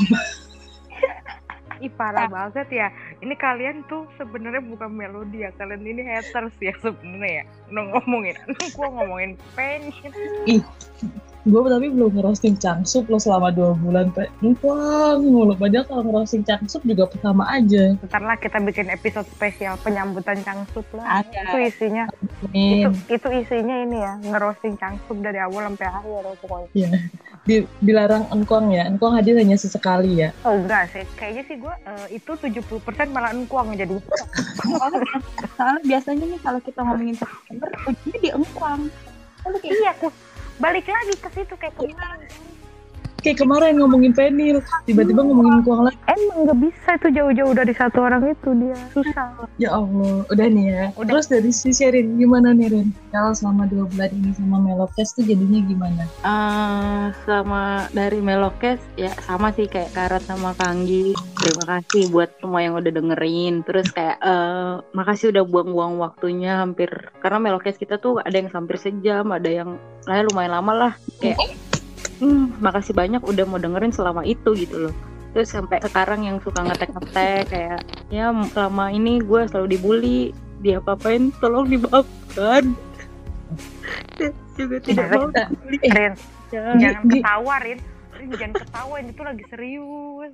Ih 1.80 1.88
parah 1.96 2.28
banget 2.28 2.68
ya. 2.68 2.92
Ini 3.24 3.32
kalian 3.40 3.88
tuh 3.88 4.04
sebenarnya 4.20 4.60
bukan 4.60 4.92
melodi 4.92 5.48
ya. 5.48 5.50
Kalian 5.56 5.80
ini 5.80 6.04
haters 6.04 6.52
ya 6.60 6.76
sebenarnya 6.76 7.40
ya. 7.40 7.44
Udah 7.72 7.84
ngomongin, 7.96 8.36
gua 8.76 8.88
ngomongin 9.00 9.40
Penil. 9.56 10.60
Gue 11.48 11.60
tapi 11.72 11.88
belum 11.88 12.12
ngerosting 12.20 12.60
cangsup 12.60 13.08
lo 13.08 13.16
selama 13.16 13.48
dua 13.48 13.72
bulan 13.80 14.12
pak 14.12 14.28
Wah, 14.60 15.16
mulu. 15.16 15.56
Padahal 15.56 15.88
kalau 15.88 16.02
ngerosting 16.04 16.44
cangsup 16.44 16.84
juga 16.84 17.08
pertama 17.08 17.48
aja. 17.48 17.96
Ntar 17.96 18.20
lah 18.20 18.36
kita 18.36 18.60
bikin 18.60 18.92
episode 18.92 19.24
spesial 19.32 19.80
penyambutan 19.80 20.36
Cangsup 20.44 20.84
lah. 20.92 21.24
Ada. 21.24 21.48
Itu 21.48 21.56
isinya. 21.64 22.04
Amin. 22.44 22.92
itu 22.92 23.20
itu 23.20 23.28
isinya 23.44 23.76
ini 23.84 23.98
ya 24.00 24.12
ngerosting 24.20 24.76
cangsup 24.76 25.16
dari 25.20 25.40
awal 25.40 25.72
sampai 25.72 25.86
akhir 25.88 26.22
ya, 26.24 26.32
pokoknya 26.40 26.88
Di- 27.48 27.68
dilarang 27.80 28.24
engkong 28.32 28.72
ya. 28.72 28.84
Engkong 28.88 29.16
hadir 29.16 29.36
hanya 29.40 29.56
sesekali 29.56 30.20
ya. 30.20 30.28
Oh 30.44 30.56
enggak 30.56 30.92
sih. 30.92 31.04
Kayaknya 31.16 31.42
sih 31.48 31.56
gue 31.56 31.74
itu 32.12 32.32
70% 32.36 33.16
malah 33.16 33.32
engkuang 33.32 33.72
jadi 33.76 33.96
soalnya, 34.60 35.16
soalnya 35.56 35.80
biasanya 35.88 36.24
nih 36.36 36.40
kalau 36.44 36.60
kita 36.60 36.80
ngomongin 36.84 37.16
September 37.16 37.68
ujungnya 37.88 38.18
di 38.20 38.30
engkuang 38.32 38.82
Lalu 39.40 39.56
kayak 39.64 39.76
iya 39.80 39.92
balik 40.60 40.84
lagi 40.84 41.16
ke 41.16 41.28
situ 41.32 41.54
kayak 41.56 41.72
kemarin 41.72 42.28
kayak 43.20 43.38
kemarin 43.40 43.76
ngomongin 43.78 44.12
penil 44.16 44.58
tiba-tiba 44.88 45.20
ngomongin 45.22 45.60
engkong 45.60 45.84
lagi 45.86 45.98
emang 46.08 46.48
nggak 46.48 46.58
bisa 46.60 46.90
itu 46.96 47.08
jauh-jauh 47.14 47.54
dari 47.54 47.74
satu 47.76 47.98
orang 48.04 48.22
itu 48.32 48.50
dia 48.56 48.76
susah 48.92 49.28
ya 49.60 49.70
Allah 49.72 50.24
udah 50.28 50.46
nih 50.48 50.66
ya 50.66 50.84
Udah. 50.96 51.08
terus 51.14 51.26
dari 51.28 51.50
si 51.52 51.70
Sherin 51.70 52.16
gimana 52.16 52.56
nih 52.56 52.72
Ren 52.72 52.88
kalau 53.12 53.32
selama 53.36 53.68
dua 53.68 53.84
bulan 53.86 54.10
ini 54.16 54.32
sama 54.34 54.58
Melokes 54.60 55.12
tuh 55.14 55.24
jadinya 55.24 55.60
gimana 55.64 56.02
Eh, 56.20 57.06
sama 57.26 57.90
dari 57.90 58.22
Melokes 58.22 58.80
ya 58.94 59.10
sama 59.26 59.50
sih 59.52 59.66
kayak 59.66 59.92
Karat 59.92 60.22
sama 60.24 60.54
Kanggi. 60.54 61.16
Terima 61.40 61.64
kasih 61.66 62.12
buat 62.12 62.30
semua 62.38 62.60
yang 62.62 62.78
udah 62.78 62.92
dengerin. 62.92 63.64
Terus 63.66 63.88
kayak 63.90 64.20
eh 64.22 64.80
makasih 64.94 65.34
udah 65.34 65.44
buang-buang 65.48 65.98
waktunya 65.98 66.60
hampir 66.60 66.90
karena 67.18 67.38
Melokes 67.42 67.80
kita 67.80 67.98
tuh 67.98 68.22
ada 68.22 68.36
yang 68.36 68.52
hampir 68.52 68.76
sejam, 68.78 69.26
ada 69.32 69.48
yang 69.50 69.76
lah 70.06 70.22
lumayan 70.24 70.52
lama 70.60 70.72
lah. 70.72 70.92
Kayak 71.18 71.40
hmm, 72.20 72.60
makasih 72.60 72.94
banyak 72.94 73.20
udah 73.24 73.44
mau 73.48 73.58
dengerin 73.58 73.90
selama 73.90 74.22
itu 74.22 74.52
gitu 74.54 74.88
loh. 74.88 74.94
Terus 75.30 75.50
sampai 75.50 75.78
sekarang 75.80 76.26
yang 76.26 76.36
suka 76.42 76.60
ngetek-ngetek 76.62 77.42
kayak 77.48 77.80
ya 78.10 78.34
selama 78.50 78.90
ini 78.90 79.22
gue 79.22 79.40
selalu 79.46 79.66
dibully, 79.78 80.20
dia 80.60 80.82
apain 80.82 81.30
tolong 81.38 81.66
dimaafkan. 81.66 82.74
juga 84.54 84.76
tidak 84.84 85.06
mau 85.10 85.26
dibully. 85.32 85.78
Rin 85.90 86.14
Ya, 86.50 86.74
jangan 86.74 87.06
Gi- 87.06 87.22
ketawa 87.22 87.54
Rin 87.62 87.78
Rin, 88.10 88.28
jangan 88.34 88.54
ketawa 88.58 88.94
ini 88.98 89.10
tuh 89.14 89.22
lagi 89.24 89.44
serius 89.46 90.32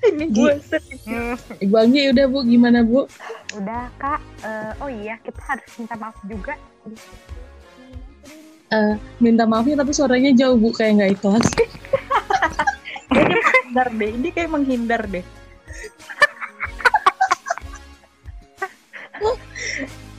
ini 0.00 0.24
gue 0.32 0.52
serius. 0.64 1.04
Hmm, 1.04 1.36
Ibu 1.60 1.74
Anggi 1.76 2.02
udah 2.08 2.24
bu 2.24 2.38
gimana 2.42 2.80
bu 2.80 3.04
udah 3.52 3.84
kak 4.00 4.20
Eh, 4.38 4.72
oh 4.80 4.88
iya 4.88 5.20
kita 5.20 5.38
harus 5.44 5.68
minta 5.76 5.94
maaf 6.00 6.16
juga 6.24 6.56
eh, 8.72 8.94
minta 9.20 9.44
maafnya 9.48 9.80
tapi 9.80 9.92
suaranya 9.96 10.32
jauh 10.36 10.56
bu 10.56 10.72
kayak 10.72 10.92
nggak 11.00 11.12
ikhlas. 11.18 11.46
Kayaknya 13.08 13.40
menghindar 13.40 13.88
deh. 13.88 14.10
Ini 14.12 14.28
kayak 14.36 14.50
menghindar 14.52 15.02
deh. 15.08 15.24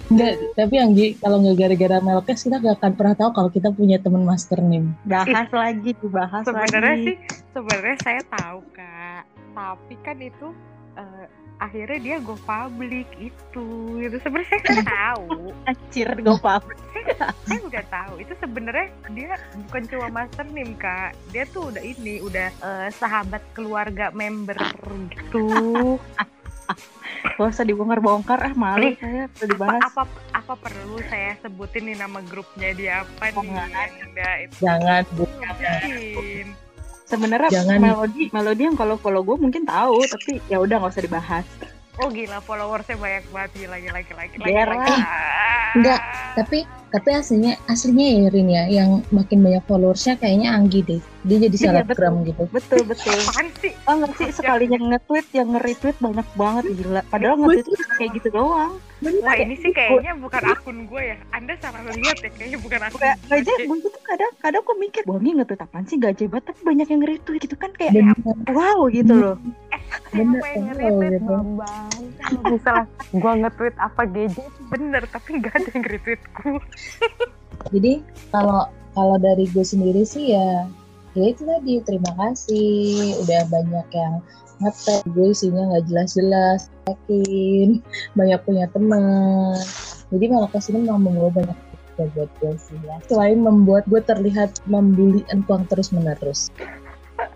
Enggak, 0.09 0.41
tapi 0.57 0.75
Anggi 0.81 1.13
kalau 1.21 1.37
nggak 1.45 1.53
gara-gara 1.53 2.01
Melkes 2.01 2.41
kita 2.49 2.57
gak 2.57 2.81
akan 2.81 2.97
pernah 2.97 3.13
tahu 3.13 3.29
kalau 3.29 3.53
kita 3.53 3.69
punya 3.69 4.01
teman 4.01 4.25
master 4.25 4.57
name. 4.57 4.97
Bahas 5.05 5.53
lagi, 5.53 5.93
dibahas 6.01 6.41
sebenarnya 6.49 6.97
lagi. 6.97 7.05
sih 7.13 7.15
sebenarnya 7.53 7.97
saya 8.01 8.25
tahu 8.25 8.65
kak 8.73 9.29
tapi 9.53 9.95
kan 10.01 10.17
itu 10.17 10.49
eh, 10.97 11.25
akhirnya 11.59 11.99
dia 11.99 12.17
go 12.17 12.39
public 12.39 13.03
itu 13.17 13.67
itu 13.99 14.17
sebenarnya 14.17 14.49
saya 14.49 14.61
kan 14.63 14.77
tahu. 14.81 15.51
Anjir, 15.69 16.09
gue 16.15 16.37
paham. 16.37 16.63
saya 17.43 17.59
udah 17.61 17.85
tahu. 17.85 18.13
Itu 18.17 18.33
sebenarnya 18.37 18.87
dia 19.09 19.31
bukan 19.67 19.83
cuma 19.85 20.07
master 20.09 20.45
name 20.47 20.73
kak. 20.73 21.11
Dia 21.29 21.43
tuh 21.45 21.69
udah 21.69 21.83
ini 21.83 22.19
udah 22.19 22.47
eh, 22.49 22.89
sahabat 22.91 23.43
keluarga 23.51 24.09
member 24.11 24.55
gitu. 25.11 25.45
Gak 27.19 27.51
usah 27.51 27.65
dibongkar-bongkar, 27.65 28.39
ah 28.39 28.53
malu 28.53 28.85
Eh, 28.85 28.95
saya 28.95 29.25
udah 29.25 29.27
apa, 29.27 29.43
dibahas. 29.43 29.81
apa 29.83 30.03
apa 30.31 30.53
perlu 30.55 31.01
saya 31.03 31.35
sebutin 31.41 31.83
nih 31.83 31.97
nama 31.97 32.21
grupnya 32.21 32.69
dia 32.71 32.93
apa 33.01 33.33
Oh, 33.33 33.41
nih? 33.41 33.49
nggak 33.49 33.67
yang 33.67 33.91
udah 34.05 34.31
itu 34.37 34.53
Jangan 34.61 35.03
bu. 35.09 35.23
Sebenarnya 37.09 37.49
Jangan. 37.49 37.81
melodi, 37.81 38.29
melodi 38.29 38.61
yang 38.69 38.77
kalau 38.77 38.93
follow 38.95 39.25
gue 39.25 39.33
mungkin 39.35 39.65
tahu, 39.65 40.05
tapi 40.05 40.37
ya 40.45 40.61
udah 40.61 40.77
nggak 40.77 40.93
usah 40.93 41.03
dibahas. 41.03 41.45
oh 41.99 42.07
gila 42.07 42.39
followersnya 42.39 42.95
banyak 42.95 43.25
banget 43.27 43.51
gila 43.59 43.75
gila 43.81 43.99
gila 44.05 44.23
gila, 44.29 44.45
Ger 44.45 44.69
gila, 44.69 44.77
lah. 44.77 44.87
gila. 44.87 45.17
Enggak, 45.75 46.01
tapi 46.37 46.59
tapi 46.89 47.09
aslinya 47.13 47.53
aslinya 47.65 48.05
ya 48.05 48.27
Rin 48.29 48.47
ya 48.49 48.63
yang 48.67 48.89
makin 49.09 49.39
banyak 49.39 49.63
followersnya 49.65 50.17
kayaknya 50.17 50.53
Anggi 50.53 50.81
deh. 50.83 51.01
Dia 51.19 51.37
jadi 51.39 51.51
Iya, 51.51 51.63
selebgram 51.83 52.23
gitu. 52.23 52.43
Betul 52.49 52.81
betul. 52.91 53.13
apaan 53.13 53.47
sih 53.59 53.71
Oh 53.85 54.05
sih 54.15 54.29
sekalinya 54.29 54.79
nge-tweet 54.79 55.27
yang 55.31 55.51
nge-retweet 55.51 55.97
banyak 55.97 56.27
banget 56.33 56.63
gila. 56.75 57.01
Padahal 57.07 57.35
nge-tweet 57.37 57.65
tuh 57.67 57.89
kayak 57.95 58.11
gitu 58.17 58.29
doang. 58.31 58.73
Wah 58.99 59.31
ini 59.33 59.55
sih 59.55 59.71
kayaknya 59.71 60.11
bukan 60.19 60.43
akun 60.43 60.77
gue 60.83 61.01
ya. 61.01 61.17
Anda 61.31 61.55
salah 61.59 61.79
lihat 61.87 62.19
ya 62.19 62.29
kayaknya 62.29 62.59
bukan 62.59 62.79
akun 62.83 62.99
Gak, 62.99 63.15
gue. 63.15 63.39
gak 63.39 63.57
gue 63.63 63.77
tuh 63.79 64.03
kadang 64.03 64.31
kadang 64.37 64.61
gue 64.61 64.75
mikir 64.75 65.01
Bongi 65.07 65.31
nge-tweet 65.33 65.61
apaan 65.61 65.85
sih 65.87 65.95
gak 65.95 66.19
banget 66.19 66.43
tapi 66.45 66.59
banyak 66.63 66.87
yang 66.87 66.99
nge-retweet 66.99 67.41
gitu 67.41 67.55
kan 67.55 67.71
kayak 67.73 67.95
Bener, 67.95 68.15
wow 68.51 68.79
gitu 68.91 69.13
loh. 69.15 69.35
bener, 70.11 70.35
Siapa 70.35 70.47
yang 70.49 70.63
bener, 70.67 70.75
nge-retweet 70.75 71.11
gitu. 71.15 71.35
Kalau 72.19 72.41
misalnya 72.45 72.85
gue 73.09 73.33
nge-tweet 73.39 73.75
apa 73.79 74.01
gadget 74.05 74.51
bener 74.69 75.03
tapi 75.07 75.29
gak 75.39 75.53
ada 75.55 75.69
yang 75.71 75.85
retweetku. 75.87 76.49
Jadi 77.73 78.01
kalau 78.33 78.67
kalau 78.97 79.15
dari 79.21 79.45
gue 79.51 79.65
sendiri 79.65 80.03
sih 80.03 80.33
ya 80.33 80.65
ya 81.17 81.25
itu 81.29 81.43
tadi 81.45 81.83
terima 81.83 82.11
kasih. 82.17 83.15
Udah 83.25 83.45
banyak 83.49 83.87
yang 83.93 84.13
ngetek 84.59 85.01
gue 85.15 85.27
isinya 85.31 85.63
nggak 85.71 85.85
jelas-jelas 85.87 86.67
yakin 86.87 87.79
banyak 88.15 88.39
punya 88.43 88.65
teman. 88.71 89.55
Jadi 90.09 90.25
Malakas 90.27 90.67
ini 90.73 90.83
memang 90.83 91.05
membawa 91.05 91.29
banyak 91.31 91.57
buat 91.99 92.31
gue 92.39 92.53
sih 92.55 92.79
ya. 92.87 92.95
Selain 93.11 93.43
membuat 93.43 93.83
gue 93.91 93.99
terlihat 93.99 94.63
membuli 94.71 95.27
engkuang 95.29 95.67
terus 95.67 95.91
menerus 95.91 96.47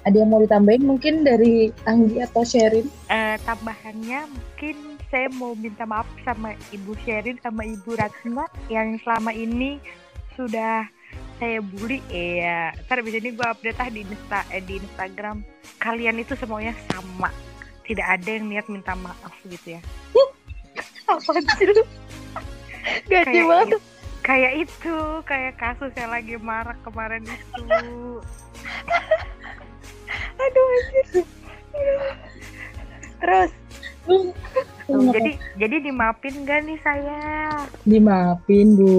ada 0.03 0.15
yang 0.19 0.29
mau 0.31 0.41
ditambahin 0.43 0.83
mungkin 0.83 1.23
dari 1.23 1.71
Anggi 1.87 2.19
atau 2.23 2.43
Sherin? 2.43 2.87
Eh, 3.07 3.35
tambahannya 3.47 4.27
mungkin 4.27 4.92
saya 5.13 5.29
mau 5.37 5.53
minta 5.53 5.85
maaf 5.85 6.09
sama 6.25 6.57
Ibu 6.73 6.97
Sherin 7.05 7.37
sama 7.45 7.61
Ibu 7.61 7.93
Ratna 7.93 8.49
yang 8.65 8.97
selama 9.05 9.29
ini 9.29 9.77
sudah 10.33 10.89
saya 11.37 11.61
bully 11.61 12.01
ya 12.09 12.73
ntar 12.89 13.05
abis 13.05 13.21
ini 13.21 13.37
gue 13.37 13.45
update 13.45 13.77
ah 13.77 13.93
di, 13.93 14.01
Insta, 14.01 14.41
eh, 14.49 14.65
di 14.65 14.81
Instagram 14.81 15.45
kalian 15.77 16.17
itu 16.17 16.33
semuanya 16.33 16.73
sama 16.89 17.29
tidak 17.85 18.09
ada 18.09 18.25
yang 18.25 18.49
niat 18.49 18.65
minta 18.73 18.97
maaf 18.97 19.37
gitu 19.45 19.77
ya 19.77 19.81
Apa 21.13 21.35
sih 21.35 21.67
lu? 21.67 21.83
Kayak 23.05 23.45
banget. 23.45 23.81
kayak 24.23 24.53
itu 24.65 24.95
kayak 25.29 25.53
kasus 25.61 25.93
yang 25.93 26.09
lagi 26.09 26.41
marak 26.41 26.79
kemarin 26.81 27.21
itu 27.21 27.61
Aduh 30.41 30.65
anjir. 30.73 31.21
Terus 33.21 33.51
jadi 34.83 35.31
jadi 35.55 35.75
dimaafin 35.79 36.43
gak 36.43 36.67
nih 36.67 36.79
saya 36.79 37.19
dimaafin 37.87 38.75
bu. 38.75 38.93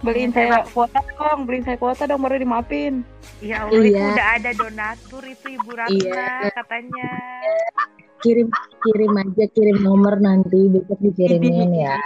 Beliin 0.00 0.28
saya 0.30 0.60
kuota 0.68 1.00
dong, 1.08 1.48
beliin 1.48 1.64
saya 1.64 1.76
kuota 1.76 2.04
dong 2.04 2.20
baru 2.20 2.36
dimaafin. 2.36 3.00
ya 3.40 3.66
Allah 3.66 3.74
itu 3.80 3.90
Iya. 3.90 4.06
udah 4.12 4.28
ada 4.38 4.50
donatur 4.54 5.22
itu 5.24 5.46
Ibu 5.50 5.70
Ratna 5.72 5.98
Iya. 5.98 6.52
katanya. 6.54 7.10
Kirim 8.22 8.48
kirim 8.80 9.12
aja 9.18 9.44
kirim 9.50 9.78
nomor 9.82 10.14
nanti 10.16 10.70
besok 10.70 10.98
dikirimin 11.00 11.74
ya. 11.74 11.98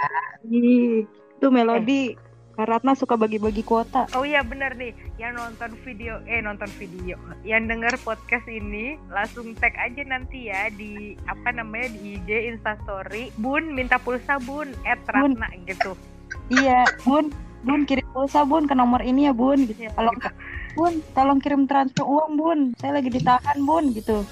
Ih, 0.43 1.05
Tuh 1.37 1.53
Melodi, 1.53 2.17
Kak 2.57 2.65
Ratna 2.65 2.97
suka 2.97 3.13
bagi-bagi 3.13 3.61
kuota. 3.61 4.09
Oh 4.17 4.25
iya 4.25 4.41
bener 4.41 4.73
nih, 4.73 4.89
yang 5.21 5.37
nonton 5.37 5.77
video, 5.85 6.17
eh 6.25 6.41
nonton 6.41 6.65
video, 6.81 7.13
yang 7.45 7.69
denger 7.69 8.01
podcast 8.01 8.49
ini 8.49 8.97
langsung 9.13 9.53
tag 9.61 9.77
aja 9.77 10.01
nanti 10.01 10.49
ya 10.49 10.73
di 10.73 11.13
apa 11.29 11.53
namanya 11.53 11.93
di 11.93 12.17
IG 12.17 12.57
Instastory, 12.57 13.29
Bun 13.37 13.77
minta 13.77 14.01
pulsa 14.01 14.41
Bun, 14.41 14.73
at 14.89 14.97
Bun. 15.05 15.37
Ratna 15.37 15.53
gitu. 15.69 15.93
Iya, 16.49 16.81
Bun, 17.05 17.29
Bun 17.61 17.85
kirim 17.85 18.09
pulsa 18.09 18.41
Bun 18.41 18.65
ke 18.65 18.73
nomor 18.73 19.05
ini 19.05 19.29
ya 19.29 19.37
Bun. 19.37 19.69
Gitu. 19.69 19.85
Ya, 19.85 19.93
Kalau 19.93 20.09
gitu. 20.17 20.33
Bun, 20.73 20.93
tolong 21.13 21.37
kirim 21.37 21.69
transfer 21.69 22.09
uang 22.09 22.41
Bun. 22.41 22.59
Saya 22.81 22.97
lagi 22.97 23.13
ditahan 23.13 23.61
Bun 23.69 23.93
gitu. 23.93 24.25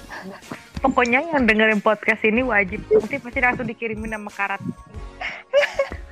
Pokoknya 0.82 1.22
yang 1.30 1.46
dengerin 1.46 1.78
podcast 1.78 2.26
ini 2.26 2.42
wajib 2.42 2.82
nanti 2.90 3.22
pasti 3.22 3.38
langsung 3.38 3.70
dikirimin 3.70 4.18
sama 4.18 4.34
karat. 4.34 4.62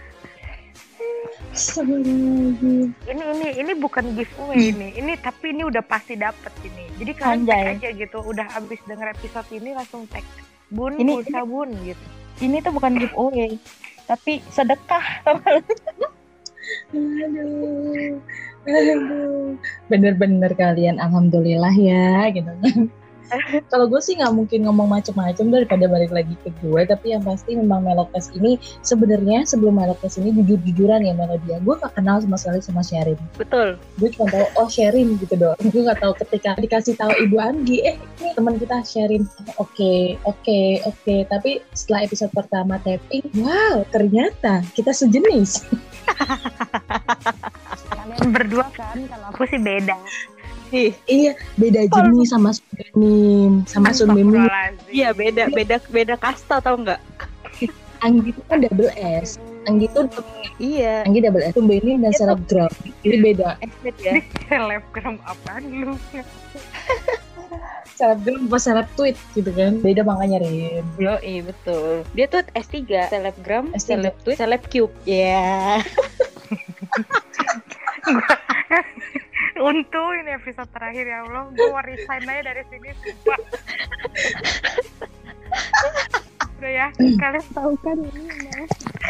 Ini 1.54 3.22
ini 3.38 3.48
ini 3.62 3.72
bukan 3.78 4.18
giveaway 4.18 4.74
ini, 4.74 4.88
ini 4.98 5.14
tapi 5.14 5.54
ini 5.54 5.62
udah 5.62 5.86
pasti 5.86 6.18
dapet 6.18 6.50
ini. 6.66 6.90
Jadi 6.98 7.12
kalian 7.14 7.46
Anjay. 7.46 7.62
tag 7.62 7.78
aja 7.78 7.88
gitu, 7.94 8.18
udah 8.18 8.46
abis 8.58 8.80
denger 8.90 9.14
episode 9.14 9.48
ini 9.54 9.70
langsung 9.70 10.02
tag 10.10 10.26
Bun 10.74 10.98
Ini- 10.98 11.14
pulsa 11.14 11.46
Bun 11.46 11.70
gitu. 11.86 12.06
Ini 12.42 12.58
tuh 12.58 12.74
bukan 12.74 12.98
giveaway, 12.98 13.54
tapi 14.10 14.42
sedekah. 14.50 15.22
Aduh, 16.94 18.16
aduh. 18.64 19.52
Bener-bener 19.92 20.48
kalian, 20.56 20.96
alhamdulillah 20.96 21.74
ya, 21.76 22.32
gitu 22.32 22.48
kan. 22.48 22.88
Kalau 23.72 23.86
gue 23.88 24.00
sih 24.00 24.16
nggak 24.18 24.34
mungkin 24.34 24.66
ngomong 24.68 24.88
macem-macem 24.90 25.48
daripada 25.48 25.84
balik 25.88 26.12
lagi 26.12 26.34
ke 26.44 26.50
gue, 26.60 26.80
tapi 26.86 27.16
yang 27.16 27.22
pasti 27.24 27.56
memang 27.56 27.84
Melokes 27.84 28.32
ini 28.36 28.60
sebenarnya 28.84 29.44
sebelum 29.48 29.76
Melokes 29.76 30.20
ini 30.20 30.32
jujur-jujuran 30.40 31.04
ya 31.04 31.14
Melodia. 31.16 31.56
Gue 31.62 31.74
gak 31.78 31.94
kenal 31.96 32.20
sama 32.20 32.36
sekali 32.38 32.60
sama 32.60 32.82
Sherin. 32.84 33.18
Betul. 33.36 33.76
Gue 33.98 34.08
cuma 34.14 34.30
tahu 34.30 34.46
oh 34.60 34.68
Sherin 34.68 35.16
gitu 35.18 35.34
doang. 35.38 35.58
Gue 35.60 35.82
gak 35.84 36.00
tahu 36.00 36.12
ketika 36.24 36.56
dikasih 36.58 36.94
tahu 36.98 37.12
Ibu 37.28 37.36
Anggi, 37.40 37.82
eh 37.84 37.96
ini 38.20 38.30
teman 38.36 38.56
kita 38.60 38.82
Sherin. 38.84 39.24
Oke, 39.60 40.18
oke, 40.24 40.60
oke. 40.86 41.14
Tapi 41.28 41.64
setelah 41.72 42.06
episode 42.06 42.32
pertama 42.32 42.78
tapping, 42.82 43.24
wow 43.40 43.82
ternyata 43.90 44.62
kita 44.76 44.92
sejenis. 44.92 45.64
Kalian 47.94 48.30
berdua 48.30 48.68
kan, 48.72 49.00
kalau 49.08 49.26
aku 49.32 49.48
sih 49.48 49.60
beda. 49.60 49.96
Ih, 50.72 50.96
Iya, 51.04 51.36
beda 51.60 51.84
jenis 51.92 52.32
sama 52.32 52.56
Sunbeam, 52.56 53.68
sama 53.68 53.92
Sunbeam 53.92 54.32
iya 54.88 55.12
beda 55.12 55.52
beda 55.52 55.76
beda 55.92 56.14
kasta 56.16 56.62
tau 56.62 56.80
nggak? 56.80 57.00
Anggi 58.04 58.36
itu 58.36 58.40
kan 58.52 58.60
double 58.60 58.92
S. 58.96 59.40
Anggi 59.64 59.88
itu 59.88 60.00
Iya. 60.60 61.08
Anggi 61.08 61.20
double 61.24 61.44
S. 61.44 61.52
Sunbeam 61.56 61.84
ini 61.84 61.92
dan 62.04 62.12
selebgram. 62.12 62.72
Ini 63.04 63.16
beda. 63.20 63.48
Ya. 64.00 64.20
Selebgram 64.48 65.16
apaan 65.24 65.64
lu? 65.72 65.92
Selebgram 67.94 68.50
apa 68.50 68.58
seleb 68.58 68.88
tweet 68.98 69.16
gitu 69.32 69.50
kan. 69.54 69.80
Beda 69.80 70.02
makanya 70.04 70.42
Rin. 70.42 70.84
Yo, 70.98 71.14
iya 71.22 71.40
betul. 71.46 72.02
Dia 72.12 72.26
tuh 72.26 72.42
S3, 72.52 73.08
selebgram, 73.08 73.70
S3. 73.72 73.80
seleb 73.80 74.14
tweet, 74.26 74.36
seleb 74.36 74.62
cube. 74.68 74.92
Ya. 75.06 75.80
Untung 79.54 80.10
ini 80.18 80.30
episode 80.34 80.66
terakhir 80.74 81.06
ya 81.06 81.22
Allah, 81.22 81.46
gue 81.54 81.66
mau 81.70 81.82
resign 81.82 82.26
aja 82.26 82.42
dari 82.42 82.62
sini 82.70 82.90
sumpah. 82.98 83.38
Udah 86.58 86.70
ya, 86.70 86.86
kalian 86.94 87.46
tahu 87.54 87.72
kan 87.82 87.98
ini 88.02 88.26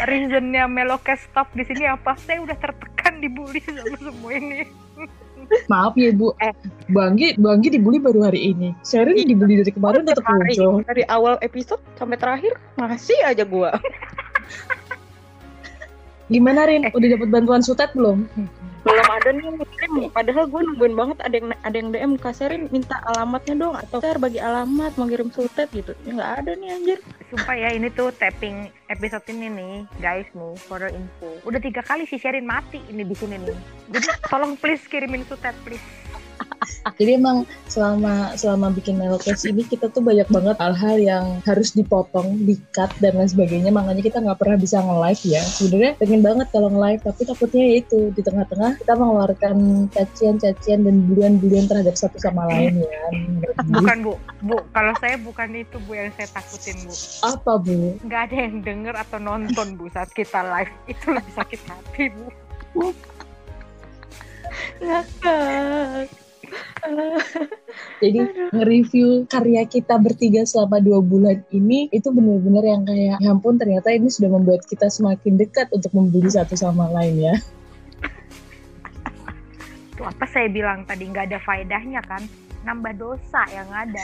reasonnya 0.05 0.65
Melokes 0.69 1.25
stop 1.29 1.49
di 1.57 1.65
sini 1.65 1.89
apa? 1.89 2.13
Saya 2.21 2.45
udah 2.45 2.57
tertekan 2.61 3.23
dibully 3.23 3.61
sama 3.65 3.97
semua 3.97 4.31
ini. 4.37 4.69
Maaf 5.69 5.93
ya 5.93 6.09
Bu. 6.09 6.33
Eh. 6.41 6.53
Bang 6.89 7.13
Anggi, 7.17 7.37
Bang 7.37 7.61
Anggi 7.61 7.77
dibully 7.77 8.01
baru 8.01 8.25
hari 8.25 8.49
ini. 8.53 8.73
Sherin 8.81 9.13
Iya. 9.13 9.29
dibully 9.29 9.61
dari 9.61 9.71
kemarin 9.73 10.01
tetap 10.05 10.25
Hari. 10.25 10.57
muncul. 10.57 10.81
Dari 10.85 11.03
awal 11.05 11.37
episode 11.45 11.81
sampai 11.97 12.17
terakhir 12.17 12.53
masih 12.77 13.17
aja 13.21 13.45
gua. 13.45 13.77
Gimana 16.33 16.65
Rin? 16.65 16.89
Eh. 16.89 16.91
Udah 16.93 17.09
dapat 17.13 17.29
bantuan 17.29 17.61
sutet 17.61 17.93
belum? 17.93 18.25
Belum 18.85 19.07
ada 19.09 19.29
nih 19.33 19.49
DM 19.65 19.93
padahal 20.13 20.45
gue 20.45 20.61
nungguin 20.61 20.93
banget 20.93 21.17
ada 21.25 21.35
yang 21.35 21.49
ada 21.65 21.75
yang 21.75 21.89
DM 21.89 22.13
kasarin 22.21 22.69
minta 22.69 23.01
alamatnya 23.09 23.57
dong 23.57 23.73
atau 23.73 23.97
share 23.97 24.21
bagi 24.21 24.37
alamat 24.37 24.93
mau 25.01 25.09
kirim 25.09 25.33
sutet 25.33 25.73
gitu 25.73 25.97
ya 26.05 26.13
nggak 26.13 26.31
ada 26.45 26.51
nih 26.53 26.69
anjir 26.69 26.99
Sumpah 27.33 27.57
ya 27.57 27.73
ini 27.73 27.89
tuh 27.89 28.13
tapping 28.13 28.69
episode 28.85 29.25
ini 29.33 29.49
nih 29.49 29.73
guys 29.97 30.29
nih 30.29 30.53
for 30.69 30.77
info. 30.85 31.41
Udah 31.43 31.57
tiga 31.57 31.81
kali 31.81 32.05
si 32.05 32.21
Sherin 32.21 32.45
mati 32.45 32.77
ini 32.85 33.01
di 33.01 33.17
sini 33.17 33.41
nih. 33.41 33.57
Jadi 33.89 34.07
tolong 34.29 34.53
please 34.61 34.85
kirimin 34.85 35.25
sutet 35.25 35.57
please. 35.65 36.04
Jadi 36.93 37.17
emang 37.17 37.49
selama 37.65 38.37
selama 38.37 38.69
bikin 38.69 39.01
melokes 39.01 39.41
ini 39.49 39.65
kita 39.65 39.89
tuh 39.89 40.05
banyak 40.05 40.29
banget 40.29 40.53
hal-hal 40.61 40.95
yang 41.01 41.25
harus 41.41 41.73
dipotong, 41.73 42.45
di-cut 42.45 42.93
dan 43.01 43.17
lain 43.17 43.25
sebagainya. 43.25 43.73
Makanya 43.73 44.05
kita 44.05 44.21
nggak 44.21 44.37
pernah 44.37 44.57
bisa 44.61 44.77
nge-live 44.85 45.23
ya. 45.25 45.41
Sebenarnya 45.41 45.93
pengen 45.97 46.21
banget 46.21 46.47
kalau 46.53 46.69
nge-live, 46.69 47.01
tapi 47.01 47.21
takutnya 47.25 47.63
ya 47.65 47.75
itu 47.81 47.99
di 48.13 48.21
tengah-tengah 48.21 48.71
kita 48.77 48.93
mengeluarkan 48.93 49.55
cacian-cacian 49.89 50.79
dan 50.85 50.95
bulian-bulian 51.09 51.65
terhadap 51.65 51.97
satu 51.97 52.21
sama 52.21 52.45
lain 52.53 52.85
ya. 52.85 53.03
Bukan 53.75 53.97
bu, 54.05 54.13
bu 54.45 54.57
kalau 54.69 54.93
saya 55.01 55.17
bukan 55.17 55.49
itu 55.57 55.81
bu 55.89 55.97
yang 55.97 56.13
saya 56.13 56.29
takutin 56.29 56.77
bu. 56.85 56.93
Apa 57.25 57.57
bu? 57.57 57.97
Nggak 58.05 58.21
ada 58.29 58.37
yang 58.45 58.55
denger 58.61 58.93
atau 58.93 59.17
nonton 59.17 59.73
bu 59.73 59.89
saat 59.89 60.13
kita 60.13 60.45
live. 60.45 60.71
Itu 60.85 61.09
lebih 61.09 61.33
sakit 61.33 61.59
hati 61.65 62.05
bu. 62.13 62.29
ngakak 64.75 66.11
Jadi 68.03 68.19
nge-review 68.53 69.25
karya 69.27 69.63
kita 69.67 69.97
bertiga 69.99 70.45
selama 70.45 70.79
dua 70.79 70.99
bulan 71.01 71.41
ini 71.51 71.89
itu 71.89 72.07
bener-bener 72.11 72.63
yang 72.63 72.83
kayak 72.85 73.17
ya 73.19 73.31
ampun 73.31 73.57
ternyata 73.57 73.91
ini 73.91 74.07
sudah 74.11 74.29
membuat 74.31 74.63
kita 74.67 74.87
semakin 74.87 75.39
dekat 75.39 75.67
untuk 75.73 75.91
membuli 75.91 76.29
satu 76.29 76.55
sama 76.55 76.87
lain 76.91 77.31
ya. 77.31 77.35
Itu 79.95 80.03
apa 80.03 80.25
saya 80.27 80.51
bilang 80.51 80.83
tadi 80.83 81.07
nggak 81.07 81.31
ada 81.31 81.39
faedahnya 81.43 82.01
kan? 82.05 82.23
Nambah 82.63 82.93
dosa 82.97 83.41
yang 83.53 83.69
ada. 83.71 84.03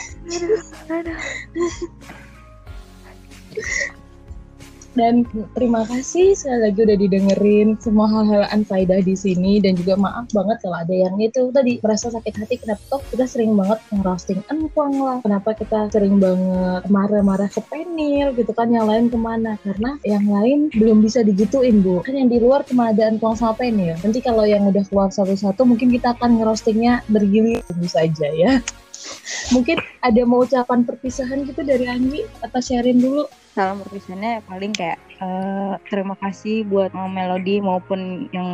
Dan 4.92 5.24
terima 5.56 5.88
kasih 5.88 6.36
sekali 6.36 6.68
lagi 6.68 6.78
udah 6.84 6.98
didengerin 7.00 7.68
semua 7.80 8.06
hal-hal 8.12 8.44
unfaedah 8.52 9.00
di 9.00 9.16
sini. 9.16 9.58
Dan 9.58 9.76
juga 9.80 9.96
maaf 9.96 10.28
banget 10.36 10.60
kalau 10.60 10.76
ada 10.84 10.92
yang 10.92 11.16
itu 11.16 11.48
tadi 11.48 11.80
merasa 11.80 12.12
sakit 12.12 12.34
hati. 12.36 12.60
Kenapa 12.60 12.82
toh 12.92 13.02
kita 13.08 13.24
sering 13.24 13.56
banget 13.56 13.80
ngerosting 13.88 14.40
engkong 14.52 14.94
lah. 15.00 15.18
Kenapa 15.24 15.56
kita 15.56 15.88
sering 15.88 16.20
banget 16.20 16.82
marah-marah 16.92 17.48
ke 17.48 17.64
penil 17.72 18.36
gitu 18.36 18.52
kan 18.52 18.68
yang 18.68 18.84
lain 18.84 19.08
ke 19.08 19.16
mana? 19.16 19.56
Karena 19.64 19.96
yang 20.04 20.28
lain 20.28 20.68
belum 20.76 21.00
bisa 21.00 21.24
digituin 21.24 21.80
bu. 21.80 22.04
Kan 22.04 22.20
yang 22.20 22.28
di 22.28 22.36
luar 22.36 22.62
cuma 22.68 22.92
ada 22.92 23.08
engkong 23.08 23.36
sama 23.36 23.56
penil. 23.56 23.96
Nanti 24.04 24.20
kalau 24.20 24.44
yang 24.44 24.68
udah 24.68 24.84
keluar 24.92 25.08
satu-satu 25.08 25.64
mungkin 25.64 25.88
kita 25.88 26.12
akan 26.16 26.36
ngerostingnya 26.40 27.04
bergilir 27.08 27.64
saja 27.88 28.28
ya. 28.32 28.60
Mungkin 29.54 29.82
ada 29.98 30.22
mau 30.22 30.46
ucapan 30.46 30.86
perpisahan 30.86 31.42
gitu 31.44 31.66
dari 31.66 31.90
Anggi? 31.90 32.22
Atau 32.40 32.62
sharing 32.62 33.02
dulu 33.02 33.26
salam 33.52 33.84
perpisahannya 33.84 34.40
paling 34.48 34.72
kayak 34.72 34.96
eh, 35.20 35.74
terima 35.92 36.16
kasih 36.24 36.64
buat 36.64 36.96
mau 36.96 37.04
melodi 37.04 37.60
maupun 37.60 38.32
yang 38.32 38.48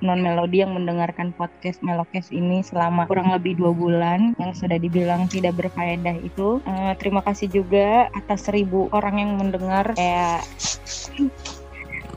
non 0.00 0.20
melodi 0.24 0.64
yang 0.64 0.72
mendengarkan 0.72 1.36
podcast 1.36 1.84
melokes 1.84 2.32
ini 2.32 2.64
selama 2.64 3.04
kurang 3.04 3.28
lebih 3.28 3.60
dua 3.60 3.76
bulan 3.76 4.32
yang 4.40 4.56
sudah 4.56 4.80
dibilang 4.80 5.28
tidak 5.28 5.52
berfaedah 5.60 6.16
itu. 6.24 6.64
Eh, 6.64 6.92
terima 6.96 7.20
kasih 7.20 7.52
juga 7.52 8.08
atas 8.16 8.48
seribu 8.48 8.88
orang 8.96 9.20
yang 9.20 9.30
mendengar. 9.36 9.92
Kayak 9.92 10.48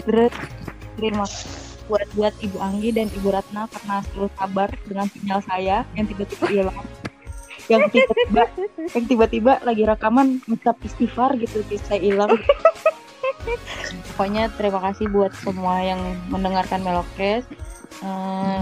terus 0.08 0.32
terima 0.96 1.28
buat 1.92 2.08
buat 2.16 2.32
Ibu 2.40 2.58
Anggi 2.64 2.96
dan 2.96 3.12
Ibu 3.12 3.28
Ratna 3.28 3.68
karena 3.68 4.00
selalu 4.08 4.30
sabar 4.40 4.70
dengan 4.88 5.08
sinyal 5.12 5.40
saya 5.44 5.78
yang 6.00 6.08
tiba-tiba 6.08 6.48
hilang 6.48 6.80
yang 7.72 7.88
tiba-tiba 7.88 8.44
yang 8.92 9.06
tiba-tiba 9.08 9.54
lagi 9.64 9.84
rekaman 9.88 10.44
ngucap 10.46 10.76
istighfar 10.84 11.40
gitu 11.40 11.64
bisa 11.72 11.96
hilang. 11.96 12.36
Pokoknya 14.12 14.52
terima 14.54 14.80
kasih 14.92 15.10
buat 15.10 15.34
semua 15.40 15.82
yang 15.82 16.02
mendengarkan 16.30 16.84
Melokes 16.86 17.48
Eh, 18.02 18.62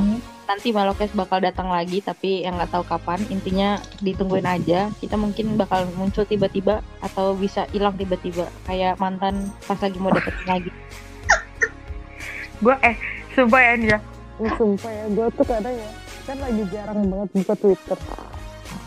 nanti 0.51 0.75
Melokes 0.75 1.15
bakal 1.15 1.39
datang 1.39 1.71
lagi 1.71 2.03
tapi 2.03 2.43
yang 2.43 2.59
nggak 2.59 2.75
tahu 2.75 2.83
kapan. 2.83 3.23
Intinya 3.31 3.79
ditungguin 4.03 4.43
aja. 4.43 4.91
Kita 4.99 5.15
mungkin 5.15 5.55
bakal 5.55 5.87
muncul 5.95 6.27
tiba-tiba 6.27 6.83
atau 6.99 7.31
bisa 7.39 7.63
hilang 7.71 7.95
tiba-tiba. 7.95 8.51
Kayak 8.67 8.99
mantan 8.99 9.47
pas 9.63 9.79
lagi 9.79 9.97
mau 10.01 10.11
deketin 10.11 10.47
lagi. 10.47 10.71
Gue 12.59 12.75
eh 12.83 12.95
sumpah 13.31 13.61
ya. 13.63 13.73
Ya, 14.39 14.49
sumpah 14.55 14.91
ya, 14.91 15.03
gue 15.11 15.27
tuh 15.35 15.45
kadang 15.47 15.75
ya 15.75 15.91
kan 16.23 16.37
lagi 16.39 16.63
jarang 16.71 16.99
banget 17.11 17.29
buka 17.41 17.55
Twitter. 17.59 17.99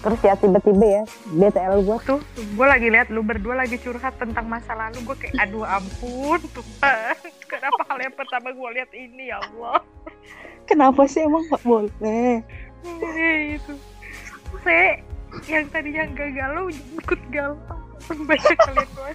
Terus 0.02 0.20
ya 0.22 0.34
tiba-tiba 0.34 0.86
ya 0.86 1.02
BTL 1.30 1.86
gue 1.86 1.98
tuh 2.02 2.20
gue 2.34 2.66
lagi 2.66 2.88
lihat 2.90 3.08
lu 3.14 3.22
berdua 3.22 3.54
lagi 3.54 3.78
curhat 3.78 4.18
tentang 4.18 4.46
masa 4.50 4.74
lalu. 4.74 4.98
Gue 5.06 5.16
kayak 5.18 5.34
aduh 5.38 5.66
ampun 5.66 6.40
Tuhan 6.50 7.16
kenapa 7.52 7.82
hal 7.86 7.98
yang 8.02 8.14
pertama 8.14 8.48
gue 8.50 8.68
lihat 8.78 8.90
ini 8.94 9.30
ya 9.30 9.38
Allah? 9.38 9.82
Kenapa 10.66 11.06
sih 11.06 11.22
emang 11.22 11.46
nggak 11.50 11.62
boleh? 11.62 12.42
Eh, 12.82 13.58
itu 13.58 13.72
saya 14.62 14.98
yang 15.48 15.64
tadinya 15.70 16.04
gak 16.12 16.30
galau 16.34 16.66
ikut 16.70 17.20
galau. 17.30 17.58
Banyak 18.12 18.58
kalian 18.58 18.88
gue 18.92 19.12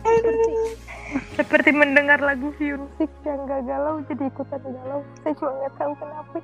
seperti, 0.00 0.54
seperti 1.36 1.70
mendengar 1.74 2.18
lagu 2.22 2.54
musik 2.54 3.10
yang 3.26 3.40
gak 3.46 3.62
galau 3.66 4.00
jadi 4.06 4.24
ikutan 4.30 4.60
galau. 4.62 5.00
Saya 5.22 5.32
cuma 5.36 5.50
nggak 5.58 5.74
tahu 5.76 5.92
kenapa 5.98 6.38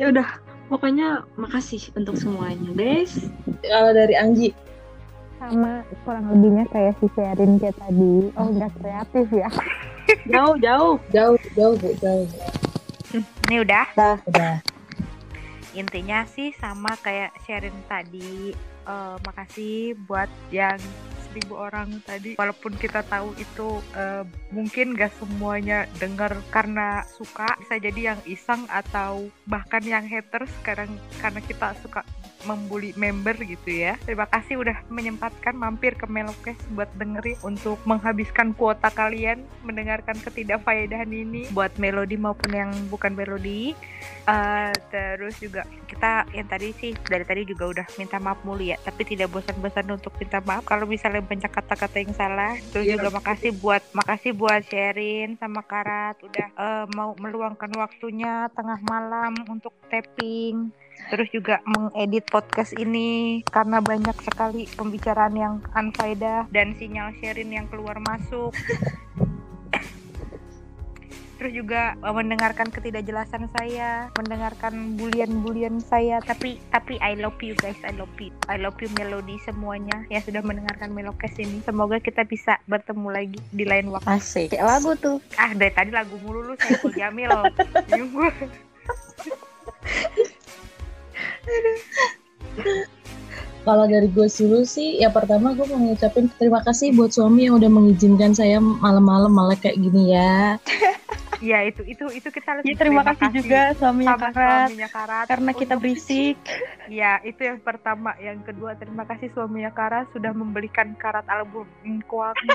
ya 0.00 0.12
udah 0.12 0.28
pokoknya 0.68 1.24
makasih 1.38 1.82
untuk 1.94 2.16
semuanya 2.18 2.70
guys. 2.74 3.28
Kalau 3.62 3.90
dari 3.94 4.14
Anggi. 4.16 4.50
Sama 5.36 5.84
kurang 6.08 6.32
lebihnya 6.32 6.64
kayak 6.72 6.96
si 6.96 7.06
Sherin 7.12 7.60
kayak 7.60 7.76
tadi. 7.76 8.32
Oh 8.40 8.48
nggak 8.48 8.72
kreatif 8.80 9.26
ya. 9.30 9.50
jauh 10.32 10.56
jauh. 10.58 10.96
Jauh 11.12 11.36
jauh 11.54 11.74
bu 11.76 11.90
jauh. 12.00 12.26
Ini 13.46 13.56
udah. 13.62 13.86
Udah. 14.26 14.56
Intinya 15.76 16.24
sih 16.24 16.56
sama 16.56 16.96
kayak 17.04 17.36
sharing 17.44 17.76
tadi. 17.84 18.56
Eh, 18.86 19.16
makasih 19.26 19.98
buat 20.06 20.30
yang 20.54 20.78
seribu 21.36 21.60
orang 21.60 22.00
tadi. 22.00 22.40
Walaupun 22.40 22.80
kita 22.80 23.04
tahu 23.04 23.36
itu 23.36 23.84
eh, 23.92 24.24
mungkin 24.48 24.96
gak 24.96 25.12
semuanya 25.20 25.84
dengar 26.00 26.32
karena 26.48 27.04
suka 27.04 27.60
bisa 27.60 27.76
jadi 27.76 28.16
yang 28.16 28.20
iseng 28.24 28.64
atau 28.72 29.28
bahkan 29.44 29.84
yang 29.84 30.08
haters. 30.08 30.48
Sekarang 30.64 30.88
karena 31.20 31.44
kita 31.44 31.76
suka 31.84 32.00
membuli 32.46 32.94
member 32.94 33.34
gitu 33.42 33.70
ya. 33.70 33.98
Terima 34.06 34.30
kasih 34.30 34.62
udah 34.62 34.86
menyempatkan 34.88 35.52
mampir 35.58 35.98
ke 35.98 36.06
Melokes 36.06 36.56
buat 36.72 36.88
dengerin 36.94 37.36
untuk 37.42 37.82
menghabiskan 37.82 38.54
kuota 38.54 38.88
kalian 38.94 39.42
mendengarkan 39.66 40.16
ketidakfaedahan 40.22 41.10
ini. 41.10 41.50
Buat 41.50 41.76
melodi 41.82 42.14
maupun 42.14 42.54
yang 42.54 42.70
bukan 42.88 43.18
melodi 43.18 43.74
Eh, 44.26 44.74
terus 44.90 45.38
juga 45.38 45.62
kita 45.86 46.26
yang 46.34 46.50
tadi 46.50 46.74
sih 46.74 46.90
dari 47.06 47.22
tadi 47.22 47.46
juga 47.46 47.70
udah 47.70 47.86
minta 47.94 48.18
maaf 48.18 48.42
mulu 48.42 48.58
ya 48.58 48.74
tapi 48.82 49.06
tidak 49.06 49.30
bosan-bosan 49.30 49.86
untuk 49.86 50.10
minta 50.18 50.42
maaf. 50.42 50.66
Kalau 50.66 50.82
misalnya 50.82 51.22
banyak 51.22 51.46
kata-kata 51.46 52.02
yang 52.02 52.10
salah 52.10 52.58
terus 52.74 52.90
Iya, 52.90 52.98
juga 52.98 53.14
makasih 53.14 53.54
buat 53.54 53.86
makasih 53.94 54.34
buat 54.34 54.66
sharing 54.66 55.38
sama 55.38 55.62
Karat 55.62 56.18
udah 56.26 56.46
eh, 56.58 56.86
mau 56.98 57.14
meluangkan 57.14 57.70
waktunya 57.78 58.50
tengah 58.50 58.82
malam 58.82 59.30
untuk 59.46 59.70
tapping 59.86 60.74
terus 61.12 61.28
juga 61.30 61.62
mengedit 61.64 62.26
podcast 62.28 62.74
ini 62.76 63.40
karena 63.46 63.78
banyak 63.78 64.16
sekali 64.22 64.66
pembicaraan 64.74 65.34
yang 65.36 65.54
unfaedah 65.74 66.50
dan 66.50 66.74
sinyal 66.74 67.14
sharing 67.20 67.54
yang 67.54 67.66
keluar 67.70 67.98
masuk 68.02 68.52
terus 71.36 71.52
juga 71.52 71.94
eh, 72.00 72.14
mendengarkan 72.16 72.72
ketidakjelasan 72.72 73.48
saya, 73.52 74.08
mendengarkan 74.16 74.96
bulian-bulian 74.96 75.78
saya. 75.84 76.18
Tapi 76.24 76.56
tapi 76.72 76.96
I 77.04 77.14
love 77.16 77.36
you 77.44 77.52
guys, 77.60 77.76
I 77.84 77.92
love 77.92 78.12
you, 78.16 78.32
I 78.48 78.56
love 78.56 78.80
you 78.80 78.88
Melody 78.96 79.36
semuanya 79.44 80.08
yang 80.08 80.24
sudah 80.24 80.40
mendengarkan 80.40 80.96
Melokes 80.96 81.36
ini. 81.36 81.60
Semoga 81.62 82.00
kita 82.00 82.24
bisa 82.24 82.56
bertemu 82.64 83.08
lagi 83.12 83.40
di 83.52 83.64
lain 83.68 83.92
waktu. 83.92 84.08
asik 84.08 84.56
kayak 84.56 84.64
lagu 84.64 84.96
tuh 84.96 85.16
Ah 85.36 85.52
dari 85.52 85.72
tadi 85.76 85.92
lagu 85.92 86.16
mulu 86.24 86.52
lu 86.52 86.54
saya 86.56 86.80
Jamil. 86.96 87.32
Gue. 87.92 88.32
Kalau 93.66 93.84
dari 93.90 94.06
gue 94.06 94.30
dulu 94.30 94.62
sih, 94.62 95.02
ya 95.02 95.10
pertama 95.10 95.50
gue 95.50 95.66
mau 95.66 95.82
ngucapin 95.82 96.30
terima 96.38 96.62
kasih 96.62 96.94
buat 96.94 97.10
suami 97.10 97.50
yang 97.50 97.58
udah 97.58 97.66
mengizinkan 97.66 98.30
saya 98.30 98.62
malam-malam 98.62 99.34
malah 99.34 99.58
kayak 99.58 99.82
gini 99.82 100.14
ya. 100.14 100.56
Ya 101.44 101.68
itu 101.68 101.84
itu 101.84 102.00
itu 102.16 102.28
kita 102.32 102.48
harus 102.48 102.64
ya 102.64 102.72
terima 102.80 103.04
kasih 103.04 103.28
juga 103.28 103.76
suaminya 103.76 104.16
sama 104.16 104.32
Karat 104.32 104.68
suaminya 104.72 104.88
Karat 104.88 105.26
karena 105.28 105.50
kita 105.52 105.74
berisik 105.76 106.40
Ya, 106.86 107.18
itu 107.26 107.42
yang 107.42 107.58
pertama. 107.58 108.14
Yang 108.22 108.46
kedua, 108.46 108.78
terima 108.78 109.02
kasih 109.04 109.30
suaminya 109.34 109.74
Kara 109.74 110.06
sudah 110.14 110.30
membelikan 110.30 110.94
karat 110.94 111.26
album 111.26 111.66
Kuat. 112.06 112.38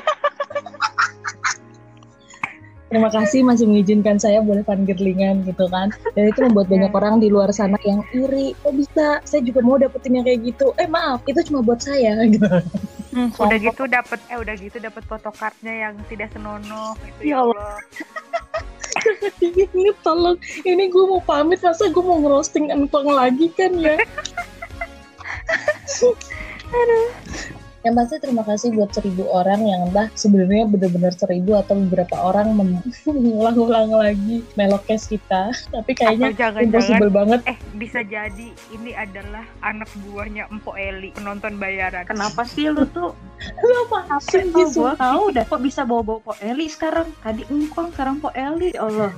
Terima 2.92 3.08
kasih 3.08 3.48
masih 3.48 3.72
mengizinkan 3.72 4.20
saya 4.20 4.44
boleh 4.44 4.68
fangirlingan 4.68 5.48
gitu 5.48 5.64
kan. 5.72 5.96
Dan 6.12 6.28
itu 6.28 6.44
membuat 6.44 6.68
banyak 6.68 6.92
orang 6.92 7.24
di 7.24 7.32
luar 7.32 7.48
sana 7.56 7.80
yang 7.88 8.04
iri. 8.12 8.52
Kok 8.60 8.76
bisa? 8.76 9.24
Saya 9.24 9.40
juga 9.48 9.64
mau 9.64 9.80
dapetin 9.80 10.20
yang 10.20 10.28
kayak 10.28 10.44
gitu. 10.44 10.76
Eh 10.76 10.92
maaf, 10.92 11.24
itu 11.24 11.40
cuma 11.48 11.64
buat 11.64 11.80
saya 11.80 12.20
gitu. 12.36 12.52
Hmm, 13.16 13.32
udah 13.32 13.60
gitu 13.60 13.84
dapat 13.92 14.20
eh 14.32 14.40
udah 14.40 14.56
gitu 14.56 14.80
dapat 14.80 15.04
fotokartnya 15.04 15.74
yang 15.88 15.96
tidak 16.08 16.32
senonoh 16.32 16.96
gitu 17.04 17.32
Ya 17.32 17.34
ya 17.36 17.38
Allah. 17.48 17.76
Ini 19.42 19.96
tolong, 20.04 20.38
ini 20.62 20.92
gue 20.92 21.04
mau 21.10 21.24
pamit 21.24 21.64
masa 21.64 21.90
gue 21.90 22.04
mau 22.04 22.22
ngerosting 22.22 22.70
empong 22.70 23.10
lagi 23.10 23.50
kan 23.56 23.74
ya. 23.80 23.98
Yang 27.82 27.94
pasti 27.98 28.16
terima 28.22 28.44
kasih 28.46 28.70
buat 28.78 28.94
seribu 28.94 29.26
orang 29.34 29.66
yang 29.66 29.90
entah 29.90 30.08
sebenarnya 30.14 30.70
benar-benar 30.70 31.14
seribu 31.18 31.58
atau 31.58 31.74
beberapa 31.74 32.14
orang 32.14 32.54
mengulang-ulang 33.10 33.90
lagi 33.90 34.46
melokes 34.54 35.10
kita. 35.10 35.50
Tapi 35.74 35.92
kayaknya 35.98 36.30
jangan-jangan 36.38 36.62
impossible 36.70 37.12
banget. 37.12 37.40
eh 37.50 37.58
bisa 37.74 38.06
jadi 38.06 38.48
ini 38.70 38.92
adalah 38.94 39.42
anak 39.66 39.90
buahnya 40.06 40.46
Empo 40.54 40.78
Eli 40.78 41.10
penonton 41.18 41.58
bayaran. 41.58 42.06
Kenapa 42.06 42.46
sih 42.46 42.70
lu 42.70 42.86
tuh 42.94 43.18
Apa 43.42 44.22
Apa 44.22 44.30
sih 44.30 44.54
tau 44.54 44.70
gua 44.70 44.94
tahu 44.94 45.24
dah 45.34 45.44
kok 45.50 45.62
bisa 45.66 45.82
bawa-bawa 45.82 46.22
Po 46.22 46.34
Eli 46.38 46.70
sekarang. 46.70 47.10
Tadi 47.26 47.42
engkong 47.50 47.90
sekarang 47.90 48.22
Po 48.22 48.30
Eli. 48.38 48.78
Ya 48.78 48.86
Allah. 48.86 49.10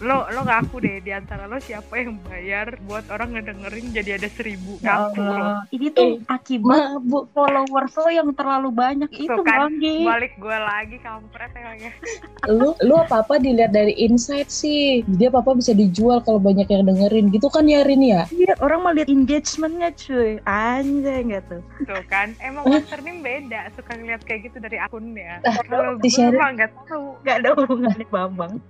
Lo 0.00 0.26
lo 0.26 0.40
ngaku 0.42 0.76
deh 0.80 0.96
di 0.98 1.10
antara 1.10 1.44
lo 1.44 1.58
siapa 1.58 1.94
yang 1.96 2.18
bayar 2.24 2.78
buat 2.82 3.06
orang 3.08 3.36
ngedengerin 3.36 3.92
jadi 3.92 4.18
ada 4.18 4.28
seribu 4.28 4.78
Ya 4.80 5.06
ngaku 5.06 5.20
lo. 5.20 5.30
Allah. 5.30 5.58
Ini 5.70 5.86
tuh 5.90 6.08
akibat 6.26 6.98
Mabuk. 6.98 7.24
followers 7.30 7.94
lo 7.94 8.10
yang 8.10 8.28
terlalu 8.32 8.68
banyak 8.70 9.10
itu 9.12 9.30
Tuh 9.30 9.44
kan. 9.46 9.70
Balik 9.78 10.34
gue 10.36 10.56
lagi 10.56 10.96
kampret 10.98 11.50
emangnya. 11.54 11.92
Lu 12.50 12.76
lu 12.82 12.94
apa-apa 12.94 13.40
dilihat 13.40 13.72
dari 13.72 13.96
insight 13.96 14.50
sih. 14.50 15.00
Dia 15.06 15.32
apa-apa 15.32 15.56
bisa 15.56 15.72
dijual 15.72 16.20
kalau 16.20 16.36
banyak 16.36 16.66
yang 16.66 16.84
dengerin 16.84 17.32
gitu 17.32 17.48
kan 17.48 17.64
ya 17.64 17.80
Rin 17.80 18.04
ya? 18.04 18.28
Iya, 18.28 18.52
orang 18.60 18.80
mau 18.84 18.92
lihat 18.92 19.08
engagementnya 19.08 19.88
cuy. 19.96 20.36
Anjay 20.44 21.24
nggak 21.24 21.42
tuh. 21.48 21.62
Tuh 21.84 22.02
kan, 22.06 22.36
emang 22.38 22.68
username 22.68 23.24
beda. 23.24 23.72
Suka 23.72 23.96
ngeliat 23.96 24.20
kayak 24.24 24.52
gitu 24.52 24.60
dari 24.60 24.76
akunnya. 24.76 25.40
Ah, 25.40 25.56
Kalau 25.64 25.96
gue 25.96 26.28
mah 26.36 26.50
nggak 26.52 26.70
tahu. 26.84 27.16
Gak 27.24 27.36
ada 27.40 27.48
hubungannya 27.56 28.06
Bambang. 28.12 28.60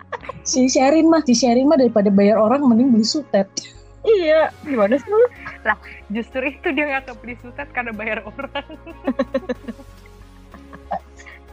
Si 0.47 0.69
Sherin 0.69 1.11
mah, 1.11 1.24
si 1.25 1.33
Sherin 1.33 1.69
mah 1.69 1.81
daripada 1.81 2.13
bayar 2.13 2.37
orang 2.41 2.65
mending 2.65 2.93
beli 2.93 3.05
sutet. 3.05 3.49
Iya, 4.05 4.53
gimana 4.69 5.01
sih 5.01 5.09
lu? 5.09 5.29
Justru 6.13 6.45
itu 6.53 6.69
dia 6.77 6.85
nggak 6.93 7.09
kebeli 7.09 7.41
sutet 7.41 7.69
karena 7.73 7.97
bayar 7.97 8.21
orang. 8.21 8.69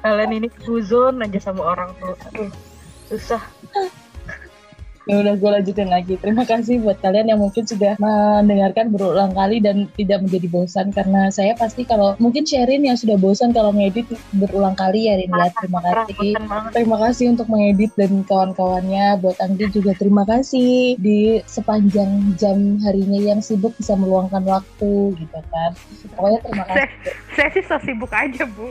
Kalian 0.04 0.32
ini 0.36 0.48
kuzon 0.66 1.24
aja 1.24 1.40
sama 1.40 1.64
orang 1.72 1.96
tuh. 2.02 2.18
Aduh, 2.34 2.52
susah. 3.08 3.40
Ya 5.10 5.18
udah 5.18 5.34
gue 5.34 5.50
lanjutin 5.50 5.90
lagi. 5.90 6.14
Terima 6.22 6.46
kasih 6.46 6.78
buat 6.86 7.02
kalian 7.02 7.34
yang 7.34 7.42
mungkin 7.42 7.66
sudah 7.66 7.98
mendengarkan 7.98 8.94
berulang 8.94 9.34
kali 9.34 9.58
dan 9.58 9.90
tidak 9.98 10.22
menjadi 10.22 10.48
bosan 10.54 10.94
karena 10.94 11.34
saya 11.34 11.58
pasti 11.58 11.90
kalau 11.90 12.14
mungkin 12.22 12.46
Sherin 12.46 12.86
yang 12.86 12.94
sudah 12.94 13.18
bosan 13.18 13.50
kalau 13.50 13.74
ngedit 13.74 14.06
berulang 14.38 14.78
kali 14.78 15.10
ya 15.10 15.18
Rin 15.18 15.34
ya. 15.34 15.50
Terima 15.58 15.82
kasih. 15.82 16.32
Terima 16.70 16.98
kasih 17.02 17.26
untuk 17.34 17.50
mengedit 17.50 17.90
dan 17.98 18.22
kawan-kawannya. 18.30 19.18
Buat 19.26 19.42
Anggi 19.42 19.74
juga 19.74 19.98
terima 19.98 20.22
kasih 20.22 21.02
di 21.02 21.42
sepanjang 21.50 22.38
jam 22.38 22.78
harinya 22.86 23.18
yang 23.18 23.42
sibuk 23.42 23.74
bisa 23.82 23.98
meluangkan 23.98 24.46
waktu 24.46 25.18
gitu 25.18 25.40
kan. 25.50 25.74
Pokoknya 26.14 26.40
terima 26.46 26.66
kasih. 26.70 26.90
Saya 27.34 27.50
sih 27.58 27.64
so 27.66 27.78
sibuk 27.82 28.12
aja, 28.14 28.46
Bu. 28.46 28.70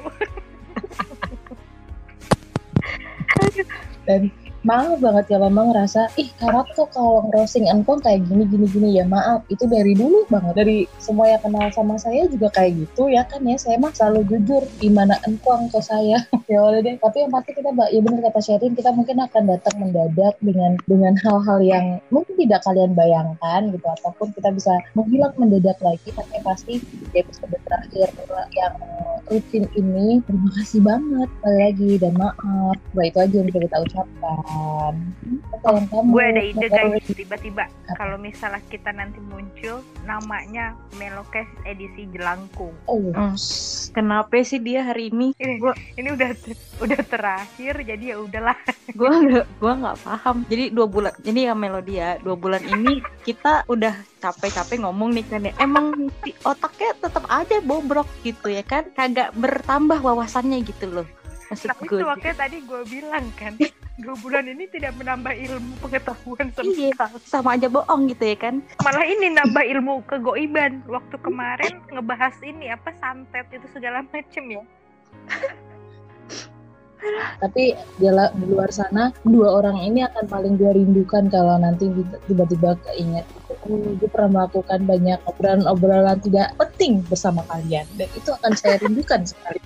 Dan 4.06 4.30
maaf 4.60 5.00
banget 5.00 5.24
kalau 5.32 5.48
memang 5.48 5.72
ngerasa 5.72 6.12
ih 6.20 6.28
Karat 6.36 6.68
kok 6.76 6.92
kalau 6.92 7.24
ngerosting 7.28 7.68
engkong 7.68 8.00
kayak 8.04 8.24
gini 8.28 8.44
gini 8.44 8.66
gini. 8.68 8.88
Ya 9.00 9.04
maaf 9.08 9.44
itu 9.48 9.64
dari 9.64 9.96
dulu 9.96 10.28
banget 10.28 10.54
dari 10.56 10.84
semua 11.00 11.32
yang 11.32 11.40
kenal 11.40 11.68
sama 11.72 11.96
saya 11.96 12.28
juga 12.28 12.52
kayak 12.52 12.84
gitu 12.84 13.08
ya 13.08 13.24
kan 13.24 13.40
ya. 13.44 13.56
Saya 13.56 13.80
mah 13.80 13.92
selalu 13.92 14.20
jujur 14.28 14.62
gimana 14.80 15.16
engkong 15.24 15.72
ke 15.72 15.80
saya? 15.80 16.20
Ya 16.50 16.58
udah 16.66 16.82
deh 16.82 16.98
tapi 16.98 17.22
yang 17.22 17.30
pasti 17.30 17.54
kita 17.54 17.70
ya 17.94 18.00
benar 18.02 18.26
kata 18.26 18.40
Sherin 18.42 18.74
kita 18.74 18.90
mungkin 18.90 19.22
akan 19.22 19.54
datang 19.54 19.74
mendadak 19.78 20.34
dengan 20.42 20.74
dengan 20.90 21.14
hal-hal 21.22 21.62
yang 21.62 22.02
mungkin 22.10 22.34
tidak 22.34 22.66
kalian 22.66 22.90
bayangkan 22.90 23.70
gitu 23.70 23.86
ataupun 23.86 24.34
kita 24.34 24.50
bisa 24.50 24.74
menghilang 24.98 25.30
mendadak 25.38 25.78
lagi 25.78 26.10
tapi 26.10 26.42
pasti 26.42 26.82
di 26.82 27.16
episode 27.22 27.54
terakhir 27.70 28.10
yang 28.50 28.74
rutin 29.30 29.62
ini 29.78 30.18
terima 30.26 30.50
kasih 30.58 30.80
banget 30.82 31.28
sekali 31.38 31.58
lagi 31.62 31.90
dan 32.02 32.12
maaf. 32.18 32.76
Bah, 32.90 33.04
itu 33.06 33.18
aja 33.22 33.34
yang 33.38 33.46
kita 33.46 33.78
ucapkan 33.78 34.49
Kalian 35.60 35.86
kamu 35.86 36.08
Gue 36.10 36.24
ada 36.24 36.42
ide 36.42 36.66
guys, 36.66 37.04
tiba-tiba 37.06 37.64
kalau 37.94 38.16
misalnya 38.16 38.62
kita 38.66 38.90
nanti 38.90 39.20
muncul 39.20 39.84
namanya 40.02 40.72
Melokes 40.96 41.46
edisi 41.62 42.08
Jelangkung. 42.10 42.72
oh 42.86 43.12
Hmm. 43.12 43.34
Kenapa 43.90 44.38
sih 44.40 44.58
dia 44.58 44.86
hari 44.86 45.10
ini? 45.10 45.34
Ini, 45.36 45.58
Gua- 45.58 45.76
ini 45.98 46.08
udah 46.10 46.30
udah 46.78 47.00
terakhir 47.02 47.74
jadi 47.82 48.04
ya 48.14 48.16
udahlah. 48.18 48.56
Gua 48.98 49.10
nggak 49.12 49.46
gua 49.58 49.72
nggak 49.76 49.98
paham. 50.00 50.36
Jadi 50.46 50.64
dua 50.70 50.86
bulan 50.86 51.14
ini 51.22 51.40
ya 51.46 51.54
Melodi 51.54 51.94
ya. 51.96 52.16
Dua 52.18 52.34
bulan 52.34 52.62
ini 52.62 52.98
kita 53.22 53.66
udah 53.66 53.92
capek-capek 54.18 54.82
ngomong 54.82 55.10
nih 55.12 55.26
kan 55.26 55.42
ya. 55.42 55.52
Emang 55.58 56.10
otaknya 56.42 56.90
tetap 56.96 57.26
aja 57.26 57.58
bobrok 57.60 58.06
gitu 58.22 58.48
ya 58.48 58.62
kan? 58.62 58.86
Kagak 58.90 59.34
bertambah 59.34 59.98
wawasannya 59.98 60.62
gitu 60.62 60.86
loh. 60.88 61.06
Maksud 61.50 61.66
Nah 61.66 61.76
gue. 61.82 61.98
itu 61.98 62.04
makanya 62.06 62.36
tadi 62.46 62.56
gue 62.62 62.82
bilang 62.86 63.26
kan 63.34 63.52
dua 64.00 64.14
bulan 64.22 64.46
ini 64.48 64.64
tidak 64.70 64.96
menambah 64.96 65.34
ilmu 65.34 65.72
pengetahuan 65.82 66.48
sama 66.54 66.70
Iya, 66.72 66.90
sama 67.26 67.48
aja 67.58 67.68
bohong 67.68 68.08
gitu 68.08 68.24
ya 68.32 68.36
kan? 68.38 68.54
malah 68.80 69.04
ini 69.04 69.34
nambah 69.34 69.64
ilmu 69.76 70.06
kegoiban. 70.08 70.80
Waktu 70.86 71.16
kemarin 71.20 71.82
ngebahas 71.90 72.38
ini 72.46 72.70
apa 72.72 72.94
santet 73.02 73.50
itu 73.52 73.66
segala 73.74 74.06
macem 74.08 74.44
ya. 74.46 74.62
Tapi 77.40 77.72
di, 77.96 78.08
luar 78.44 78.68
sana 78.68 79.08
dua 79.24 79.56
orang 79.56 79.80
ini 79.80 80.04
akan 80.04 80.24
paling 80.28 80.54
gue 80.60 80.68
rindukan 80.68 81.32
kalau 81.32 81.56
nanti 81.56 81.88
tiba-tiba 82.28 82.76
keinget 82.84 83.24
oh, 83.48 83.80
gue 83.96 84.08
pernah 84.12 84.44
melakukan 84.44 84.84
banyak 84.84 85.16
obrolan-obrolan 85.24 86.20
tidak 86.20 86.52
penting 86.60 87.00
bersama 87.08 87.40
kalian. 87.48 87.88
Dan 87.96 88.08
itu 88.12 88.28
akan 88.36 88.52
saya 88.52 88.76
rindukan 88.84 89.24
sekali 89.24 89.58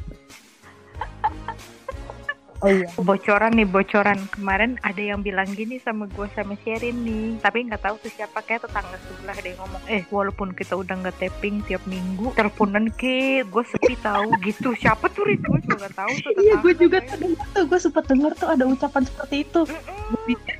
oh 2.64 2.72
iya. 2.72 2.88
Bocoran 2.96 3.52
nih 3.52 3.68
bocoran. 3.68 4.18
Kemarin 4.32 4.80
ada 4.80 5.02
yang 5.02 5.20
bilang 5.20 5.46
gini 5.52 5.76
sama 5.84 6.08
gue 6.08 6.24
sama 6.32 6.56
Sherin 6.64 7.04
nih. 7.04 7.36
Tapi 7.44 7.68
nggak 7.68 7.84
tahu 7.84 7.94
tuh 8.00 8.12
siapa 8.16 8.40
kayak 8.40 8.64
tetangga 8.64 8.96
sebelah 9.04 9.36
deh 9.36 9.54
ngomong 9.60 9.82
eh 9.92 10.02
walaupun 10.08 10.56
kita 10.56 10.74
udah 10.80 10.94
nggak 11.04 11.16
tapping 11.20 11.60
tiap 11.68 11.84
minggu 11.84 12.32
teleponan 12.32 12.88
ke 12.96 13.44
gue 13.44 13.64
sepi 13.68 13.94
tahu 14.00 14.32
gitu. 14.40 14.72
Siapa 14.80 15.12
tuh 15.12 15.28
Rin 15.28 15.40
gue 15.44 15.60
juga 15.68 15.88
tahu 15.92 16.12
tuh 16.24 16.32
Iya, 16.40 16.54
gue 16.64 16.72
juga 16.76 16.98
tuh 17.04 17.16
denger 17.20 17.46
tuh, 17.52 17.64
gue 17.68 17.78
sempat 17.78 18.04
denger 18.08 18.32
tuh 18.36 18.48
ada 18.48 18.64
ucapan 18.64 19.02
seperti 19.04 19.36
itu. 19.44 19.60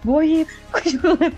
Goib, 0.05 0.49
gue 0.49 0.85
juga 0.95 1.33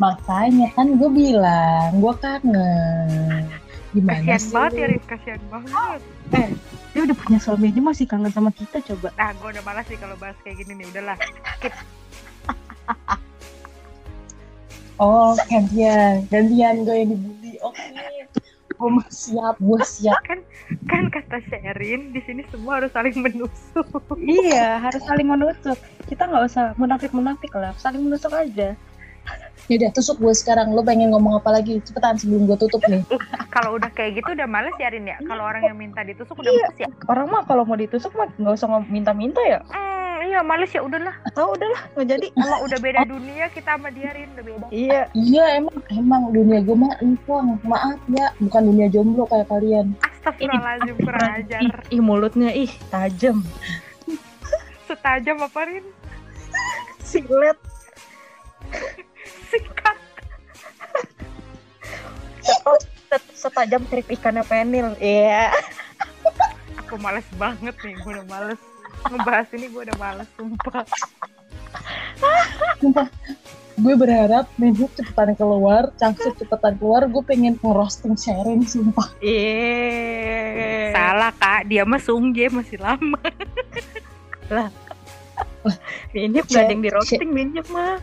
makanya 0.00 0.66
kan 0.72 0.98
gue 0.98 1.10
bilang 1.14 2.00
gue 2.00 2.14
kangen 2.18 3.44
gimana 3.92 4.18
kasian 4.24 4.40
sih? 4.40 4.52
banget 4.52 4.72
ya 4.72 4.86
Rin 4.88 5.02
kasian 5.04 5.42
banget. 5.52 6.00
Dia 6.92 7.00
udah 7.08 7.16
punya 7.16 7.38
suami 7.40 7.72
aja 7.72 7.80
masih 7.80 8.04
kangen 8.08 8.32
sama 8.32 8.50
kita 8.52 8.80
coba. 8.84 9.08
nah 9.16 9.32
gue 9.36 9.48
udah 9.52 9.64
malas 9.64 9.84
sih 9.88 9.96
kalau 9.96 10.16
bahas 10.20 10.36
kayak 10.44 10.60
gini 10.64 10.80
nih 10.80 10.86
udahlah. 10.92 11.16
Oh 15.00 15.34
gantian. 15.50 16.28
Gantian 16.30 16.84
gue 16.86 16.94
yang 16.94 17.10
dibully 17.10 17.58
oke. 17.64 17.80
Gue 18.76 18.88
mah 18.98 19.08
siap 19.10 19.56
gue 19.58 19.80
siap. 19.82 20.20
Kan 20.86 21.10
kata 21.10 21.42
Sherin 21.48 22.12
di 22.14 22.20
sini 22.22 22.46
semua 22.54 22.78
harus 22.78 22.92
saling 22.94 23.16
menusuk. 23.18 23.86
Iya, 24.20 24.78
harus 24.78 25.02
saling 25.02 25.26
menusuk. 25.26 25.78
Kita 26.06 26.28
nggak 26.28 26.44
usah 26.46 26.64
munafik-munafik 26.78 27.50
lah, 27.56 27.74
saling 27.82 28.04
menusuk 28.04 28.30
aja. 28.30 28.78
Ya 29.70 29.78
udah 29.78 29.90
tusuk 29.92 30.18
gue 30.18 30.32
sekarang. 30.32 30.70
Lo 30.70 30.82
pengen 30.82 31.10
ngomong 31.10 31.38
apa 31.38 31.50
lagi? 31.50 31.78
Cepetan 31.80 32.18
sebelum 32.18 32.44
gue 32.44 32.58
tutup 32.58 32.82
nih. 32.84 33.00
Kalau 33.48 33.76
udah 33.76 33.88
kayak 33.88 34.18
gitu 34.18 34.32
udah 34.32 34.44
males 34.44 34.74
ya 34.76 34.88
Rin 34.88 35.06
ya? 35.06 35.16
Kalau 35.22 35.44
orang 35.44 35.62
yang 35.64 35.76
minta 35.76 36.02
ditusuk 36.02 36.34
udah 36.34 36.50
Iya. 36.50 36.66
males 36.66 36.78
ya? 36.78 36.88
Orang 37.06 37.26
mah 37.28 37.42
kalau 37.44 37.62
mau 37.62 37.74
ditusuk 37.74 38.12
mah 38.12 38.28
nggak 38.34 38.52
usah 38.52 38.68
minta-minta 38.84 39.40
ya. 39.40 39.60
Hmm, 39.68 40.18
iya 40.22 40.40
males 40.40 40.68
ya? 40.68 40.82
Udahlah. 40.82 41.14
Tahu 41.32 41.48
udahlah, 41.54 41.82
nggak 41.94 42.06
jadi. 42.08 42.26
Emang 42.34 42.60
udah 42.62 42.78
beda 42.80 43.00
dunia 43.06 43.46
kita 43.48 43.70
sama 43.74 43.88
dia 43.88 44.10
Rin. 44.12 44.28
Udah 44.34 44.44
beda. 44.44 44.66
Iya, 44.68 45.00
Iya 45.14 45.44
emang. 45.56 45.76
Emang 45.88 46.22
dunia 46.30 46.58
gue 46.60 46.76
mah 46.76 46.92
empong 46.98 47.62
maaf 47.62 48.00
ya. 48.08 48.34
Bukan 48.38 48.62
dunia 48.66 48.86
jomblo 48.88 49.24
kayak 49.26 49.46
kalian. 49.46 49.94
Astagfirullahaladzim 50.20 50.96
kurang 50.98 51.30
ajar. 51.36 51.60
Ih, 51.60 51.72
ih 51.96 52.02
mulutnya. 52.02 52.50
Ih 52.50 52.70
tajam. 52.88 53.40
Setajam 54.84 55.40
apa 55.40 55.60
Rin? 55.64 55.84
Silet. 57.00 57.58
Sikat 59.52 59.96
Oh, 62.66 62.78
set- 63.06 63.32
setajam 63.36 63.86
kerip 63.86 64.08
ikannya 64.10 64.42
penil. 64.42 64.98
Iya. 64.98 65.52
Aku 66.82 66.98
males 66.98 67.26
banget 67.38 67.76
nih 67.84 67.94
Gue 68.02 68.18
udah 68.18 68.26
males 68.26 68.58
ngebahas 69.02 69.48
ini 69.58 69.66
gue 69.66 69.82
udah 69.82 69.98
males 69.98 70.28
sumpah 70.38 70.86
gue 73.82 73.94
berharap 73.96 74.46
Minhyuk 74.60 74.92
cepetan 74.94 75.34
keluar, 75.34 75.90
Changsub 75.98 76.36
cepetan 76.38 76.76
keluar. 76.78 77.08
Gue 77.08 77.24
pengen 77.24 77.58
ngerosting 77.58 78.14
Sharon 78.14 78.62
sumpah. 78.62 79.08
Iya. 79.18 80.92
salah 80.92 81.32
kak 81.34 81.66
dia 81.66 81.82
mah 81.82 81.98
Sungjae 81.98 82.52
masih 82.52 82.78
lama 82.78 83.18
Minyak 86.12 86.44
gak 86.52 86.68
ada 86.68 86.72
yang 86.74 86.82
di 86.84 86.90
roasting 86.92 87.30
minyak 87.32 87.66
mah. 87.72 87.96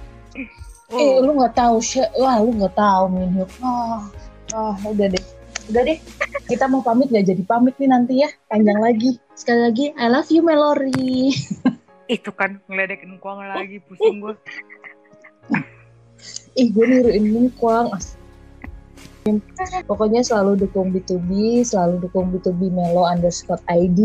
Eh 0.90 1.22
lu 1.22 1.38
nggak 1.38 1.54
tahu 1.54 1.78
Sha- 1.82 2.12
wah 2.18 2.42
lu 2.42 2.54
nggak 2.56 2.74
tahu 2.74 3.04
Minhyuk. 3.14 3.50
Ah, 3.62 4.06
ah 4.54 4.76
udah 4.86 5.08
deh. 5.10 5.24
Udah 5.70 5.86
deh, 5.86 6.02
kita 6.50 6.66
mau 6.66 6.82
pamit 6.82 7.14
gak 7.14 7.30
jadi 7.30 7.46
pamit 7.46 7.78
nih 7.78 7.90
nanti 7.94 8.26
ya, 8.26 8.30
panjang 8.50 8.82
lagi. 8.82 9.22
Sekali 9.38 9.70
lagi, 9.70 9.86
I 9.94 10.10
love 10.10 10.26
you 10.34 10.42
Melori. 10.42 11.30
itu 12.10 12.34
kan 12.34 12.58
ngeledekin 12.66 13.22
kuang 13.22 13.46
lagi 13.46 13.78
pusing 13.86 14.18
gue 14.18 14.34
Ih, 16.58 16.68
gue 16.74 16.86
niruin. 16.90 17.54
As- 17.94 18.19
Pokoknya 19.86 20.24
selalu 20.24 20.66
dukung 20.66 20.96
B2B, 20.96 21.62
selalu 21.68 22.08
dukung 22.08 22.32
B2B 22.32 22.72
Melo 22.72 23.04
underscore 23.06 23.62
ID. 23.68 24.00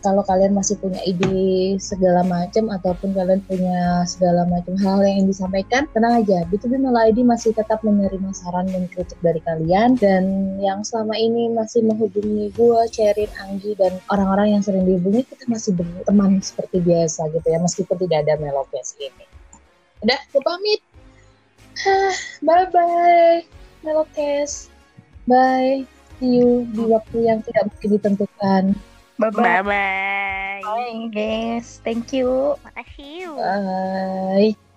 Kalau 0.00 0.22
kalian 0.24 0.54
masih 0.54 0.78
punya 0.78 1.00
ide 1.04 1.76
segala 1.82 2.22
macam 2.24 2.70
ataupun 2.70 3.12
kalian 3.12 3.42
punya 3.44 4.06
segala 4.06 4.46
macam 4.46 4.78
hal 4.80 5.02
yang 5.04 5.24
ingin 5.24 5.34
disampaikan, 5.34 5.84
tenang 5.92 6.22
aja. 6.24 6.46
B2B 6.48 6.80
Melo 6.80 7.00
ID 7.02 7.26
masih 7.26 7.52
tetap 7.52 7.82
menerima 7.82 8.30
saran 8.32 8.70
dan 8.70 8.86
kritik 8.88 9.18
dari 9.20 9.42
kalian. 9.44 9.98
Dan 9.98 10.56
yang 10.62 10.86
selama 10.86 11.18
ini 11.18 11.50
masih 11.52 11.84
menghubungi 11.84 12.54
gue, 12.54 12.80
Sherin, 12.94 13.30
Anggi, 13.42 13.76
dan 13.76 13.98
orang-orang 14.08 14.56
yang 14.56 14.62
sering 14.62 14.86
dihubungi, 14.86 15.26
kita 15.26 15.44
masih 15.50 15.76
berteman 15.76 16.40
seperti 16.40 16.80
biasa 16.80 17.28
gitu 17.34 17.46
ya, 17.50 17.58
meskipun 17.60 17.96
tidak 18.06 18.28
ada 18.28 18.38
Melocast 18.40 18.96
ini. 19.02 19.26
Udah, 20.00 20.20
gue 20.32 20.42
pamit. 20.46 20.80
Bye-bye. 22.46 23.59
Melocast. 23.82 24.68
Bye. 25.24 25.86
See 26.20 26.36
you 26.36 26.68
di 26.68 26.84
waktu 26.84 27.16
yang 27.24 27.40
tidak 27.40 27.72
mungkin 27.72 27.88
ditentukan. 27.96 28.64
Bye 29.16 29.32
bye 29.32 29.60
bye 29.64 30.60
Bye 30.64 31.08
guys. 31.12 31.80
Thank 31.80 32.12
you. 32.12 32.60
makasih 32.60 33.32
Bye. 33.36 34.69